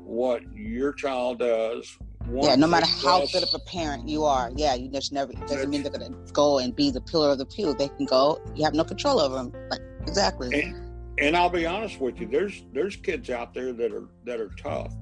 what 0.05 0.41
your 0.55 0.91
child 0.91 1.39
does. 1.39 1.95
Yeah, 2.31 2.55
no 2.55 2.67
matter 2.67 2.87
how 3.03 3.25
good 3.27 3.43
of 3.43 3.49
a 3.53 3.59
parent 3.59 4.07
you 4.07 4.23
are, 4.23 4.51
yeah, 4.55 4.73
you 4.75 4.89
just 4.89 5.11
never 5.11 5.33
doesn't 5.33 5.69
mean 5.69 5.83
they're 5.83 5.91
to 5.91 6.15
go 6.31 6.59
and 6.59 6.75
be 6.75 6.89
the 6.91 7.01
pillar 7.01 7.31
of 7.31 7.37
the 7.37 7.45
pew. 7.45 7.73
They 7.73 7.89
can 7.89 8.05
go. 8.05 8.41
You 8.55 8.63
have 8.63 8.73
no 8.73 8.83
control 8.83 9.19
over 9.19 9.35
them. 9.35 9.53
Like, 9.69 9.81
exactly. 10.01 10.61
And, 10.61 10.93
and 11.19 11.37
I'll 11.37 11.49
be 11.49 11.65
honest 11.65 11.99
with 11.99 12.19
you. 12.19 12.27
There's 12.27 12.63
there's 12.73 12.95
kids 12.95 13.29
out 13.29 13.53
there 13.53 13.73
that 13.73 13.91
are 13.91 14.07
that 14.25 14.39
are 14.39 14.49
tough 14.57 14.93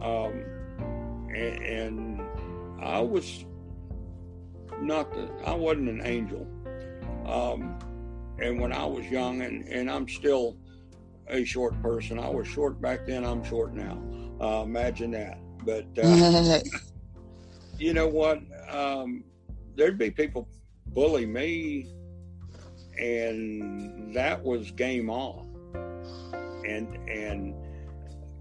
um, 0.00 0.44
and, 1.34 1.62
and, 1.62 2.20
I 2.80 3.00
was 3.00 3.44
not 4.80 5.12
the, 5.12 5.28
I 5.44 5.52
wasn't 5.52 5.88
an 5.88 6.02
angel. 6.04 6.46
Um, 7.26 7.76
and 8.40 8.60
when 8.60 8.72
I 8.72 8.84
was 8.84 9.04
young, 9.06 9.42
and, 9.42 9.64
and 9.64 9.90
I'm 9.90 10.06
still 10.08 10.56
a 11.26 11.44
short 11.44 11.80
person, 11.82 12.20
I 12.20 12.28
was 12.28 12.46
short 12.46 12.80
back 12.80 13.04
then, 13.04 13.24
I'm 13.24 13.42
short 13.42 13.74
now. 13.74 14.00
Uh, 14.40 14.62
imagine 14.62 15.10
that. 15.10 15.40
But 15.68 15.84
uh, 16.02 16.60
you 17.78 17.92
know 17.92 18.08
what? 18.08 18.40
Um, 18.70 19.22
there'd 19.76 19.98
be 19.98 20.10
people 20.10 20.48
bully 20.86 21.26
me, 21.26 21.92
and 22.98 24.14
that 24.14 24.42
was 24.42 24.70
game 24.70 25.10
on. 25.10 25.46
And, 26.66 26.94
and, 27.06 27.54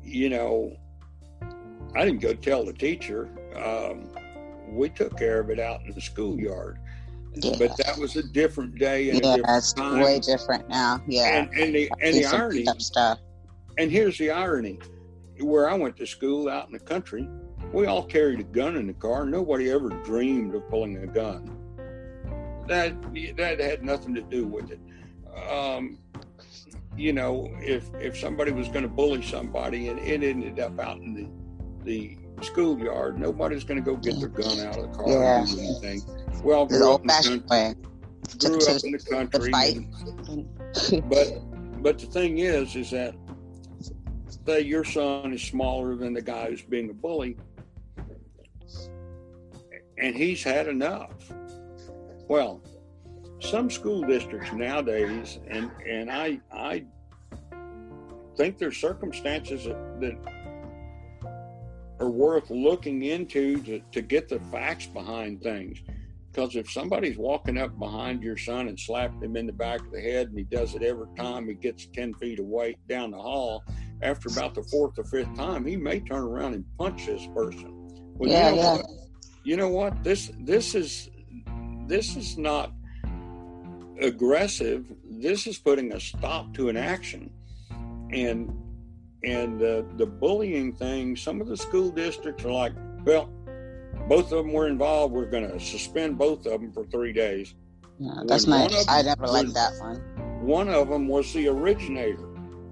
you 0.04 0.30
know, 0.30 0.78
I 1.96 2.06
didn't 2.06 2.22
go 2.22 2.34
tell 2.34 2.64
the 2.64 2.72
teacher. 2.72 3.30
Um, 3.58 4.10
we 4.70 4.88
took 4.88 5.18
care 5.18 5.42
of 5.42 5.50
it 5.50 5.60
out 5.60 5.82
in 5.86 5.94
the 5.94 6.02
schoolyard. 6.02 6.80
Yeah. 7.36 7.56
But 7.60 7.76
that 7.76 7.98
was 7.98 8.16
a 8.16 8.24
different 8.24 8.80
day 8.80 9.10
and 9.10 9.22
yeah, 9.22 9.36
it's 9.58 9.76
way 9.76 10.20
different 10.20 10.70
now. 10.70 11.04
Yeah, 11.08 11.26
and, 11.26 11.50
and 11.54 11.76
the 11.76 11.92
and 12.02 12.16
the 12.16 12.26
irony 12.26 12.66
stuff. 12.80 13.20
And 13.78 13.92
here's 13.92 14.18
the 14.18 14.32
irony: 14.32 14.80
where 15.40 15.70
I 15.70 15.74
went 15.74 15.98
to 15.98 16.08
school 16.08 16.50
out 16.50 16.68
in 16.68 16.74
the 16.74 16.80
country, 16.80 17.28
we 17.72 17.86
all 17.86 18.04
carried 18.04 18.40
a 18.40 18.44
gun 18.44 18.76
in 18.76 18.88
the 18.88 18.94
car. 18.94 19.26
Nobody 19.26 19.72
ever 19.72 19.90
dreamed 19.90 20.56
of 20.56 20.68
pulling 20.70 20.98
a 20.98 21.08
gun. 21.08 21.54
That 22.68 22.96
that 23.38 23.60
had 23.60 23.84
nothing 23.84 24.14
to 24.16 24.22
do 24.22 24.46
with 24.46 24.72
it. 24.72 24.80
Um, 25.50 26.00
you 26.96 27.14
know, 27.14 27.50
if 27.60 27.90
if 27.96 28.18
somebody 28.18 28.52
was 28.52 28.68
going 28.68 28.84
to 28.84 28.90
bully 28.90 29.22
somebody 29.22 29.90
and 29.90 30.00
it 30.00 30.24
ended 30.24 30.60
up 30.60 30.80
out 30.80 30.98
in 30.98 31.14
the 31.14 31.28
the 31.86 32.18
schoolyard. 32.42 33.20
Nobody's 33.20 33.64
going 33.64 33.84
to 33.84 33.86
go 33.86 33.96
get 33.98 34.20
their 34.20 34.30
gun 34.30 34.60
out 34.60 34.78
of 34.78 34.92
the 34.92 34.98
car 34.98 35.10
yeah. 35.10 35.40
and 35.40 35.48
do 35.50 35.60
anything. 35.60 36.02
Well, 36.44 36.66
grew 36.66 36.94
up, 36.94 37.02
in 37.02 37.08
the 37.08 37.14
country, 37.14 37.40
grew 38.40 38.58
up 38.58 38.84
in 38.84 38.92
the 38.92 39.00
country. 39.10 39.52
But 41.02 41.82
but 41.82 42.00
the 42.00 42.08
thing 42.08 42.40
is, 42.40 42.76
is 42.76 42.92
that 42.92 43.16
your 44.56 44.84
son 44.84 45.34
is 45.34 45.42
smaller 45.44 45.96
than 45.96 46.14
the 46.14 46.22
guy 46.22 46.50
who's 46.50 46.62
being 46.62 46.90
a 46.90 46.94
bully, 46.94 47.38
and 49.98 50.16
he's 50.16 50.44
had 50.44 50.68
enough. 50.68 51.12
Well, 52.28 52.62
some 53.40 53.70
school 53.70 54.04
districts 54.04 54.52
nowadays, 54.54 55.40
and 55.48 55.70
and 55.88 56.10
I 56.10 56.40
I 56.52 56.86
think 58.38 58.58
there's 58.58 58.78
circumstances 58.78 59.66
that, 59.66 60.00
that 60.02 60.38
are 62.00 62.10
worth 62.10 62.50
looking 62.50 63.04
into 63.04 63.62
to, 63.64 63.82
to 63.92 64.02
get 64.02 64.30
the 64.30 64.40
facts 64.52 64.86
behind 64.86 65.42
things. 65.42 65.82
Because 66.32 66.56
if 66.56 66.70
somebody's 66.70 67.18
walking 67.18 67.58
up 67.58 67.78
behind 67.80 68.22
your 68.22 68.38
son 68.38 68.68
and 68.68 68.80
slapped 68.80 69.24
him 69.24 69.36
in 69.36 69.48
the 69.48 69.54
back 69.54 69.82
of 69.82 69.92
the 69.92 70.00
head, 70.00 70.28
and 70.28 70.38
he 70.38 70.44
does 70.44 70.76
it 70.76 70.84
every 70.84 71.08
time 71.18 71.48
he 71.48 71.56
gets 71.56 71.88
10 71.88 72.14
feet 72.16 72.40
away 72.40 72.78
down 72.88 73.10
the 73.10 73.18
hall, 73.18 73.64
after 74.02 74.30
about 74.30 74.56
the 74.56 74.64
fourth 74.64 74.98
or 74.98 75.04
fifth 75.04 75.36
time, 75.36 75.66
he 75.66 75.76
may 75.76 76.00
turn 76.00 76.24
around 76.24 76.54
and 76.54 76.66
punch 76.78 77.06
this 77.06 77.28
person. 77.36 77.74
Well, 78.16 78.30
yeah, 78.30 78.50
you 78.50 78.56
know 78.56 78.62
yeah. 78.62 78.76
What? 78.76 78.86
You 79.44 79.58
know 79.58 79.70
what? 79.70 80.04
This 80.04 80.32
this 80.40 80.76
is 80.76 81.10
this 81.88 82.16
is 82.16 82.38
not 82.38 82.72
aggressive. 84.00 84.86
This 85.10 85.48
is 85.48 85.58
putting 85.58 85.94
a 85.94 86.00
stop 86.00 86.54
to 86.56 86.70
an 86.70 86.78
action. 86.78 87.32
And 88.12 88.54
and 89.24 89.62
uh, 89.62 89.84
the 89.96 90.06
bullying 90.06 90.74
thing, 90.74 91.16
some 91.16 91.42
of 91.42 91.48
the 91.48 91.58
school 91.58 91.90
districts 91.90 92.46
are 92.46 92.52
like, 92.52 92.74
well, 93.04 93.30
both 94.08 94.32
of 94.32 94.46
them 94.46 94.54
were 94.54 94.68
involved. 94.68 95.14
We're 95.14 95.26
going 95.26 95.50
to 95.50 95.60
suspend 95.60 96.18
both 96.18 96.46
of 96.46 96.62
them 96.62 96.72
for 96.72 96.86
three 96.86 97.14
days. 97.14 97.56
Yeah, 98.00 98.22
that's 98.26 98.46
nice. 98.46 98.88
I 98.88 99.02
never 99.02 99.28
liked 99.28 99.54
that 99.56 99.74
one. 99.80 99.98
One 100.46 100.70
of 100.70 100.90
them 100.90 101.08
was 101.08 101.34
the 101.34 101.48
originator. 101.48 102.27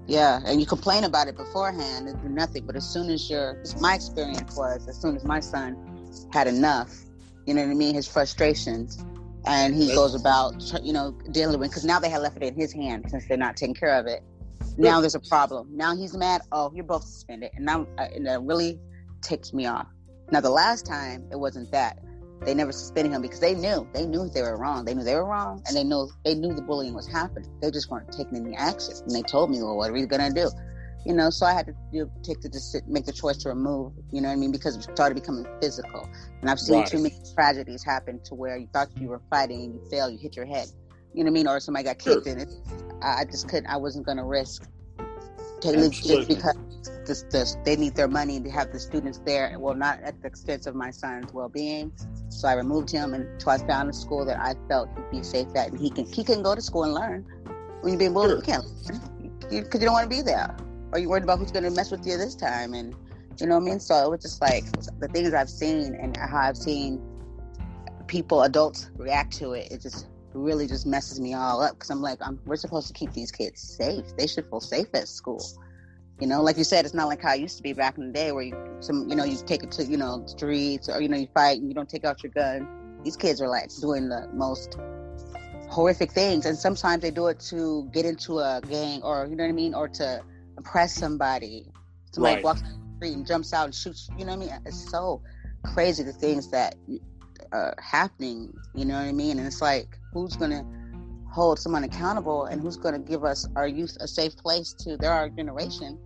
Yeah, 0.06 0.40
and 0.44 0.60
you 0.60 0.66
complain 0.66 1.04
about 1.04 1.28
it 1.28 1.36
beforehand 1.36 2.08
and 2.08 2.20
do 2.22 2.28
nothing. 2.28 2.64
But 2.64 2.76
as 2.76 2.86
soon 2.86 3.10
as 3.10 3.28
your, 3.28 3.62
my 3.80 3.94
experience 3.94 4.56
was, 4.56 4.86
as 4.86 5.00
soon 5.00 5.16
as 5.16 5.24
my 5.24 5.40
son 5.40 5.76
had 6.32 6.46
enough, 6.46 6.94
you 7.44 7.54
know 7.54 7.62
what 7.62 7.70
I 7.70 7.74
mean, 7.74 7.94
his 7.94 8.06
frustrations, 8.06 9.04
and 9.46 9.74
he 9.74 9.88
goes 9.94 10.14
about, 10.14 10.54
you 10.82 10.92
know, 10.92 11.12
dealing 11.32 11.58
with, 11.58 11.70
because 11.70 11.84
now 11.84 11.98
they 11.98 12.08
have 12.10 12.22
left 12.22 12.36
it 12.36 12.42
in 12.42 12.54
his 12.54 12.72
hand 12.72 13.06
since 13.10 13.26
they're 13.26 13.36
not 13.36 13.56
taking 13.56 13.74
care 13.74 13.94
of 13.94 14.06
it 14.06 14.22
now 14.76 15.00
there's 15.00 15.14
a 15.14 15.20
problem. 15.20 15.68
Now 15.74 15.96
he's 15.96 16.16
mad. 16.16 16.42
Oh, 16.52 16.70
you're 16.74 16.84
both 16.84 17.04
suspended, 17.04 17.50
and 17.54 17.64
now 17.64 17.86
uh, 17.98 18.08
and 18.14 18.26
that 18.26 18.42
really 18.42 18.78
takes 19.22 19.52
me 19.52 19.66
off. 19.66 19.86
Now 20.30 20.40
the 20.40 20.50
last 20.50 20.86
time 20.86 21.26
it 21.30 21.38
wasn't 21.38 21.70
that. 21.72 21.98
They 22.44 22.54
never 22.54 22.72
suspended 22.72 23.12
him 23.12 23.22
because 23.22 23.40
they 23.40 23.54
knew 23.54 23.88
they 23.92 24.04
knew 24.04 24.28
they 24.28 24.42
were 24.42 24.56
wrong. 24.56 24.84
They 24.84 24.94
knew 24.94 25.02
they 25.02 25.14
were 25.14 25.24
wrong, 25.24 25.62
and 25.66 25.76
they 25.76 25.84
knew 25.84 26.08
they 26.24 26.34
knew 26.34 26.54
the 26.54 26.62
bullying 26.62 26.94
was 26.94 27.06
happening. 27.06 27.50
They 27.60 27.70
just 27.70 27.90
weren't 27.90 28.10
taking 28.12 28.36
any 28.36 28.54
action. 28.56 28.94
And 29.06 29.14
they 29.14 29.22
told 29.22 29.50
me, 29.50 29.62
"Well, 29.62 29.76
what 29.76 29.90
are 29.90 29.92
we 29.92 30.06
gonna 30.06 30.32
do?" 30.32 30.50
You 31.04 31.14
know, 31.14 31.30
so 31.30 31.46
I 31.46 31.52
had 31.52 31.66
to 31.66 31.74
you 31.92 32.04
know, 32.04 32.10
take 32.22 32.40
the 32.40 32.82
make 32.86 33.06
the 33.06 33.12
choice 33.12 33.36
to 33.38 33.48
remove. 33.48 33.92
You 34.12 34.20
know 34.20 34.28
what 34.28 34.34
I 34.34 34.36
mean? 34.36 34.52
Because 34.52 34.76
it 34.76 34.82
started 34.82 35.14
becoming 35.14 35.46
physical, 35.60 36.08
and 36.40 36.50
I've 36.50 36.60
seen 36.60 36.80
right. 36.80 36.86
too 36.86 36.98
many 36.98 37.14
tragedies 37.34 37.84
happen 37.84 38.20
to 38.24 38.34
where 38.34 38.56
you 38.56 38.68
thought 38.72 38.88
you 39.00 39.08
were 39.08 39.22
fighting 39.30 39.62
and 39.62 39.74
you 39.74 39.80
failed, 39.90 40.12
you 40.12 40.18
hit 40.18 40.36
your 40.36 40.46
head. 40.46 40.68
You 41.14 41.24
know 41.24 41.30
what 41.30 41.38
I 41.38 41.40
mean? 41.40 41.48
Or 41.48 41.60
somebody 41.60 41.84
got 41.84 41.98
kicked 41.98 42.26
sure. 42.26 42.32
in 42.32 42.40
it. 42.40 42.48
I 43.02 43.24
just 43.24 43.48
couldn't. 43.48 43.66
I 43.66 43.76
wasn't 43.76 44.04
gonna 44.06 44.24
risk 44.24 44.68
just 45.72 46.28
because 46.28 46.56
this, 47.06 47.22
this, 47.30 47.56
they 47.64 47.76
need 47.76 47.94
their 47.94 48.08
money 48.08 48.40
to 48.40 48.50
have 48.50 48.72
the 48.72 48.80
students 48.80 49.20
there. 49.24 49.56
Well, 49.58 49.74
not 49.74 50.00
at 50.02 50.20
the 50.20 50.26
expense 50.26 50.66
of 50.66 50.74
my 50.74 50.90
son's 50.90 51.32
well-being. 51.32 51.92
So 52.28 52.48
I 52.48 52.54
removed 52.54 52.90
him 52.90 53.14
until 53.14 53.50
I 53.50 53.58
found 53.58 53.90
a 53.90 53.92
school 53.92 54.24
that 54.26 54.38
I 54.38 54.54
felt 54.68 54.88
he'd 54.96 55.18
be 55.18 55.22
safe 55.22 55.48
at, 55.54 55.70
and 55.70 55.80
he 55.80 55.90
can 55.90 56.04
he 56.06 56.24
can 56.24 56.42
go 56.42 56.54
to 56.54 56.60
school 56.60 56.84
and 56.84 56.94
learn. 56.94 57.24
When 57.80 57.92
you're 57.92 57.98
being 57.98 58.12
bullied, 58.12 58.30
sure. 58.30 58.36
you 58.38 58.42
can't 58.42 58.64
because 59.48 59.52
you, 59.52 59.80
you, 59.80 59.86
don't 59.86 59.92
want 59.92 60.10
to 60.10 60.16
be 60.16 60.22
there, 60.22 60.56
or 60.92 60.98
you're 60.98 61.08
worried 61.08 61.22
about 61.22 61.38
who's 61.38 61.52
going 61.52 61.64
to 61.64 61.70
mess 61.70 61.90
with 61.90 62.06
you 62.06 62.16
this 62.16 62.34
time, 62.34 62.74
and 62.74 62.94
you 63.38 63.46
know 63.46 63.56
what 63.56 63.62
I 63.62 63.70
mean. 63.70 63.80
So 63.80 64.06
it 64.06 64.10
was 64.10 64.22
just 64.22 64.40
like 64.40 64.64
the 64.98 65.08
things 65.08 65.32
I've 65.32 65.50
seen 65.50 65.94
and 65.94 66.16
how 66.16 66.38
I've 66.38 66.56
seen 66.56 67.00
people, 68.06 68.42
adults 68.42 68.90
react 68.96 69.36
to 69.38 69.52
it. 69.52 69.70
It 69.70 69.82
just 69.82 70.06
really 70.36 70.66
just 70.66 70.86
messes 70.86 71.20
me 71.20 71.34
all 71.34 71.62
up 71.62 71.74
because 71.74 71.90
I'm 71.90 72.02
like, 72.02 72.18
I'm, 72.20 72.38
we're 72.44 72.56
supposed 72.56 72.88
to 72.88 72.92
keep 72.92 73.12
these 73.12 73.32
kids 73.32 73.60
safe. 73.60 74.04
They 74.16 74.26
should 74.26 74.48
feel 74.48 74.60
safe 74.60 74.88
at 74.94 75.08
school. 75.08 75.42
You 76.20 76.26
know, 76.26 76.42
like 76.42 76.56
you 76.56 76.64
said, 76.64 76.84
it's 76.84 76.94
not 76.94 77.08
like 77.08 77.22
how 77.22 77.34
it 77.34 77.40
used 77.40 77.56
to 77.58 77.62
be 77.62 77.72
back 77.72 77.98
in 77.98 78.06
the 78.06 78.12
day 78.12 78.32
where 78.32 78.42
you 78.42 78.76
some 78.80 79.08
you 79.08 79.16
know 79.16 79.24
you 79.24 79.36
take 79.46 79.62
it 79.62 79.70
to 79.72 79.84
you 79.84 79.96
know 79.96 80.24
streets 80.26 80.88
or 80.88 81.00
you 81.00 81.08
know 81.08 81.16
you 81.16 81.28
fight 81.34 81.58
and 81.58 81.68
you 81.68 81.74
don't 81.74 81.88
take 81.88 82.04
out 82.04 82.22
your 82.22 82.32
gun. 82.32 82.66
These 83.04 83.16
kids 83.16 83.40
are 83.42 83.48
like 83.48 83.70
doing 83.80 84.08
the 84.08 84.28
most 84.32 84.78
horrific 85.68 86.12
things, 86.12 86.46
and 86.46 86.56
sometimes 86.56 87.02
they 87.02 87.10
do 87.10 87.26
it 87.26 87.40
to 87.50 87.88
get 87.92 88.06
into 88.06 88.38
a 88.38 88.62
gang 88.68 89.02
or 89.02 89.26
you 89.26 89.36
know 89.36 89.44
what 89.44 89.50
I 89.50 89.52
mean, 89.52 89.74
or 89.74 89.88
to 89.88 90.22
impress 90.56 90.94
somebody. 90.94 91.66
Somebody 92.12 92.36
right. 92.36 92.44
walks 92.44 92.62
down 92.62 92.80
the 92.80 92.96
street 92.96 93.16
and 93.16 93.26
jumps 93.26 93.52
out 93.52 93.64
and 93.66 93.74
shoots. 93.74 94.08
You 94.16 94.24
know 94.24 94.36
what 94.36 94.48
I 94.48 94.56
mean? 94.56 94.62
It's 94.64 94.90
so 94.90 95.20
crazy 95.74 96.02
the 96.02 96.12
things 96.12 96.50
that 96.50 96.76
are 97.56 97.74
happening. 97.78 98.52
You 98.74 98.84
know 98.84 98.94
what 98.94 99.06
I 99.06 99.12
mean? 99.12 99.38
And 99.38 99.46
it's 99.46 99.62
like, 99.62 99.98
who's 100.12 100.36
gonna 100.36 100.64
hold 101.36 101.58
someone 101.58 101.84
accountable 101.84 102.46
and 102.46 102.62
who's 102.62 102.78
going 102.78 102.94
to 102.94 103.10
give 103.10 103.22
us 103.22 103.46
our 103.56 103.68
youth 103.68 103.94
a 104.00 104.08
safe 104.08 104.34
place 104.38 104.72
to 104.72 104.96
they're 104.96 105.12
our 105.12 105.28
generation 105.28 105.98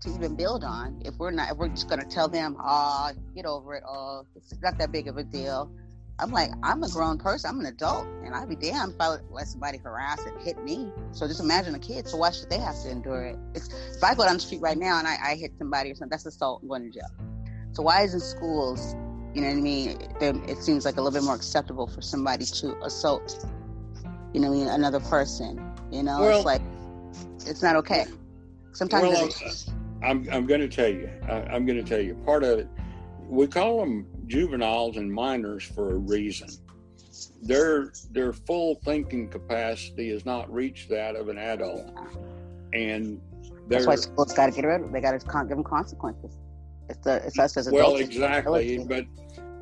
to 0.00 0.08
even 0.14 0.36
build 0.36 0.62
on 0.62 1.02
if 1.04 1.12
we're 1.18 1.32
not 1.32 1.50
if 1.50 1.56
we're 1.56 1.68
just 1.68 1.88
going 1.88 2.00
to 2.00 2.06
tell 2.06 2.28
them 2.28 2.56
oh 2.60 3.10
get 3.34 3.44
over 3.46 3.74
it 3.74 3.82
oh 3.84 4.22
it's 4.36 4.54
not 4.62 4.78
that 4.78 4.92
big 4.92 5.08
of 5.08 5.16
a 5.16 5.24
deal 5.24 5.68
i'm 6.20 6.30
like 6.30 6.50
i'm 6.62 6.84
a 6.84 6.88
grown 6.90 7.18
person 7.18 7.50
i'm 7.50 7.58
an 7.58 7.66
adult 7.66 8.06
and 8.24 8.32
i'd 8.32 8.48
be 8.48 8.54
damned 8.54 8.92
if 8.92 9.00
i 9.00 9.16
let 9.28 9.48
somebody 9.48 9.76
harass 9.78 10.24
and 10.24 10.40
hit 10.40 10.62
me 10.62 10.88
so 11.10 11.26
just 11.26 11.40
imagine 11.40 11.74
a 11.74 11.80
kid 11.80 12.06
so 12.06 12.16
why 12.16 12.30
should 12.30 12.48
they 12.48 12.58
have 12.58 12.80
to 12.80 12.88
endure 12.88 13.24
it 13.24 13.36
it's, 13.56 13.68
if 13.96 14.04
i 14.04 14.14
go 14.14 14.24
down 14.24 14.34
the 14.34 14.40
street 14.40 14.60
right 14.60 14.78
now 14.78 15.00
and 15.00 15.08
I, 15.08 15.16
I 15.30 15.34
hit 15.34 15.50
somebody 15.58 15.90
or 15.90 15.96
something 15.96 16.10
that's 16.10 16.26
assault 16.26 16.62
and 16.62 16.68
going 16.68 16.84
to 16.84 16.90
jail 16.90 17.10
so 17.72 17.82
why 17.82 18.02
isn't 18.02 18.20
schools 18.20 18.94
you 19.36 19.42
know 19.42 19.48
what 19.48 19.58
i 19.58 19.60
mean 19.60 19.98
it 20.48 20.58
seems 20.62 20.84
like 20.84 20.96
a 20.96 21.00
little 21.02 21.16
bit 21.16 21.24
more 21.24 21.34
acceptable 21.34 21.86
for 21.86 22.00
somebody 22.00 22.44
to 22.44 22.74
assault 22.82 23.46
you 24.36 24.42
know, 24.42 24.52
another 24.52 25.00
person. 25.00 25.58
You 25.90 26.02
know, 26.02 26.20
well, 26.20 26.36
it's 26.36 26.44
like 26.44 26.60
it's 27.46 27.62
not 27.62 27.74
okay. 27.76 28.04
Sometimes 28.72 29.08
well, 29.08 29.76
I'm 30.02 30.28
I'm 30.30 30.46
going 30.46 30.60
to 30.60 30.68
tell 30.68 30.88
you. 30.88 31.08
I, 31.26 31.56
am 31.56 31.64
going 31.64 31.82
to 31.82 31.88
tell 31.88 32.00
you 32.00 32.14
part 32.26 32.44
of 32.44 32.58
it. 32.58 32.68
We 33.26 33.46
call 33.46 33.80
them 33.80 34.06
juveniles 34.26 34.98
and 34.98 35.10
minors 35.10 35.64
for 35.64 35.92
a 35.92 35.96
reason. 35.96 36.48
Their 37.42 37.92
their 38.10 38.34
full 38.34 38.74
thinking 38.84 39.28
capacity 39.28 40.10
has 40.10 40.26
not 40.26 40.52
reached 40.52 40.90
that 40.90 41.16
of 41.16 41.30
an 41.30 41.38
adult, 41.38 41.90
and 42.74 43.18
that's 43.68 43.86
why 43.86 43.94
schools 43.94 44.34
got 44.34 44.46
to 44.46 44.52
get 44.52 44.66
rid 44.66 44.82
of. 44.82 44.92
They 44.92 45.00
got 45.00 45.18
to 45.18 45.26
give 45.26 45.48
them 45.48 45.64
consequences. 45.64 46.36
It's 46.90 46.98
the 46.98 47.24
it's 47.24 47.38
us 47.38 47.56
as 47.56 47.68
adults. 47.68 47.92
Well, 47.92 47.96
exactly, 47.96 48.84
but 48.86 49.06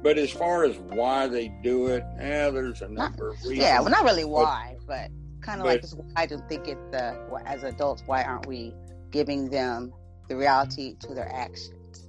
but 0.04 0.18
as 0.18 0.30
far 0.30 0.64
as 0.64 0.76
why 0.76 1.26
they 1.26 1.48
do 1.62 1.86
it, 1.86 2.04
yeah, 2.18 2.50
there's 2.50 2.82
a 2.82 2.88
number 2.88 2.98
not, 2.98 3.36
of 3.36 3.42
reasons. 3.42 3.58
Yeah, 3.58 3.80
well, 3.80 3.88
not 3.88 4.04
really 4.04 4.26
why, 4.26 4.76
but, 4.86 5.08
but 5.08 5.40
kind 5.40 5.60
of 5.62 5.66
like 5.66 5.82
I 6.14 6.26
don't 6.26 6.46
think 6.46 6.68
it's 6.68 6.84
the 6.92 7.16
as 7.46 7.64
adults, 7.64 8.02
why 8.04 8.22
aren't 8.22 8.46
we 8.46 8.74
giving 9.10 9.48
them 9.48 9.94
the 10.28 10.36
reality 10.36 10.96
to 11.00 11.14
their 11.14 11.32
actions? 11.34 12.08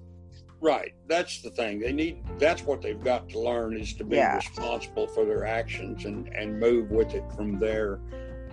Right. 0.60 0.94
That's 1.08 1.42
the 1.42 1.52
thing. 1.52 1.80
They 1.80 1.94
need. 1.94 2.18
That's 2.38 2.64
what 2.64 2.82
they've 2.82 3.02
got 3.02 3.30
to 3.30 3.40
learn 3.40 3.78
is 3.78 3.94
to 3.94 4.04
be 4.04 4.18
yeah. 4.18 4.36
responsible 4.36 5.08
for 5.08 5.24
their 5.24 5.46
actions 5.46 6.04
and 6.04 6.28
and 6.30 6.60
move 6.60 6.92
with 6.92 7.14
it 7.14 7.24
from 7.34 7.60
there. 7.60 8.02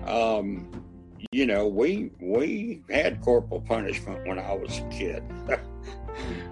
Um, 0.07 0.85
you 1.33 1.47
know, 1.47 1.67
we 1.67 2.11
we 2.21 2.83
had 2.91 3.21
corporal 3.23 3.61
punishment 3.61 4.25
when 4.25 4.39
I 4.39 4.53
was 4.53 4.79
a 4.79 4.89
kid. 4.89 5.25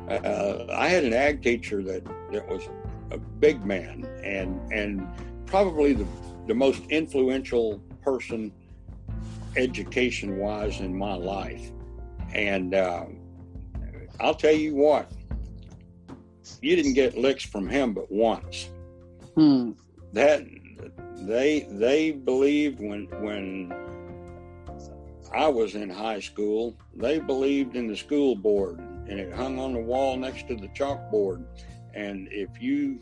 uh, 0.09 0.67
I 0.73 0.89
had 0.89 1.05
an 1.05 1.13
ag 1.13 1.43
teacher 1.43 1.83
that 1.83 2.05
that 2.33 2.49
was 2.49 2.69
a 3.11 3.19
big 3.19 3.65
man 3.65 4.05
and 4.23 4.73
and 4.73 5.07
probably 5.47 5.93
the 5.93 6.07
the 6.47 6.55
most 6.55 6.83
influential 6.89 7.79
person 8.03 8.53
education 9.57 10.39
wise 10.39 10.81
in 10.81 10.97
my 10.97 11.15
life. 11.15 11.71
And 12.33 12.75
uh, 12.75 13.07
I'll 14.21 14.35
tell 14.35 14.55
you 14.55 14.75
what, 14.75 15.11
you 16.63 16.77
didn't 16.77 16.95
get 16.95 17.17
licks 17.17 17.45
from 17.45 17.69
him 17.69 17.93
but 17.93 18.11
once. 18.11 18.71
Hmm. 19.35 19.73
That 20.13 20.45
they 21.19 21.67
they 21.71 22.13
believed 22.13 22.81
when 22.81 23.07
when 23.21 23.73
I 25.33 25.47
was 25.49 25.75
in 25.75 25.89
high 25.89 26.21
school, 26.21 26.77
they 26.95 27.21
believed 27.21 27.77
in 27.77 27.87
the 27.87 27.97
school 27.97 28.35
board 28.35 28.79
and 28.79 29.19
it 29.19 29.33
hung 29.33 29.59
on 29.59 29.73
the 29.73 29.81
wall 29.81 30.17
next 30.17 30.49
to 30.49 30.57
the 30.57 30.69
chalkboard. 30.69 31.45
And 31.95 32.29
if 32.31 32.49
you 32.61 33.01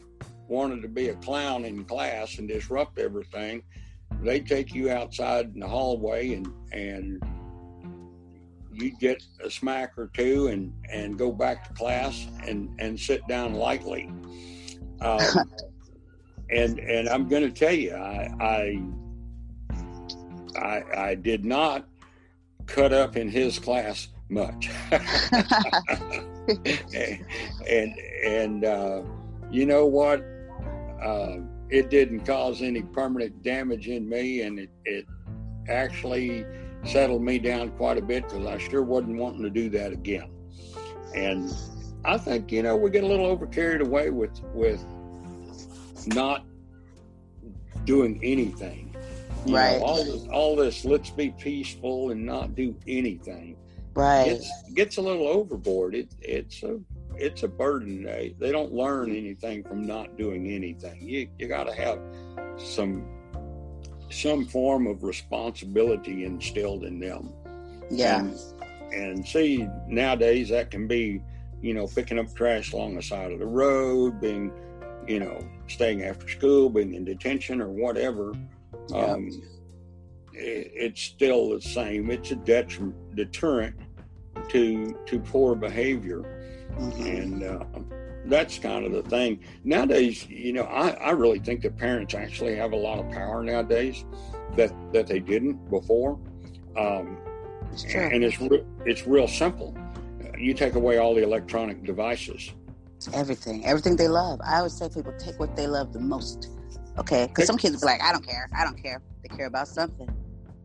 wanted 0.49 0.83
to 0.83 0.89
be 0.89 1.09
a 1.09 1.15
clown 1.17 1.65
in 1.65 1.85
class 1.85 2.39
and 2.39 2.49
disrupt 2.49 2.99
everything, 2.99 3.63
they'd 4.23 4.47
take 4.47 4.75
you 4.75 4.91
outside 4.91 5.53
in 5.55 5.61
the 5.61 5.69
hallway 5.69 6.35
and 6.35 6.53
and 6.73 7.23
you'd 8.73 8.99
get 8.99 9.23
a 9.43 9.51
smack 9.51 9.99
or 9.99 10.11
two 10.15 10.49
and 10.49 10.73
and 10.91 11.19
go 11.19 11.33
back 11.33 11.67
to 11.67 11.75
class 11.75 12.27
and 12.47 12.75
and 12.79 12.99
sit 12.99 13.27
down 13.29 13.55
lightly. 13.55 14.11
Um, 15.01 15.21
and 16.51 16.79
and 16.79 17.09
I'm 17.09 17.29
going 17.29 17.43
to 17.43 17.51
tell 17.51 17.75
you, 17.75 17.95
I, 17.95 18.31
I 18.41 18.83
I 20.57 20.83
I 20.97 21.15
did 21.15 21.45
not 21.45 21.87
cut 22.67 22.93
up 22.93 23.17
in 23.17 23.29
his 23.29 23.59
class 23.59 24.09
much. 24.29 24.71
and 27.69 27.95
and 28.25 28.65
uh, 28.65 29.03
you 29.51 29.67
know 29.67 29.87
what? 29.87 30.25
Uh, 31.03 31.39
it 31.71 31.91
didn't 31.91 32.21
cause 32.21 32.63
any 32.63 32.83
permanent 32.83 33.43
damage 33.43 33.89
in 33.89 34.09
me, 34.09 34.43
and 34.43 34.59
it, 34.59 34.71
it 34.85 35.07
actually 35.69 36.45
settled 36.85 37.23
me 37.23 37.39
down 37.39 37.71
quite 37.73 37.99
a 37.99 38.03
bit 38.03 38.27
because 38.29 38.47
I 38.47 38.59
sure 38.59 38.83
wasn't 38.83 39.19
wanting 39.19 39.43
to 39.43 39.51
do 39.51 39.69
that 39.71 39.93
again. 39.93 40.31
And 41.15 41.55
I 42.05 42.17
think 42.17 42.51
you 42.53 42.63
know 42.63 42.77
we 42.77 42.91
get 42.91 43.05
a 43.05 43.07
little 43.07 43.27
over 43.27 43.47
carried 43.47 43.83
away 43.83 44.11
with 44.11 44.41
with 44.55 44.85
not 46.07 46.45
doing 47.85 48.21
anything. 48.23 48.95
You 49.47 49.57
right. 49.57 49.79
Know, 49.79 49.85
all 49.85 50.05
this, 50.05 50.27
all 50.29 50.57
this. 50.57 50.85
Let's 50.85 51.11
be 51.11 51.31
peaceful 51.31 52.11
and 52.11 52.25
not 52.25 52.55
do 52.55 52.75
anything. 52.87 53.57
Right. 53.99 54.27
Gets, 54.27 54.51
gets 54.75 54.97
a 54.99 55.01
little 55.01 55.27
overboard. 55.27 55.97
It, 55.97 56.15
it's 56.21 56.63
a 56.63 56.79
it's 57.17 57.43
a 57.43 57.49
burden. 57.49 58.05
They, 58.05 58.37
they 58.39 58.53
don't 58.53 58.73
learn 58.73 59.11
anything 59.11 59.65
from 59.65 59.89
not 59.89 60.17
doing 60.17 60.53
anything. 60.53 61.03
You 61.03 61.29
you 61.37 61.49
got 61.49 61.65
to 61.65 61.75
have 61.75 61.99
some 62.57 63.05
some 64.09 64.47
form 64.47 64.87
of 64.87 65.03
responsibility 65.03 66.25
instilled 66.25 66.85
in 66.85 67.01
them. 67.01 67.33
Yeah. 67.91 68.21
And, 68.21 68.39
and 68.95 69.27
see 69.27 69.69
nowadays 69.89 70.49
that 70.51 70.71
can 70.71 70.87
be, 70.87 71.21
you 71.61 71.75
know, 71.75 71.89
picking 71.89 72.21
up 72.21 72.33
trash 72.37 72.73
along 72.73 72.95
the 72.95 73.03
side 73.03 73.33
of 73.33 73.41
the 73.41 73.47
road, 73.47 74.21
being, 74.21 74.53
you 75.09 75.19
know, 75.19 75.45
staying 75.67 76.05
after 76.05 76.29
school, 76.29 76.71
being 76.71 76.95
in 76.95 77.05
detention 77.05 77.61
or 77.61 77.69
whatever. 77.69 78.33
Yeah. 78.91 78.97
Um, 78.97 79.29
it, 80.33 80.71
it's 80.73 81.03
still 81.03 81.51
the 81.51 81.61
same. 81.61 82.13
It's 82.13 82.31
a 82.31 82.37
deterrent 82.37 82.95
deterrent 83.17 83.75
to 84.51 84.99
to 85.07 85.19
poor 85.21 85.55
behavior 85.55 86.23
Mm-hmm. 86.79 87.07
And 87.07 87.43
uh, 87.43 87.65
that's 88.27 88.59
kind 88.59 88.85
of 88.85 88.93
the 88.93 89.03
thing. 89.03 89.41
Nowadays, 89.65 90.29
you 90.29 90.53
know, 90.53 90.63
I, 90.63 90.91
I 90.91 91.11
really 91.11 91.39
think 91.41 91.63
that 91.63 91.77
parents 91.77 92.15
actually 92.15 92.55
have 92.57 92.73
a 92.73 92.77
lot 92.77 92.99
of 92.99 93.11
power 93.11 93.43
nowadays 93.43 94.05
that, 94.57 94.73
that 94.93 95.07
they 95.07 95.19
didn't 95.19 95.69
before. 95.71 96.19
Um, 96.77 97.19
it's 97.73 97.85
and 97.85 98.25
it's, 98.25 98.41
re- 98.41 98.65
it's 98.87 99.07
real 99.07 99.29
simple. 99.29 99.77
You 100.39 100.55
take 100.55 100.75
away 100.75 100.99
all 100.99 101.15
the 101.15 101.23
electronic 101.23 101.85
devices 101.85 102.53
everything, 103.15 103.65
everything 103.65 103.95
they 103.95 104.09
love. 104.09 104.41
I 104.45 104.57
always 104.57 104.77
say 104.77 104.89
people 104.89 105.13
take 105.19 105.39
what 105.39 105.55
they 105.55 105.69
love 105.69 105.93
the 105.93 106.01
most. 106.01 106.51
Okay, 106.99 107.29
because 107.29 107.47
some 107.47 107.57
kids 107.57 107.81
be 107.81 107.87
like, 107.87 108.03
I 108.03 108.11
don't 108.11 108.27
care, 108.27 108.51
I 108.57 108.65
don't 108.65 108.77
care. 108.83 109.01
They 109.23 109.29
care 109.37 109.47
about 109.47 109.69
something. 109.69 110.09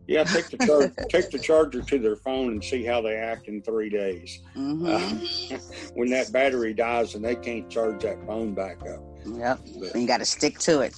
Yeah, 0.06 0.24
take 0.24 0.50
the 0.50 0.58
charger, 0.58 0.94
take 1.08 1.30
the 1.30 1.38
charger 1.38 1.80
to 1.80 1.98
their 1.98 2.16
phone 2.16 2.52
and 2.52 2.64
see 2.64 2.84
how 2.84 3.00
they 3.00 3.16
act 3.16 3.48
in 3.48 3.62
three 3.62 3.88
days. 3.88 4.40
Mm-hmm. 4.54 4.86
Uh, 4.86 5.58
when 5.94 6.10
that 6.10 6.30
battery 6.30 6.74
dies 6.74 7.14
and 7.14 7.24
they 7.24 7.34
can't 7.34 7.70
charge 7.70 8.02
that 8.02 8.24
phone 8.26 8.54
back 8.54 8.82
up. 8.82 9.00
Yep, 9.24 9.60
but, 9.80 9.96
you 9.96 10.06
got 10.06 10.18
to 10.18 10.26
stick 10.26 10.58
to 10.60 10.80
it. 10.80 10.94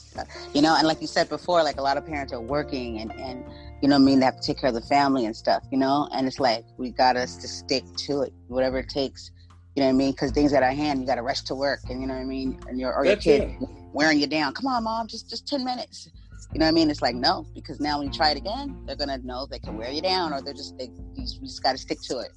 You 0.52 0.62
know, 0.62 0.74
and 0.76 0.88
like 0.88 1.00
you 1.00 1.06
said 1.06 1.28
before, 1.28 1.62
like 1.62 1.76
a 1.76 1.82
lot 1.82 1.96
of 1.96 2.04
parents 2.04 2.32
are 2.32 2.40
working 2.40 3.00
and 3.00 3.12
and 3.12 3.44
you 3.82 3.90
know, 3.90 3.96
I 3.96 3.98
mean, 3.98 4.20
they 4.20 4.24
have 4.24 4.40
to 4.40 4.46
take 4.46 4.58
care 4.58 4.68
of 4.68 4.74
the 4.74 4.80
family 4.80 5.26
and 5.26 5.36
stuff. 5.36 5.62
You 5.70 5.78
know, 5.78 6.08
and 6.12 6.26
it's 6.26 6.40
like 6.40 6.64
we 6.76 6.90
got 6.90 7.16
us 7.16 7.36
to 7.36 7.46
stick 7.46 7.84
to 7.98 8.22
it, 8.22 8.32
whatever 8.48 8.78
it 8.78 8.88
takes. 8.88 9.30
You 9.76 9.82
know 9.82 9.88
what 9.88 9.94
I 9.94 9.96
mean? 9.96 10.12
Because 10.12 10.32
things 10.32 10.54
at 10.54 10.62
our 10.62 10.72
hand, 10.72 11.00
you 11.00 11.06
got 11.06 11.16
to 11.16 11.22
rush 11.22 11.42
to 11.42 11.54
work, 11.54 11.80
and 11.90 12.00
you 12.00 12.06
know 12.06 12.14
what 12.14 12.20
I 12.20 12.24
mean. 12.24 12.58
And 12.68 12.80
your 12.80 12.94
or 12.94 13.04
your 13.04 13.16
kid 13.16 13.42
it. 13.42 13.68
wearing 13.92 14.18
you 14.18 14.26
down. 14.26 14.54
Come 14.54 14.66
on, 14.66 14.82
mom, 14.82 15.06
just 15.06 15.30
just 15.30 15.46
ten 15.46 15.64
minutes 15.64 16.08
you 16.52 16.60
know 16.60 16.66
what 16.66 16.70
I 16.70 16.72
mean? 16.72 16.90
It's 16.90 17.02
like 17.02 17.14
no, 17.14 17.46
because 17.54 17.80
now 17.80 17.98
when 17.98 18.08
you 18.08 18.12
try 18.12 18.30
it 18.30 18.36
again, 18.36 18.82
they're 18.86 18.96
gonna 18.96 19.18
know 19.18 19.46
they 19.46 19.58
can 19.58 19.76
wear 19.76 19.90
you 19.90 20.00
down, 20.00 20.32
or 20.32 20.40
they're 20.40 20.54
just 20.54 20.76
they 20.78 20.90
you 21.14 21.24
just 21.24 21.62
got 21.62 21.72
to 21.72 21.78
stick 21.78 22.00
to 22.02 22.18
it 22.18 22.30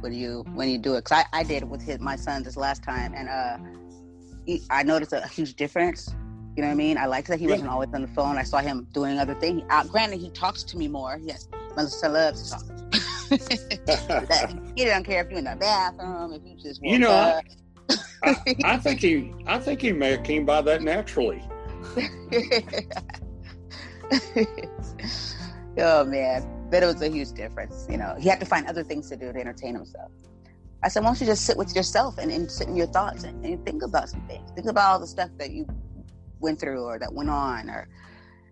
when 0.00 0.12
you 0.12 0.44
when 0.54 0.68
you 0.68 0.78
do 0.78 0.94
it. 0.94 1.04
Cause 1.04 1.24
I, 1.32 1.40
I 1.40 1.42
did 1.42 1.62
it 1.62 1.68
with 1.68 1.82
his 1.82 1.98
my 1.98 2.16
son 2.16 2.42
this 2.42 2.56
last 2.56 2.82
time, 2.82 3.14
and 3.14 3.28
uh, 3.28 3.58
he, 4.44 4.62
I 4.70 4.82
noticed 4.82 5.12
a 5.12 5.26
huge 5.26 5.54
difference. 5.54 6.14
You 6.56 6.62
know 6.62 6.68
what 6.68 6.72
I 6.72 6.76
mean? 6.76 6.96
I 6.96 7.06
liked 7.06 7.28
that 7.28 7.38
he 7.38 7.46
wasn't 7.46 7.68
always 7.68 7.90
on 7.92 8.02
the 8.02 8.08
phone. 8.08 8.38
I 8.38 8.42
saw 8.42 8.58
him 8.58 8.86
doing 8.92 9.18
other 9.18 9.34
things. 9.34 9.62
Uh, 9.68 9.84
granted, 9.84 10.20
he 10.20 10.30
talks 10.30 10.62
to 10.64 10.78
me 10.78 10.88
more. 10.88 11.18
Yes, 11.22 11.48
my 11.76 11.84
son 11.84 12.12
loves 12.14 12.42
to 12.42 12.50
talk. 12.50 12.62
he 14.76 14.84
don't 14.84 15.04
care 15.04 15.22
if 15.22 15.30
you're 15.30 15.38
in 15.38 15.44
the 15.44 15.56
bathroom, 15.58 16.32
if 16.32 16.42
you 16.44 16.56
just 16.56 16.82
you 16.82 16.98
know. 16.98 17.10
I, 17.10 17.42
I, 18.22 18.36
I 18.64 18.76
think 18.78 19.00
he 19.00 19.32
I 19.46 19.58
think 19.58 19.82
he 19.82 19.92
may 19.92 20.12
have 20.12 20.22
came 20.22 20.44
by 20.44 20.62
that 20.62 20.82
naturally. 20.82 21.42
oh 25.78 26.04
man, 26.04 26.68
but 26.70 26.82
it 26.82 26.86
was 26.86 27.02
a 27.02 27.08
huge 27.08 27.32
difference. 27.32 27.86
You 27.90 27.98
know, 27.98 28.16
he 28.18 28.28
had 28.28 28.40
to 28.40 28.46
find 28.46 28.66
other 28.66 28.82
things 28.82 29.08
to 29.10 29.16
do 29.16 29.32
to 29.32 29.38
entertain 29.38 29.74
himself. 29.74 30.10
I 30.82 30.88
said, 30.88 31.02
why 31.02 31.08
don't 31.08 31.20
you 31.20 31.26
just 31.26 31.44
sit 31.46 31.56
with 31.56 31.74
yourself 31.74 32.18
and, 32.18 32.30
and 32.30 32.50
sit 32.50 32.68
in 32.68 32.76
your 32.76 32.86
thoughts 32.86 33.24
and, 33.24 33.44
and, 33.44 33.64
think 33.64 33.82
about 33.82 34.08
some 34.08 34.20
things. 34.28 34.48
Think 34.54 34.68
about 34.68 34.92
all 34.92 34.98
the 35.00 35.06
stuff 35.06 35.30
that 35.38 35.50
you 35.50 35.66
went 36.38 36.60
through 36.60 36.82
or 36.84 36.98
that 36.98 37.12
went 37.12 37.30
on, 37.30 37.70
or 37.70 37.88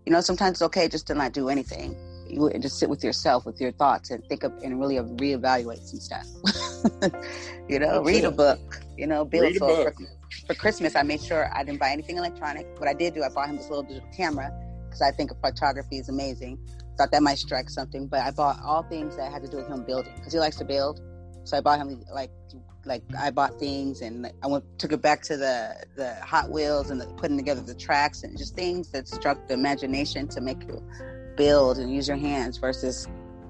you 0.05 0.11
know, 0.11 0.21
sometimes 0.21 0.55
it's 0.55 0.61
okay 0.63 0.87
just 0.87 1.07
to 1.07 1.15
not 1.15 1.33
do 1.33 1.49
anything. 1.49 1.95
You 2.27 2.47
and 2.47 2.61
just 2.61 2.79
sit 2.79 2.89
with 2.89 3.03
yourself, 3.03 3.45
with 3.45 3.61
your 3.61 3.71
thoughts, 3.71 4.09
and 4.09 4.23
think 4.25 4.43
of 4.43 4.51
and 4.63 4.79
really 4.79 4.95
reevaluate 4.95 5.83
some 5.83 5.99
stuff. 5.99 6.25
you 7.69 7.79
know, 7.79 8.03
That's 8.03 8.07
read 8.07 8.25
a 8.25 8.31
book. 8.31 8.81
You 8.97 9.07
know, 9.07 9.23
build. 9.23 9.55
For, 9.57 9.93
for 10.47 10.53
Christmas, 10.55 10.95
I 10.95 11.03
made 11.03 11.21
sure 11.21 11.49
I 11.55 11.63
didn't 11.63 11.79
buy 11.79 11.91
anything 11.91 12.17
electronic. 12.17 12.67
What 12.79 12.89
I 12.89 12.93
did 12.93 13.13
do, 13.13 13.23
I 13.23 13.29
bought 13.29 13.47
him 13.47 13.57
this 13.57 13.69
little 13.69 13.83
digital 13.83 14.09
camera 14.15 14.51
because 14.95 15.13
I 15.13 15.15
think 15.15 15.31
photography 15.41 15.97
is 15.97 16.09
amazing. 16.09 16.57
Thought 16.97 17.11
that 17.11 17.21
might 17.21 17.37
strike 17.37 17.69
something, 17.69 18.07
but 18.07 18.21
I 18.21 18.31
bought 18.31 18.59
all 18.63 18.83
things 18.83 19.17
that 19.17 19.31
had 19.31 19.43
to 19.43 19.49
do 19.49 19.57
with 19.57 19.67
him 19.67 19.83
building 19.83 20.13
because 20.15 20.31
he 20.31 20.39
likes 20.39 20.55
to 20.57 20.65
build. 20.65 21.01
So 21.43 21.57
I 21.57 21.61
bought 21.61 21.79
him 21.79 22.03
like 22.13 22.31
like 22.85 23.03
I 23.19 23.31
bought 23.31 23.59
things 23.59 24.01
and 24.01 24.31
I 24.43 24.47
went 24.47 24.63
took 24.79 24.93
it 24.93 25.01
back 25.01 25.21
to 25.23 25.37
the 25.37 25.85
the 25.97 26.15
Hot 26.15 26.49
Wheels 26.49 26.91
and 26.91 27.01
the, 27.01 27.05
putting 27.17 27.35
together 27.35 27.61
the 27.61 27.75
tracks 27.75 28.23
and 28.23 28.37
just 28.37 28.55
things 28.55 28.91
that 28.91 29.07
struck 29.07 29.47
the 29.47 29.53
imagination 29.53 30.27
to 30.29 30.41
make 30.41 30.63
you 30.63 30.81
build 31.35 31.77
and 31.77 31.93
use 31.93 32.07
your 32.07 32.17
hands 32.17 32.57
versus 32.57 33.07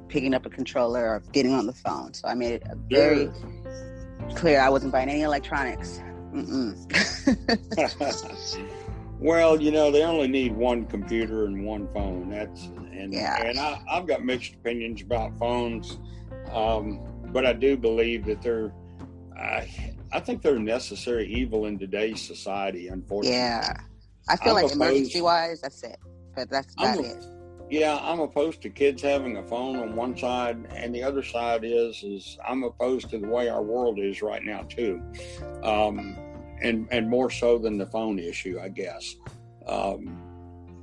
picking 0.08 0.34
up 0.34 0.46
a 0.46 0.50
controller 0.50 1.02
or 1.02 1.24
getting 1.32 1.54
on 1.54 1.68
the 1.68 1.74
phone. 1.74 2.14
So 2.14 2.28
I 2.28 2.34
made 2.34 2.54
it 2.54 2.64
very 2.90 3.30
clear 4.36 4.60
I 4.60 4.70
wasn't 4.70 4.92
buying 4.92 5.10
any 5.10 5.22
electronics. 5.22 6.02
Well, 9.20 9.62
you 9.62 9.72
know, 9.72 9.92
they 9.92 10.04
only 10.04 10.28
need 10.28 10.56
one 10.56 10.86
computer 10.86 11.46
and 11.46 11.66
one 11.66 11.88
phone. 11.94 12.30
That's 12.30 12.66
and 12.66 13.14
yeah. 13.14 13.42
and 13.42 13.60
I, 13.60 13.82
have 13.88 14.08
got 14.08 14.24
mixed 14.24 14.56
opinions 14.56 15.02
about 15.02 15.38
phones, 15.38 16.00
um, 16.52 17.00
but 17.32 17.46
I 17.46 17.54
do 17.54 17.78
believe 17.78 18.26
that 18.26 18.42
they're. 18.42 18.74
I 19.38 19.96
I 20.12 20.20
think 20.20 20.42
they're 20.42 20.56
a 20.56 20.60
necessary 20.60 21.28
evil 21.28 21.66
in 21.66 21.78
today's 21.80 22.22
society. 22.22 22.88
Unfortunately, 22.88 23.38
yeah. 23.38 23.76
I 24.28 24.38
feel 24.38 24.56
I'm 24.56 24.64
like 24.64 24.72
emergency 24.72 25.22
wise, 25.22 25.62
that's 25.62 25.84
it. 25.84 25.98
But 26.36 26.50
that's 26.50 26.74
about 26.74 26.98
a, 26.98 27.02
it. 27.02 27.26
Yeah, 27.70 28.00
I'm 28.02 28.20
opposed 28.20 28.62
to 28.62 28.70
kids 28.70 29.02
having 29.02 29.38
a 29.38 29.44
phone 29.44 29.78
on 29.78 29.96
one 29.96 30.18
side, 30.18 30.68
and 30.70 30.94
the 30.94 31.04
other 31.04 31.24
side 31.24 31.64
is 31.64 32.04
is 32.04 32.38
I'm 32.48 32.64
opposed 32.64 33.10
to 33.12 33.18
the 33.18 33.28
way 33.28 33.50
our 33.50 33.64
world 33.64 34.00
is 34.00 34.22
right 34.22 34.44
now 34.44 34.62
too. 34.64 35.02
Um, 35.64 36.18
and 36.62 36.88
and 36.92 37.10
more 37.10 37.30
so 37.30 37.58
than 37.58 37.78
the 37.78 37.86
phone 37.86 38.20
issue, 38.20 38.60
I 38.62 38.70
guess. 38.70 39.16
Um, 39.68 40.22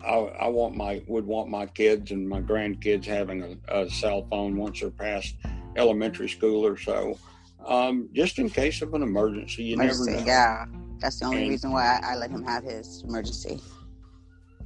I, 0.04 0.14
I, 0.14 0.48
want 0.48 0.76
my 0.76 1.02
would 1.06 1.26
want 1.26 1.48
my 1.48 1.66
kids 1.66 2.10
and 2.10 2.28
my 2.28 2.40
grandkids 2.40 3.04
having 3.04 3.58
a, 3.68 3.82
a 3.82 3.90
cell 3.90 4.26
phone 4.28 4.56
once 4.56 4.80
they're 4.80 4.90
past 4.90 5.36
elementary 5.76 6.28
school 6.28 6.66
or 6.66 6.76
so, 6.76 7.18
um, 7.66 8.08
just 8.12 8.38
in 8.38 8.50
case 8.50 8.82
of 8.82 8.94
an 8.94 9.02
emergency. 9.02 9.64
You 9.64 9.74
emergency, 9.74 10.10
never 10.10 10.20
know. 10.22 10.26
Yeah, 10.26 10.66
that's 10.98 11.20
the 11.20 11.26
only 11.26 11.42
and, 11.42 11.50
reason 11.50 11.72
why 11.72 12.00
I, 12.02 12.12
I, 12.12 12.16
let 12.16 12.30
him 12.30 12.44
have 12.44 12.64
his 12.64 13.04
emergency. 13.06 13.60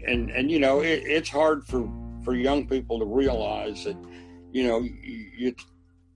And 0.06 0.30
and 0.30 0.50
you 0.50 0.58
know 0.58 0.80
it, 0.80 1.02
it's 1.04 1.28
hard 1.28 1.64
for 1.66 1.90
for 2.24 2.34
young 2.34 2.66
people 2.66 2.98
to 2.98 3.04
realize 3.04 3.84
that 3.84 3.96
you 4.52 4.66
know 4.66 4.80
you, 4.80 5.30
you 5.36 5.54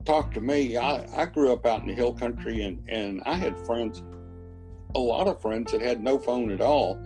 talk 0.05 0.33
to 0.33 0.41
me. 0.41 0.77
I, 0.77 1.05
I 1.15 1.27
grew 1.27 1.53
up 1.53 1.67
out 1.67 1.83
in 1.83 1.89
the 1.89 1.95
hill 1.95 2.15
country 2.15 2.63
and 2.63 2.83
and 2.89 3.23
I 3.27 3.35
had 3.35 3.59
friends 3.67 4.03
a 4.95 4.99
lot 4.99 5.29
of 5.29 5.41
friends 5.41 5.73
that 5.73 5.81
had 5.81 6.03
no 6.03 6.19
phone 6.19 6.51
at 6.51 6.61
all. 6.61 7.03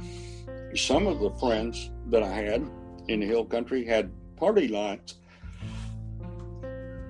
Some 0.74 1.06
of 1.06 1.20
the 1.20 1.30
friends 1.30 1.90
that 2.10 2.22
I 2.22 2.32
had 2.32 2.68
in 3.08 3.20
the 3.20 3.26
hill 3.26 3.44
country 3.44 3.84
had 3.84 4.10
party 4.36 4.68
lines. 4.68 5.18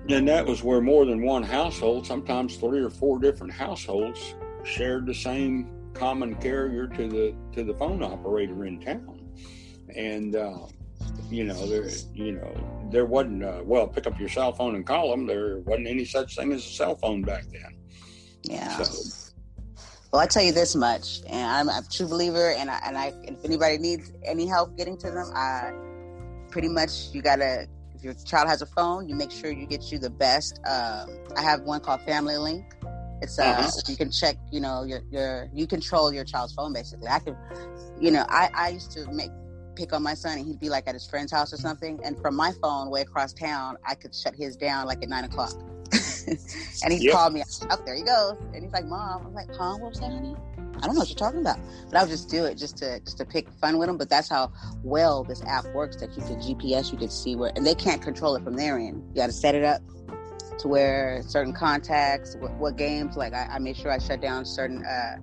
And 0.07 0.27
that 0.27 0.45
was 0.45 0.63
where 0.63 0.81
more 0.81 1.05
than 1.05 1.23
one 1.23 1.41
household, 1.41 2.05
sometimes 2.05 2.57
three 2.57 2.79
or 2.79 2.91
four 2.91 3.19
different 3.19 3.51
households, 3.51 4.35
shared 4.63 5.07
the 5.07 5.13
same 5.13 5.91
common 5.93 6.35
carrier 6.35 6.87
to 6.87 7.07
the 7.07 7.35
to 7.53 7.63
the 7.63 7.73
phone 7.73 8.03
operator 8.03 8.65
in 8.65 8.79
town. 8.79 9.19
And 9.95 10.35
uh, 10.35 10.67
you 11.29 11.45
know, 11.45 11.65
there 11.65 11.89
you 12.13 12.33
know 12.33 12.87
there 12.91 13.05
wasn't 13.05 13.43
uh, 13.43 13.61
well 13.63 13.87
pick 13.87 14.05
up 14.05 14.19
your 14.19 14.29
cell 14.29 14.51
phone 14.51 14.75
and 14.75 14.85
call 14.85 15.09
them. 15.09 15.25
There 15.25 15.59
wasn't 15.59 15.87
any 15.87 16.05
such 16.05 16.35
thing 16.35 16.53
as 16.53 16.63
a 16.63 16.69
cell 16.69 16.95
phone 16.95 17.23
back 17.23 17.45
then. 17.51 17.77
Yeah. 18.43 18.81
So, 18.83 19.24
well, 20.15 20.23
I 20.23 20.27
tell 20.27 20.43
you 20.43 20.53
this 20.53 20.77
much, 20.77 21.19
and 21.27 21.45
I'm 21.45 21.67
a 21.67 21.83
true 21.91 22.07
believer, 22.07 22.51
and 22.51 22.71
I, 22.71 22.79
and 22.85 22.97
I, 22.97 23.11
if 23.23 23.43
anybody 23.43 23.77
needs 23.77 24.13
any 24.23 24.45
help 24.45 24.77
getting 24.77 24.97
to 24.99 25.11
them, 25.11 25.29
I 25.35 25.73
pretty 26.49 26.69
much 26.69 27.09
you 27.11 27.21
gotta. 27.21 27.67
If 27.93 28.01
your 28.01 28.13
child 28.13 28.47
has 28.47 28.61
a 28.61 28.65
phone, 28.65 29.09
you 29.09 29.15
make 29.15 29.29
sure 29.29 29.51
you 29.51 29.65
get 29.65 29.91
you 29.91 29.99
the 29.99 30.09
best. 30.09 30.61
Um, 30.65 31.09
I 31.35 31.41
have 31.41 31.63
one 31.63 31.81
called 31.81 32.01
Family 32.03 32.37
Link. 32.37 32.63
It's 33.21 33.37
uh, 33.37 33.43
uh-huh. 33.43 33.69
you 33.87 33.97
can 33.97 34.09
check, 34.09 34.37
you 34.53 34.61
know, 34.61 34.83
your 34.83 35.01
your 35.11 35.49
you 35.53 35.67
control 35.67 36.13
your 36.13 36.23
child's 36.23 36.53
phone 36.53 36.71
basically. 36.71 37.09
I 37.09 37.19
can, 37.19 37.35
you 37.99 38.09
know, 38.09 38.25
I 38.29 38.49
I 38.53 38.69
used 38.69 38.93
to 38.93 39.11
make 39.11 39.31
pick 39.75 39.91
on 39.91 40.01
my 40.01 40.13
son 40.13 40.37
and 40.37 40.47
he'd 40.47 40.61
be 40.61 40.69
like 40.69 40.87
at 40.87 40.93
his 40.93 41.05
friend's 41.05 41.33
house 41.33 41.51
or 41.51 41.57
something, 41.57 41.99
and 42.05 42.17
from 42.21 42.37
my 42.37 42.53
phone 42.61 42.89
way 42.89 43.01
across 43.01 43.33
town, 43.33 43.75
I 43.85 43.95
could 43.95 44.15
shut 44.15 44.33
his 44.33 44.55
down 44.55 44.87
like 44.87 45.03
at 45.03 45.09
nine 45.09 45.25
o'clock. 45.25 45.51
and 46.83 46.93
he 46.93 47.05
yep. 47.05 47.13
called 47.13 47.33
me 47.33 47.41
up. 47.41 47.85
There 47.85 47.95
he 47.95 48.03
goes, 48.03 48.37
and 48.53 48.63
he's 48.63 48.73
like, 48.73 48.85
"Mom," 48.85 49.25
I'm 49.27 49.33
like, 49.33 49.49
"Huh? 49.55 49.77
What 49.77 49.91
was 49.91 49.99
that, 49.99 50.11
honey?" 50.11 50.35
I 50.77 50.87
don't 50.87 50.95
know 50.95 50.99
what 50.99 51.09
you're 51.09 51.15
talking 51.15 51.39
about, 51.39 51.57
but 51.89 51.97
I 51.97 52.03
would 52.03 52.09
just 52.09 52.29
do 52.29 52.45
it 52.45 52.57
just 52.57 52.77
to 52.77 52.99
just 53.01 53.17
to 53.17 53.25
pick 53.25 53.49
fun 53.61 53.77
with 53.77 53.89
him. 53.89 53.97
But 53.97 54.09
that's 54.09 54.29
how 54.29 54.51
well 54.83 55.23
this 55.23 55.41
app 55.43 55.65
works. 55.73 55.97
That 55.97 56.15
you 56.17 56.23
can 56.23 56.35
GPS, 56.37 56.91
you 56.91 56.97
can 56.97 57.09
see 57.09 57.35
where, 57.35 57.51
and 57.55 57.65
they 57.65 57.75
can't 57.75 58.01
control 58.01 58.35
it 58.35 58.43
from 58.43 58.55
their 58.55 58.77
end. 58.77 59.03
You 59.09 59.15
got 59.15 59.27
to 59.27 59.33
set 59.33 59.55
it 59.55 59.63
up 59.63 59.81
to 60.59 60.67
where 60.67 61.21
certain 61.27 61.53
contacts, 61.53 62.35
what, 62.39 62.51
what 62.55 62.77
games. 62.77 63.15
Like 63.15 63.33
I, 63.33 63.47
I, 63.53 63.59
made 63.59 63.77
sure 63.77 63.91
I 63.91 63.99
shut 63.99 64.21
down 64.21 64.45
certain 64.45 64.85
uh, 64.85 65.17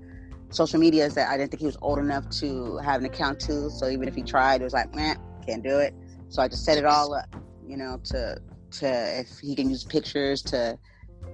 social 0.51 0.79
medias 0.79 1.15
that 1.15 1.29
I 1.29 1.37
didn't 1.37 1.51
think 1.51 1.61
he 1.61 1.67
was 1.67 1.79
old 1.83 1.99
enough 1.99 2.29
to 2.41 2.79
have 2.79 3.01
an 3.01 3.07
account 3.07 3.41
to. 3.41 3.71
So 3.71 3.89
even 3.89 4.09
if 4.09 4.15
he 4.15 4.23
tried, 4.23 4.61
it 4.61 4.65
was 4.65 4.73
like, 4.73 4.95
man, 4.95 5.19
can't 5.47 5.63
do 5.63 5.79
it. 5.79 5.95
So 6.29 6.43
I 6.43 6.49
just 6.49 6.65
set 6.65 6.79
it 6.79 6.85
all 6.85 7.15
up, 7.15 7.35
you 7.67 7.77
know, 7.77 8.01
to 8.05 8.41
to 8.73 9.21
if 9.21 9.39
he 9.39 9.55
can 9.55 9.69
use 9.69 9.85
pictures 9.85 10.41
to 10.43 10.79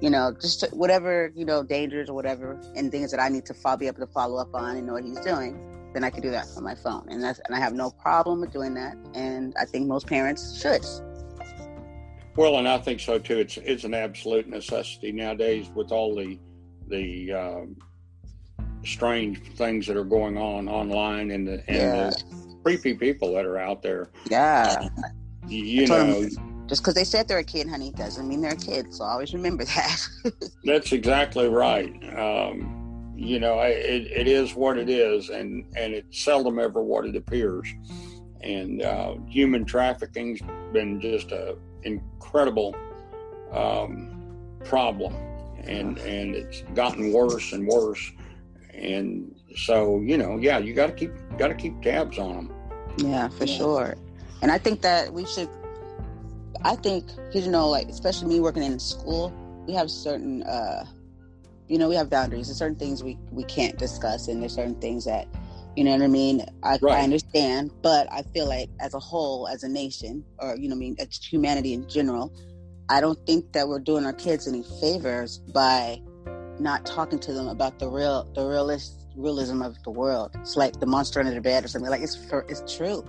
you 0.01 0.11
know, 0.11 0.35
just 0.41 0.65
whatever, 0.73 1.33
you 1.35 1.45
know, 1.45 1.63
dangers 1.63 2.09
or 2.09 2.15
whatever, 2.15 2.61
and 2.77 2.91
things 2.91 3.11
that 3.11 3.21
I 3.21 3.29
need 3.29 3.45
to 3.47 3.55
follow, 3.55 3.77
be 3.77 3.87
able 3.87 4.07
to 4.07 4.13
follow 4.13 4.37
up 4.41 4.55
on 4.55 4.77
and 4.77 4.87
know 4.87 4.93
what 4.95 5.05
he's 5.05 5.21
doing, 5.21 5.59
then 5.95 6.05
I 6.05 6.11
can 6.11 6.23
do 6.23 6.31
that 6.31 6.47
on 6.57 6.63
my 6.63 6.75
phone. 6.75 7.07
And 7.11 7.23
that's, 7.23 7.41
and 7.47 7.55
I 7.55 7.59
have 7.59 7.73
no 7.73 7.91
problem 7.91 8.41
with 8.41 8.53
doing 8.53 8.75
that. 8.75 8.97
And 9.15 9.55
I 9.59 9.65
think 9.65 9.87
most 9.87 10.07
parents 10.07 10.61
should. 10.61 10.85
Well, 12.37 12.59
and 12.59 12.69
I 12.69 12.79
think 12.79 13.01
so 13.01 13.19
too. 13.19 13.39
It's, 13.39 13.57
it's 13.59 13.85
an 13.85 13.95
absolute 13.95 14.49
necessity 14.49 15.11
nowadays 15.11 15.69
with 15.75 15.91
all 15.91 16.15
the, 16.15 16.39
the, 16.87 17.33
um, 17.33 17.77
strange 18.85 19.43
things 19.57 19.87
that 19.89 19.97
are 19.97 20.05
going 20.05 20.39
on 20.39 20.69
online 20.69 21.33
and 21.33 21.49
the, 21.49 21.55
and 21.67 21.77
yeah. 21.77 22.11
the 22.11 22.57
creepy 22.63 22.95
people 22.95 23.35
that 23.35 23.45
are 23.45 23.59
out 23.59 23.83
there. 23.83 24.11
Yeah. 24.31 24.89
Uh, 25.03 25.09
you 25.49 25.87
know, 25.87 26.29
just 26.69 26.83
because 26.83 26.95
they 26.95 27.05
said 27.05 27.27
they're 27.27 27.39
a 27.39 27.45
kid, 27.45 27.69
honey, 27.69 27.91
doesn't 27.93 28.29
mean 28.29 28.41
they're 28.41 28.53
a 28.53 28.57
kid. 28.57 28.93
So 28.95 29.05
always 29.05 29.33
remember 29.33 29.65
that. 29.65 30.09
That's 30.65 30.93
exactly 30.93 31.49
right. 31.49 31.93
Um, 32.17 33.15
you 33.17 33.41
know, 33.41 33.59
it, 33.61 34.07
it 34.13 34.29
is 34.29 34.55
what 34.55 34.79
it 34.79 34.89
is, 34.89 35.29
and 35.31 35.65
and 35.77 35.93
it's 35.93 36.23
seldom 36.23 36.59
ever 36.59 36.83
what 36.83 37.05
it 37.05 37.17
appears. 37.17 37.67
And 38.43 38.83
uh, 38.83 39.17
human 39.27 39.65
trafficking's 39.65 40.41
been 40.73 41.01
just 41.01 41.33
a 41.33 41.57
incredible 41.83 42.77
um, 43.51 44.57
problem, 44.65 45.15
and 45.65 45.99
and 45.99 46.37
it's 46.37 46.63
gotten 46.75 47.13
worse 47.13 47.53
and 47.53 47.67
worse. 47.67 48.13
And 48.75 49.35
so, 49.57 50.01
you 50.01 50.17
know, 50.17 50.37
yeah, 50.37 50.59
you 50.59 50.73
got 50.75 50.87
to 50.87 50.93
keep 50.93 51.13
got 51.37 51.49
to 51.49 51.55
keep 51.55 51.81
tabs 51.83 52.19
on 52.19 52.37
them. 52.37 52.53
Yeah, 52.99 53.29
for 53.29 53.45
yeah. 53.45 53.57
sure. 53.57 53.97
And 54.43 54.53
I 54.53 54.59
think 54.59 54.83
that 54.83 55.13
we 55.13 55.27
should. 55.27 55.49
I 56.63 56.77
think 56.77 57.07
because 57.27 57.47
you 57.47 57.53
know, 57.53 57.69
like 57.69 57.89
especially 57.89 58.29
me 58.29 58.41
working 58.41 58.63
in 58.63 58.79
school, 58.79 59.33
we 59.67 59.75
have 59.75 59.91
certain, 59.91 60.43
uh, 60.43 60.85
you 61.69 61.79
know, 61.79 61.89
we 61.89 61.95
have 61.95 62.11
boundaries. 62.11 62.49
There's 62.49 62.59
certain 62.59 62.79
things 62.79 63.03
we 63.03 63.19
we 63.31 63.45
can't 63.45 63.79
discuss, 63.79 64.29
and 64.29 64.43
there's 64.43 64.55
certain 64.55 64.81
things 64.81 65.05
that, 65.05 65.27
you 65.77 65.85
know 65.85 65.93
what 65.93 66.03
I 66.03 66.09
mean. 66.09 66.45
I, 66.63 66.79
right. 66.81 66.99
I 66.99 67.03
understand, 67.03 67.71
but 67.83 68.11
I 68.13 68.23
feel 68.23 68.47
like 68.47 68.71
as 68.81 68.95
a 68.95 68.99
whole, 68.99 69.49
as 69.49 69.63
a 69.63 69.69
nation, 69.69 70.25
or 70.39 70.57
you 70.57 70.69
know, 70.69 70.75
I 70.75 70.79
mean, 70.79 70.97
humanity 71.23 71.75
in 71.75 71.89
general, 71.89 72.33
I 72.89 73.01
don't 73.01 73.19
think 73.27 73.53
that 73.53 73.69
we're 73.69 73.81
doing 73.81 74.05
our 74.05 74.13
kids 74.13 74.49
any 74.49 74.65
favors 74.81 75.39
by 75.39 76.01
not 76.59 76.85
talking 76.87 77.19
to 77.21 77.33
them 77.33 77.49
about 77.49 77.79
the 77.79 77.89
real, 77.89 78.27
the 78.35 78.45
realist 78.45 78.99
realism 79.17 79.63
of 79.63 79.83
the 79.83 79.91
world. 79.91 80.31
It's 80.41 80.57
like 80.57 80.81
the 80.81 80.87
monster 80.87 81.21
under 81.21 81.35
the 81.35 81.41
bed 81.41 81.65
or 81.65 81.69
something. 81.69 81.91
Like 81.91 82.03
it's 82.03 82.17
for, 82.17 82.47
it's 82.49 82.77
true. 82.77 83.05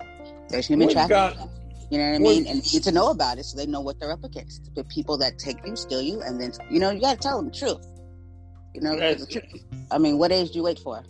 There's 0.50 0.68
human 0.68 0.90
trafficking. 0.90 1.50
You 1.90 1.98
know 1.98 2.10
what 2.10 2.16
I 2.16 2.20
mean? 2.20 2.48
And 2.48 2.74
need 2.74 2.84
to 2.84 2.92
know 2.92 3.10
about 3.10 3.40
it 3.40 3.46
so 3.46 3.58
they 3.58 3.66
know 3.66 3.82
what 3.82 4.00
they're 4.00 4.12
up 4.12 4.24
against. 4.24 4.74
The 4.76 4.84
people 4.84 5.18
that 5.18 5.40
take 5.40 5.66
you, 5.66 5.76
steal 5.76 6.02
you, 6.02 6.22
and 6.22 6.40
then 6.40 6.52
you 6.70 6.80
know 6.80 6.92
you 6.92 7.02
got 7.02 7.14
to 7.14 7.20
tell 7.20 7.38
them 7.38 7.50
the 7.50 7.58
truth. 7.58 7.86
You 8.76 8.82
know, 8.82 8.96
the 8.96 9.26
truth. 9.26 9.64
I 9.90 9.98
mean, 9.98 10.20
what 10.20 10.32
age 10.32 10.52
do 10.52 10.60
you 10.60 10.64
wait 10.64 10.80
for? 10.80 11.04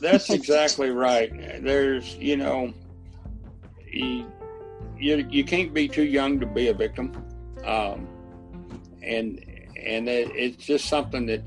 That's 0.00 0.30
exactly 0.38 0.90
right. 0.90 1.30
There's, 1.62 2.14
you 2.16 2.38
know, 2.38 2.72
you, 3.92 4.26
you, 4.98 5.26
you 5.30 5.44
can't 5.44 5.74
be 5.74 5.86
too 5.86 6.04
young 6.04 6.40
to 6.40 6.46
be 6.46 6.68
a 6.68 6.74
victim, 6.74 7.12
um, 7.64 8.08
and 9.02 9.44
and 9.76 10.08
it, 10.08 10.30
it's 10.34 10.64
just 10.64 10.86
something 10.86 11.26
that 11.26 11.42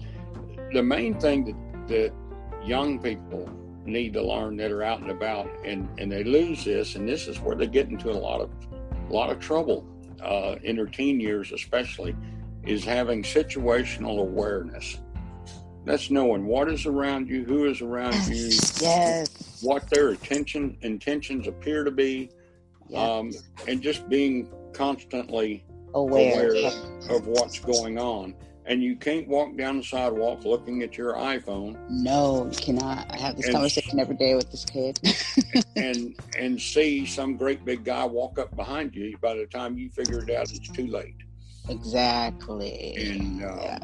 the 0.73 0.83
main 0.83 1.19
thing 1.19 1.45
that 1.45 1.87
that 1.87 2.13
young 2.63 2.99
people 2.99 3.49
need 3.89 4.13
to 4.13 4.21
learn 4.21 4.57
that 4.57 4.71
are 4.71 4.83
out 4.83 5.01
and 5.01 5.11
about. 5.11 5.49
And, 5.65 5.89
and 5.97 6.11
they 6.11 6.23
lose 6.23 6.63
this 6.63 6.95
and 6.95 7.07
this 7.07 7.27
is 7.27 7.39
where 7.39 7.55
they 7.55 7.67
get 7.67 7.89
into 7.89 8.11
a 8.11 8.13
lot 8.13 8.41
of 8.41 8.49
a 9.09 9.13
lot 9.13 9.31
of 9.31 9.39
trouble 9.39 9.87
uh, 10.21 10.55
in 10.63 10.75
their 10.75 10.85
teen 10.85 11.19
years 11.19 11.51
especially 11.51 12.15
is 12.63 12.83
having 12.83 13.23
situational 13.23 14.19
awareness. 14.19 14.99
That's 15.85 16.11
knowing 16.11 16.45
what 16.45 16.69
is 16.69 16.85
around 16.85 17.27
you 17.27 17.43
who 17.45 17.65
is 17.65 17.81
around 17.81 18.13
you 18.27 18.49
yes. 18.81 19.59
what 19.61 19.89
their 19.89 20.09
attention 20.09 20.77
intentions 20.81 21.47
appear 21.47 21.83
to 21.83 21.91
be 21.91 22.29
yes. 22.89 22.99
um, 22.99 23.31
and 23.67 23.81
just 23.81 24.07
being 24.09 24.49
constantly 24.73 25.65
aware, 25.93 26.51
aware 26.51 26.71
of 27.09 27.27
what's 27.27 27.59
going 27.59 27.97
on 27.97 28.35
and 28.69 28.83
you 28.83 28.95
can't 28.95 29.27
walk 29.27 29.57
down 29.57 29.77
the 29.77 29.83
sidewalk 29.83 30.45
looking 30.45 30.83
at 30.83 30.95
your 30.95 31.15
iPhone. 31.15 31.75
No, 31.89 32.47
you 32.51 32.57
cannot. 32.57 33.11
I 33.11 33.17
have 33.17 33.35
this 33.35 33.47
and, 33.47 33.55
conversation 33.55 33.99
every 33.99 34.15
day 34.15 34.35
with 34.35 34.51
this 34.51 34.63
kid. 34.63 34.99
and 35.75 36.15
and 36.37 36.61
see 36.61 37.05
some 37.05 37.35
great 37.35 37.65
big 37.65 37.83
guy 37.83 38.05
walk 38.05 38.37
up 38.37 38.55
behind 38.55 38.95
you. 38.95 39.17
By 39.17 39.33
the 39.33 39.47
time 39.47 39.77
you 39.77 39.89
figure 39.89 40.23
it 40.23 40.29
out, 40.29 40.51
it's 40.51 40.69
too 40.69 40.85
late. 40.85 41.15
Exactly. 41.67 42.95
And 42.95 43.43
uh, 43.43 43.57
yeah. 43.59 43.79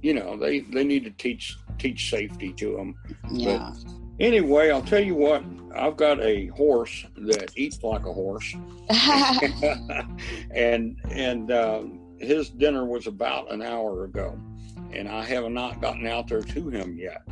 you 0.00 0.14
know 0.14 0.36
they 0.38 0.60
they 0.60 0.84
need 0.84 1.04
to 1.04 1.10
teach 1.10 1.58
teach 1.78 2.08
safety 2.08 2.54
to 2.54 2.74
them. 2.74 2.94
Yeah. 3.30 3.70
But 3.84 3.92
anyway, 4.18 4.70
I'll 4.70 4.82
tell 4.82 5.04
you 5.04 5.14
what. 5.14 5.44
I've 5.76 5.96
got 5.96 6.20
a 6.20 6.46
horse 6.46 7.04
that 7.16 7.52
eats 7.56 7.82
like 7.82 8.04
a 8.06 8.12
horse, 8.12 8.56
and 10.50 10.96
and 11.10 11.52
um, 11.52 11.97
his 12.20 12.50
dinner 12.50 12.84
was 12.84 13.06
about 13.06 13.52
an 13.52 13.62
hour 13.62 14.04
ago, 14.04 14.38
and 14.92 15.08
I 15.08 15.24
have 15.24 15.50
not 15.50 15.80
gotten 15.80 16.06
out 16.06 16.28
there 16.28 16.42
to 16.42 16.68
him 16.68 16.96
yet. 16.98 17.22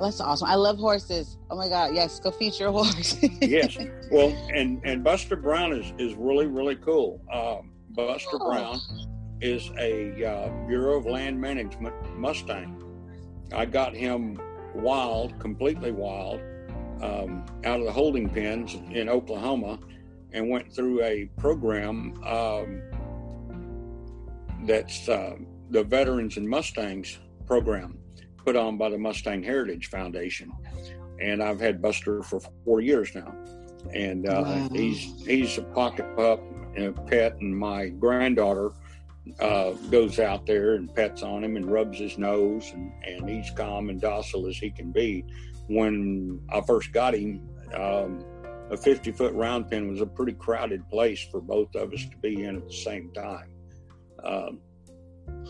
That's 0.00 0.20
awesome. 0.20 0.48
I 0.48 0.56
love 0.56 0.78
horses. 0.78 1.38
Oh 1.50 1.56
my 1.56 1.68
God. 1.68 1.94
Yes. 1.94 2.20
Go 2.20 2.30
feature 2.30 2.66
a 2.66 2.72
horse. 2.72 3.16
yes. 3.40 3.76
Well, 4.10 4.36
and, 4.52 4.80
and 4.84 5.02
Buster 5.02 5.36
Brown 5.36 5.72
is, 5.72 5.92
is 5.98 6.14
really, 6.14 6.46
really 6.46 6.76
cool. 6.76 7.20
Um, 7.32 7.72
Buster 7.90 8.36
oh. 8.40 8.50
Brown 8.50 8.80
is 9.40 9.70
a 9.78 10.24
uh, 10.24 10.66
Bureau 10.66 10.98
of 10.98 11.06
Land 11.06 11.40
Management 11.40 11.94
Mustang. 12.16 12.82
I 13.52 13.64
got 13.64 13.94
him 13.94 14.38
wild, 14.74 15.38
completely 15.38 15.92
wild, 15.92 16.40
um, 17.00 17.44
out 17.64 17.80
of 17.80 17.86
the 17.86 17.92
holding 17.92 18.28
pens 18.28 18.74
in 18.90 19.08
Oklahoma 19.08 19.78
and 20.32 20.50
went 20.50 20.72
through 20.72 21.02
a 21.02 21.26
program 21.38 22.14
um, 22.24 22.82
that's 24.64 25.08
uh, 25.08 25.36
the 25.70 25.84
Veterans 25.84 26.36
and 26.36 26.48
Mustangs 26.48 27.18
program 27.46 27.98
put 28.36 28.56
on 28.56 28.78
by 28.78 28.88
the 28.88 28.98
Mustang 28.98 29.42
Heritage 29.42 29.88
Foundation. 29.88 30.52
And 31.20 31.42
I've 31.42 31.60
had 31.60 31.80
Buster 31.80 32.22
for 32.22 32.40
four 32.64 32.80
years 32.80 33.14
now. 33.14 33.34
And 33.92 34.28
uh, 34.28 34.42
wow. 34.44 34.68
he's 34.72 35.24
he's 35.24 35.58
a 35.58 35.62
pocket 35.62 36.16
pup 36.16 36.42
and 36.74 36.86
a 36.86 36.92
pet, 36.92 37.36
and 37.40 37.56
my 37.56 37.88
granddaughter 37.88 38.72
uh, 39.40 39.70
goes 39.90 40.18
out 40.18 40.44
there 40.44 40.74
and 40.74 40.92
pets 40.94 41.22
on 41.22 41.44
him 41.44 41.56
and 41.56 41.70
rubs 41.70 41.98
his 41.98 42.18
nose, 42.18 42.70
and, 42.72 42.92
and 43.04 43.28
he's 43.28 43.50
calm 43.50 43.88
and 43.88 44.00
docile 44.00 44.48
as 44.48 44.56
he 44.56 44.70
can 44.70 44.90
be 44.90 45.24
when 45.68 46.40
I 46.52 46.60
first 46.60 46.92
got 46.92 47.14
him, 47.14 47.40
um, 47.74 48.24
a 48.70 48.76
50 48.76 49.12
foot 49.12 49.32
round 49.34 49.70
pen 49.70 49.88
was 49.88 50.00
a 50.00 50.06
pretty 50.06 50.32
crowded 50.32 50.88
place 50.88 51.26
for 51.30 51.40
both 51.40 51.74
of 51.74 51.92
us 51.92 52.04
to 52.04 52.16
be 52.18 52.44
in 52.44 52.56
at 52.56 52.66
the 52.66 52.74
same 52.74 53.10
time. 53.12 53.48
Um, 54.26 54.60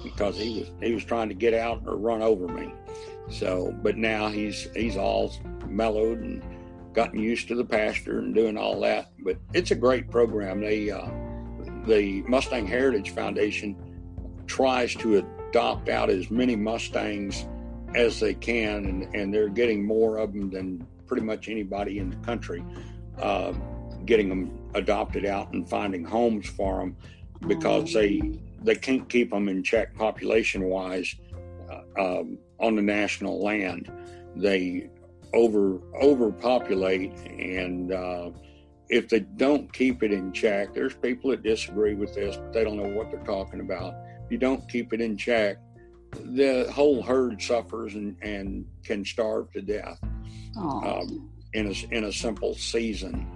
because 0.02 0.36
he 0.38 0.60
was 0.60 0.70
he 0.82 0.92
was 0.92 1.04
trying 1.04 1.28
to 1.28 1.34
get 1.34 1.54
out 1.54 1.82
or 1.86 1.96
run 1.96 2.22
over 2.22 2.48
me. 2.48 2.72
So, 3.30 3.74
but 3.82 3.96
now 3.96 4.28
he's 4.28 4.68
he's 4.74 4.96
all 4.96 5.32
mellowed 5.66 6.20
and 6.20 6.42
gotten 6.92 7.18
used 7.18 7.48
to 7.48 7.54
the 7.54 7.64
pasture 7.64 8.18
and 8.18 8.34
doing 8.34 8.56
all 8.56 8.80
that. 8.80 9.10
But 9.18 9.38
it's 9.52 9.70
a 9.70 9.74
great 9.74 10.10
program. 10.10 10.60
They 10.60 10.90
uh, 10.90 11.08
the 11.86 12.22
Mustang 12.22 12.66
Heritage 12.66 13.10
Foundation 13.10 13.76
tries 14.46 14.94
to 14.96 15.26
adopt 15.48 15.88
out 15.88 16.10
as 16.10 16.30
many 16.30 16.56
Mustangs 16.56 17.46
as 17.94 18.20
they 18.20 18.34
can, 18.34 18.86
and, 18.86 19.14
and 19.14 19.32
they're 19.32 19.48
getting 19.48 19.84
more 19.84 20.18
of 20.18 20.32
them 20.32 20.50
than 20.50 20.86
pretty 21.06 21.22
much 21.22 21.48
anybody 21.48 21.98
in 21.98 22.10
the 22.10 22.16
country, 22.16 22.64
uh, 23.18 23.52
getting 24.04 24.28
them 24.28 24.70
adopted 24.74 25.24
out 25.24 25.52
and 25.52 25.68
finding 25.68 26.04
homes 26.04 26.48
for 26.48 26.78
them 26.78 26.96
because 27.46 27.92
they 27.92 28.38
they 28.66 28.74
can't 28.74 29.08
keep 29.08 29.30
them 29.30 29.48
in 29.48 29.62
check 29.62 29.94
population 29.94 30.64
wise 30.64 31.14
uh, 31.70 32.18
um, 32.18 32.38
on 32.58 32.74
the 32.74 32.82
national 32.82 33.42
land. 33.42 33.90
They 34.34 34.90
over 35.32 35.80
overpopulate, 36.02 37.12
and 37.26 37.92
uh, 37.92 38.30
if 38.88 39.08
they 39.08 39.20
don't 39.20 39.72
keep 39.72 40.02
it 40.02 40.12
in 40.12 40.32
check, 40.32 40.74
there's 40.74 40.94
people 40.94 41.30
that 41.30 41.42
disagree 41.42 41.94
with 41.94 42.14
this, 42.14 42.36
but 42.36 42.52
they 42.52 42.64
don't 42.64 42.76
know 42.76 42.94
what 42.96 43.10
they're 43.10 43.24
talking 43.24 43.60
about. 43.60 43.94
If 44.24 44.32
you 44.32 44.38
don't 44.38 44.68
keep 44.68 44.92
it 44.92 45.00
in 45.00 45.16
check, 45.16 45.58
the 46.12 46.70
whole 46.72 47.02
herd 47.02 47.40
suffers 47.40 47.94
and, 47.94 48.16
and 48.22 48.66
can 48.84 49.04
starve 49.04 49.50
to 49.52 49.62
death 49.62 49.98
um, 50.56 51.30
in 51.52 51.68
a 51.68 51.94
in 51.94 52.04
a 52.04 52.12
simple 52.12 52.54
season. 52.54 53.28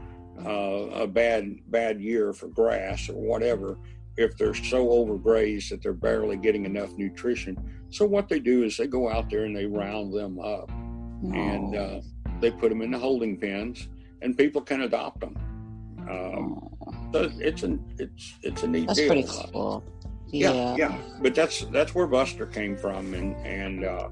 Uh, 0.45 1.03
a 1.03 1.07
bad 1.07 1.59
bad 1.67 2.01
year 2.01 2.33
for 2.33 2.49
grass 2.49 3.11
or 3.11 3.15
whatever 3.15 3.77
if 4.21 4.37
they're 4.37 4.55
so 4.55 4.87
overgrazed 4.87 5.71
that 5.71 5.83
they're 5.83 5.93
barely 5.93 6.37
getting 6.37 6.65
enough 6.67 6.97
nutrition. 6.97 7.57
So 7.91 8.05
what 8.05 8.29
they 8.29 8.39
do 8.39 8.63
is 8.65 8.77
they 8.77 8.87
go 8.87 9.11
out 9.11 9.31
there 9.31 9.45
and 9.45 9.57
they 9.57 9.67
round 9.67 10.13
them 10.13 10.39
up, 10.39 10.71
and 10.71 11.77
uh, 11.77 12.01
they 12.41 12.51
put 12.51 12.69
them 12.69 12.83
in 12.83 12.91
the 12.91 12.99
holding 12.99 13.37
pens, 13.37 13.89
and 14.23 14.37
people 14.37 14.61
can 14.61 14.83
adopt 14.83 15.21
them. 15.21 15.37
Um, 16.09 16.69
so 17.13 17.31
it's 17.39 17.63
an 17.63 17.85
it's 17.99 18.35
it's 18.43 18.63
a 18.63 18.69
neat 18.69 18.87
That's 18.87 18.99
deal. 18.99 19.09
pretty 19.09 19.29
cool. 19.29 19.85
Yeah. 20.29 20.53
yeah, 20.53 20.77
yeah. 20.77 20.99
But 21.21 21.35
that's 21.35 21.65
that's 21.67 21.95
where 21.95 22.07
Buster 22.07 22.47
came 22.47 22.77
from, 22.77 23.15
and 23.15 23.35
and 23.45 23.85
uh, 23.85 24.09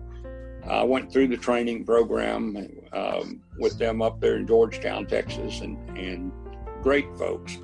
I 0.67 0.83
went 0.83 1.13
through 1.13 1.29
the 1.29 1.37
training 1.37 1.85
program 1.85 2.57
um, 2.93 3.41
with 3.59 3.79
them 3.79 4.03
up 4.03 4.21
there 4.21 4.37
in 4.37 4.47
Georgetown, 4.47 5.07
Texas, 5.07 5.61
and 5.61 5.79
and 5.97 6.33
great 6.83 7.07
folks. 7.17 7.59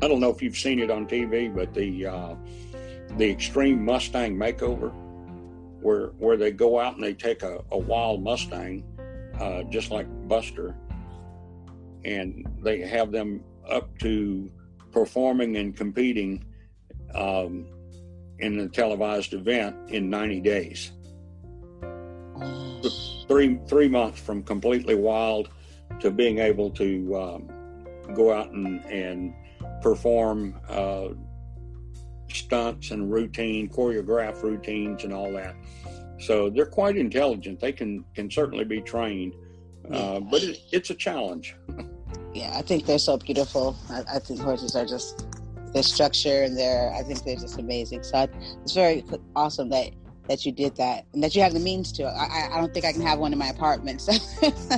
I 0.00 0.06
don't 0.06 0.20
know 0.20 0.30
if 0.30 0.40
you've 0.40 0.56
seen 0.56 0.78
it 0.78 0.90
on 0.90 1.06
TV, 1.06 1.52
but 1.52 1.74
the 1.74 2.06
uh, 2.06 2.34
the 3.16 3.28
Extreme 3.28 3.84
Mustang 3.84 4.36
Makeover, 4.36 4.92
where 5.80 6.08
where 6.18 6.36
they 6.36 6.52
go 6.52 6.78
out 6.78 6.94
and 6.94 7.02
they 7.02 7.14
take 7.14 7.42
a, 7.42 7.64
a 7.72 7.78
wild 7.78 8.22
Mustang, 8.22 8.84
uh, 9.40 9.64
just 9.64 9.90
like 9.90 10.06
Buster, 10.28 10.76
and 12.04 12.46
they 12.62 12.80
have 12.80 13.10
them 13.10 13.42
up 13.68 13.98
to 13.98 14.50
performing 14.92 15.56
and 15.56 15.76
competing 15.76 16.44
um, 17.14 17.66
in 18.38 18.60
a 18.60 18.68
televised 18.68 19.34
event 19.34 19.76
in 19.90 20.08
90 20.08 20.40
days. 20.40 20.92
three 23.26 23.58
three 23.66 23.88
months 23.88 24.20
from 24.20 24.44
completely 24.44 24.94
wild 24.94 25.48
to 25.98 26.12
being 26.12 26.38
able 26.38 26.70
to 26.70 27.16
um, 27.16 27.48
go 28.14 28.32
out 28.32 28.52
and 28.52 28.84
and 28.86 29.34
perform 29.82 30.54
uh, 30.68 31.08
stunts 32.30 32.90
and 32.90 33.10
routine 33.10 33.68
choreograph 33.68 34.42
routines 34.42 35.04
and 35.04 35.12
all 35.12 35.32
that. 35.32 35.54
So 36.20 36.50
they're 36.50 36.66
quite 36.66 36.96
intelligent. 36.96 37.60
They 37.60 37.72
can 37.72 38.04
can 38.14 38.30
certainly 38.30 38.64
be 38.64 38.80
trained, 38.80 39.34
uh, 39.90 40.20
but 40.20 40.42
it, 40.42 40.60
it's 40.72 40.90
a 40.90 40.94
challenge. 40.94 41.54
yeah, 42.34 42.52
I 42.56 42.62
think 42.62 42.86
they're 42.86 42.98
so 42.98 43.16
beautiful. 43.16 43.76
I, 43.88 44.02
I, 44.14 44.18
think 44.18 44.40
horses 44.40 44.74
are 44.74 44.84
just 44.84 45.26
their 45.72 45.82
structure 45.82 46.42
and 46.42 46.56
their. 46.56 46.92
I 46.92 47.02
think 47.02 47.22
they're 47.24 47.36
just 47.36 47.58
amazing. 47.58 48.02
So 48.02 48.18
I, 48.18 48.28
it's 48.62 48.74
very 48.74 49.04
awesome 49.36 49.68
that 49.70 49.92
that 50.28 50.44
you 50.44 50.52
did 50.52 50.76
that 50.76 51.06
and 51.14 51.22
that 51.22 51.34
you 51.34 51.42
have 51.42 51.54
the 51.54 51.60
means 51.60 51.92
to. 51.92 52.04
I, 52.04 52.50
I 52.52 52.60
don't 52.60 52.74
think 52.74 52.84
I 52.84 52.92
can 52.92 53.02
have 53.02 53.18
one 53.20 53.32
in 53.32 53.38
my 53.38 53.48
apartment. 53.48 54.00
So. 54.00 54.12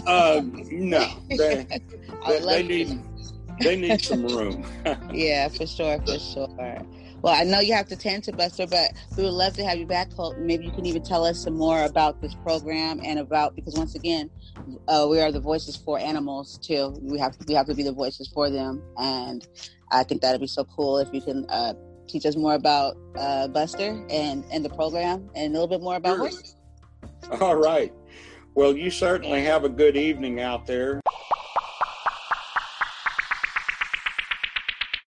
uh, 0.07 0.43
no, 0.71 1.09
they, 1.29 1.67
they, 2.27 2.39
they 2.41 2.63
need 2.63 3.01
they 3.61 3.77
need 3.77 4.01
some 4.01 4.27
room. 4.27 4.65
yeah, 5.13 5.49
for 5.49 5.67
sure, 5.67 6.01
for 6.01 6.19
sure. 6.19 6.49
Well, 7.23 7.35
I 7.35 7.45
know 7.45 7.61
you 7.61 7.75
have 7.75 7.89
to 7.89 7.97
tend 7.97 8.25
to 8.25 8.33
Buster, 8.33 8.67
but 8.67 8.93
we 9.17 9.25
would 9.25 9.33
love 9.33 9.55
to 9.55 9.65
have 9.65 9.79
you 9.79 9.87
back. 9.87 10.09
Maybe 10.39 10.65
you 10.65 10.73
can 10.73 10.87
even 10.87 11.03
tell 11.03 11.25
us 11.25 11.45
some 11.45 11.55
more 11.55 11.85
about 11.85 12.23
this 12.23 12.35
program 12.37 13.01
and 13.05 13.19
about 13.19 13.55
because 13.55 13.75
once 13.77 13.95
again, 13.95 14.31
uh, 14.89 15.07
we 15.09 15.21
are 15.21 15.31
the 15.31 15.41
voices 15.41 15.77
for 15.77 15.99
animals 15.99 16.59
too. 16.59 16.97
We 17.03 17.19
have 17.19 17.33
to, 17.33 17.45
we 17.47 17.55
have 17.55 17.67
to 17.67 17.75
be 17.75 17.83
the 17.83 17.93
voices 17.93 18.29
for 18.33 18.51
them, 18.51 18.83
and 18.97 19.47
I 19.91 20.03
think 20.05 20.23
that'd 20.23 20.41
be 20.41 20.47
so 20.47 20.65
cool 20.65 20.99
if 20.99 21.13
you 21.13 21.21
can 21.21 21.45
uh, 21.51 21.75
teach 22.09 22.25
us 22.25 22.37
more 22.37 22.55
about 22.55 22.97
uh, 23.19 23.49
Buster 23.49 24.03
and 24.09 24.45
and 24.51 24.65
the 24.65 24.71
program 24.71 25.29
and 25.35 25.55
a 25.55 25.61
little 25.61 25.69
bit 25.69 25.83
more 25.83 25.97
about 25.97 26.17
sure. 26.17 26.29
horses. 26.29 26.57
All 27.41 27.57
right. 27.57 27.93
Well, 28.55 28.77
you 28.77 28.91
certainly 28.91 29.43
have 29.45 29.65
a 29.65 29.69
good 29.69 29.97
evening 29.97 30.41
out 30.41 30.67
there. 30.67 31.01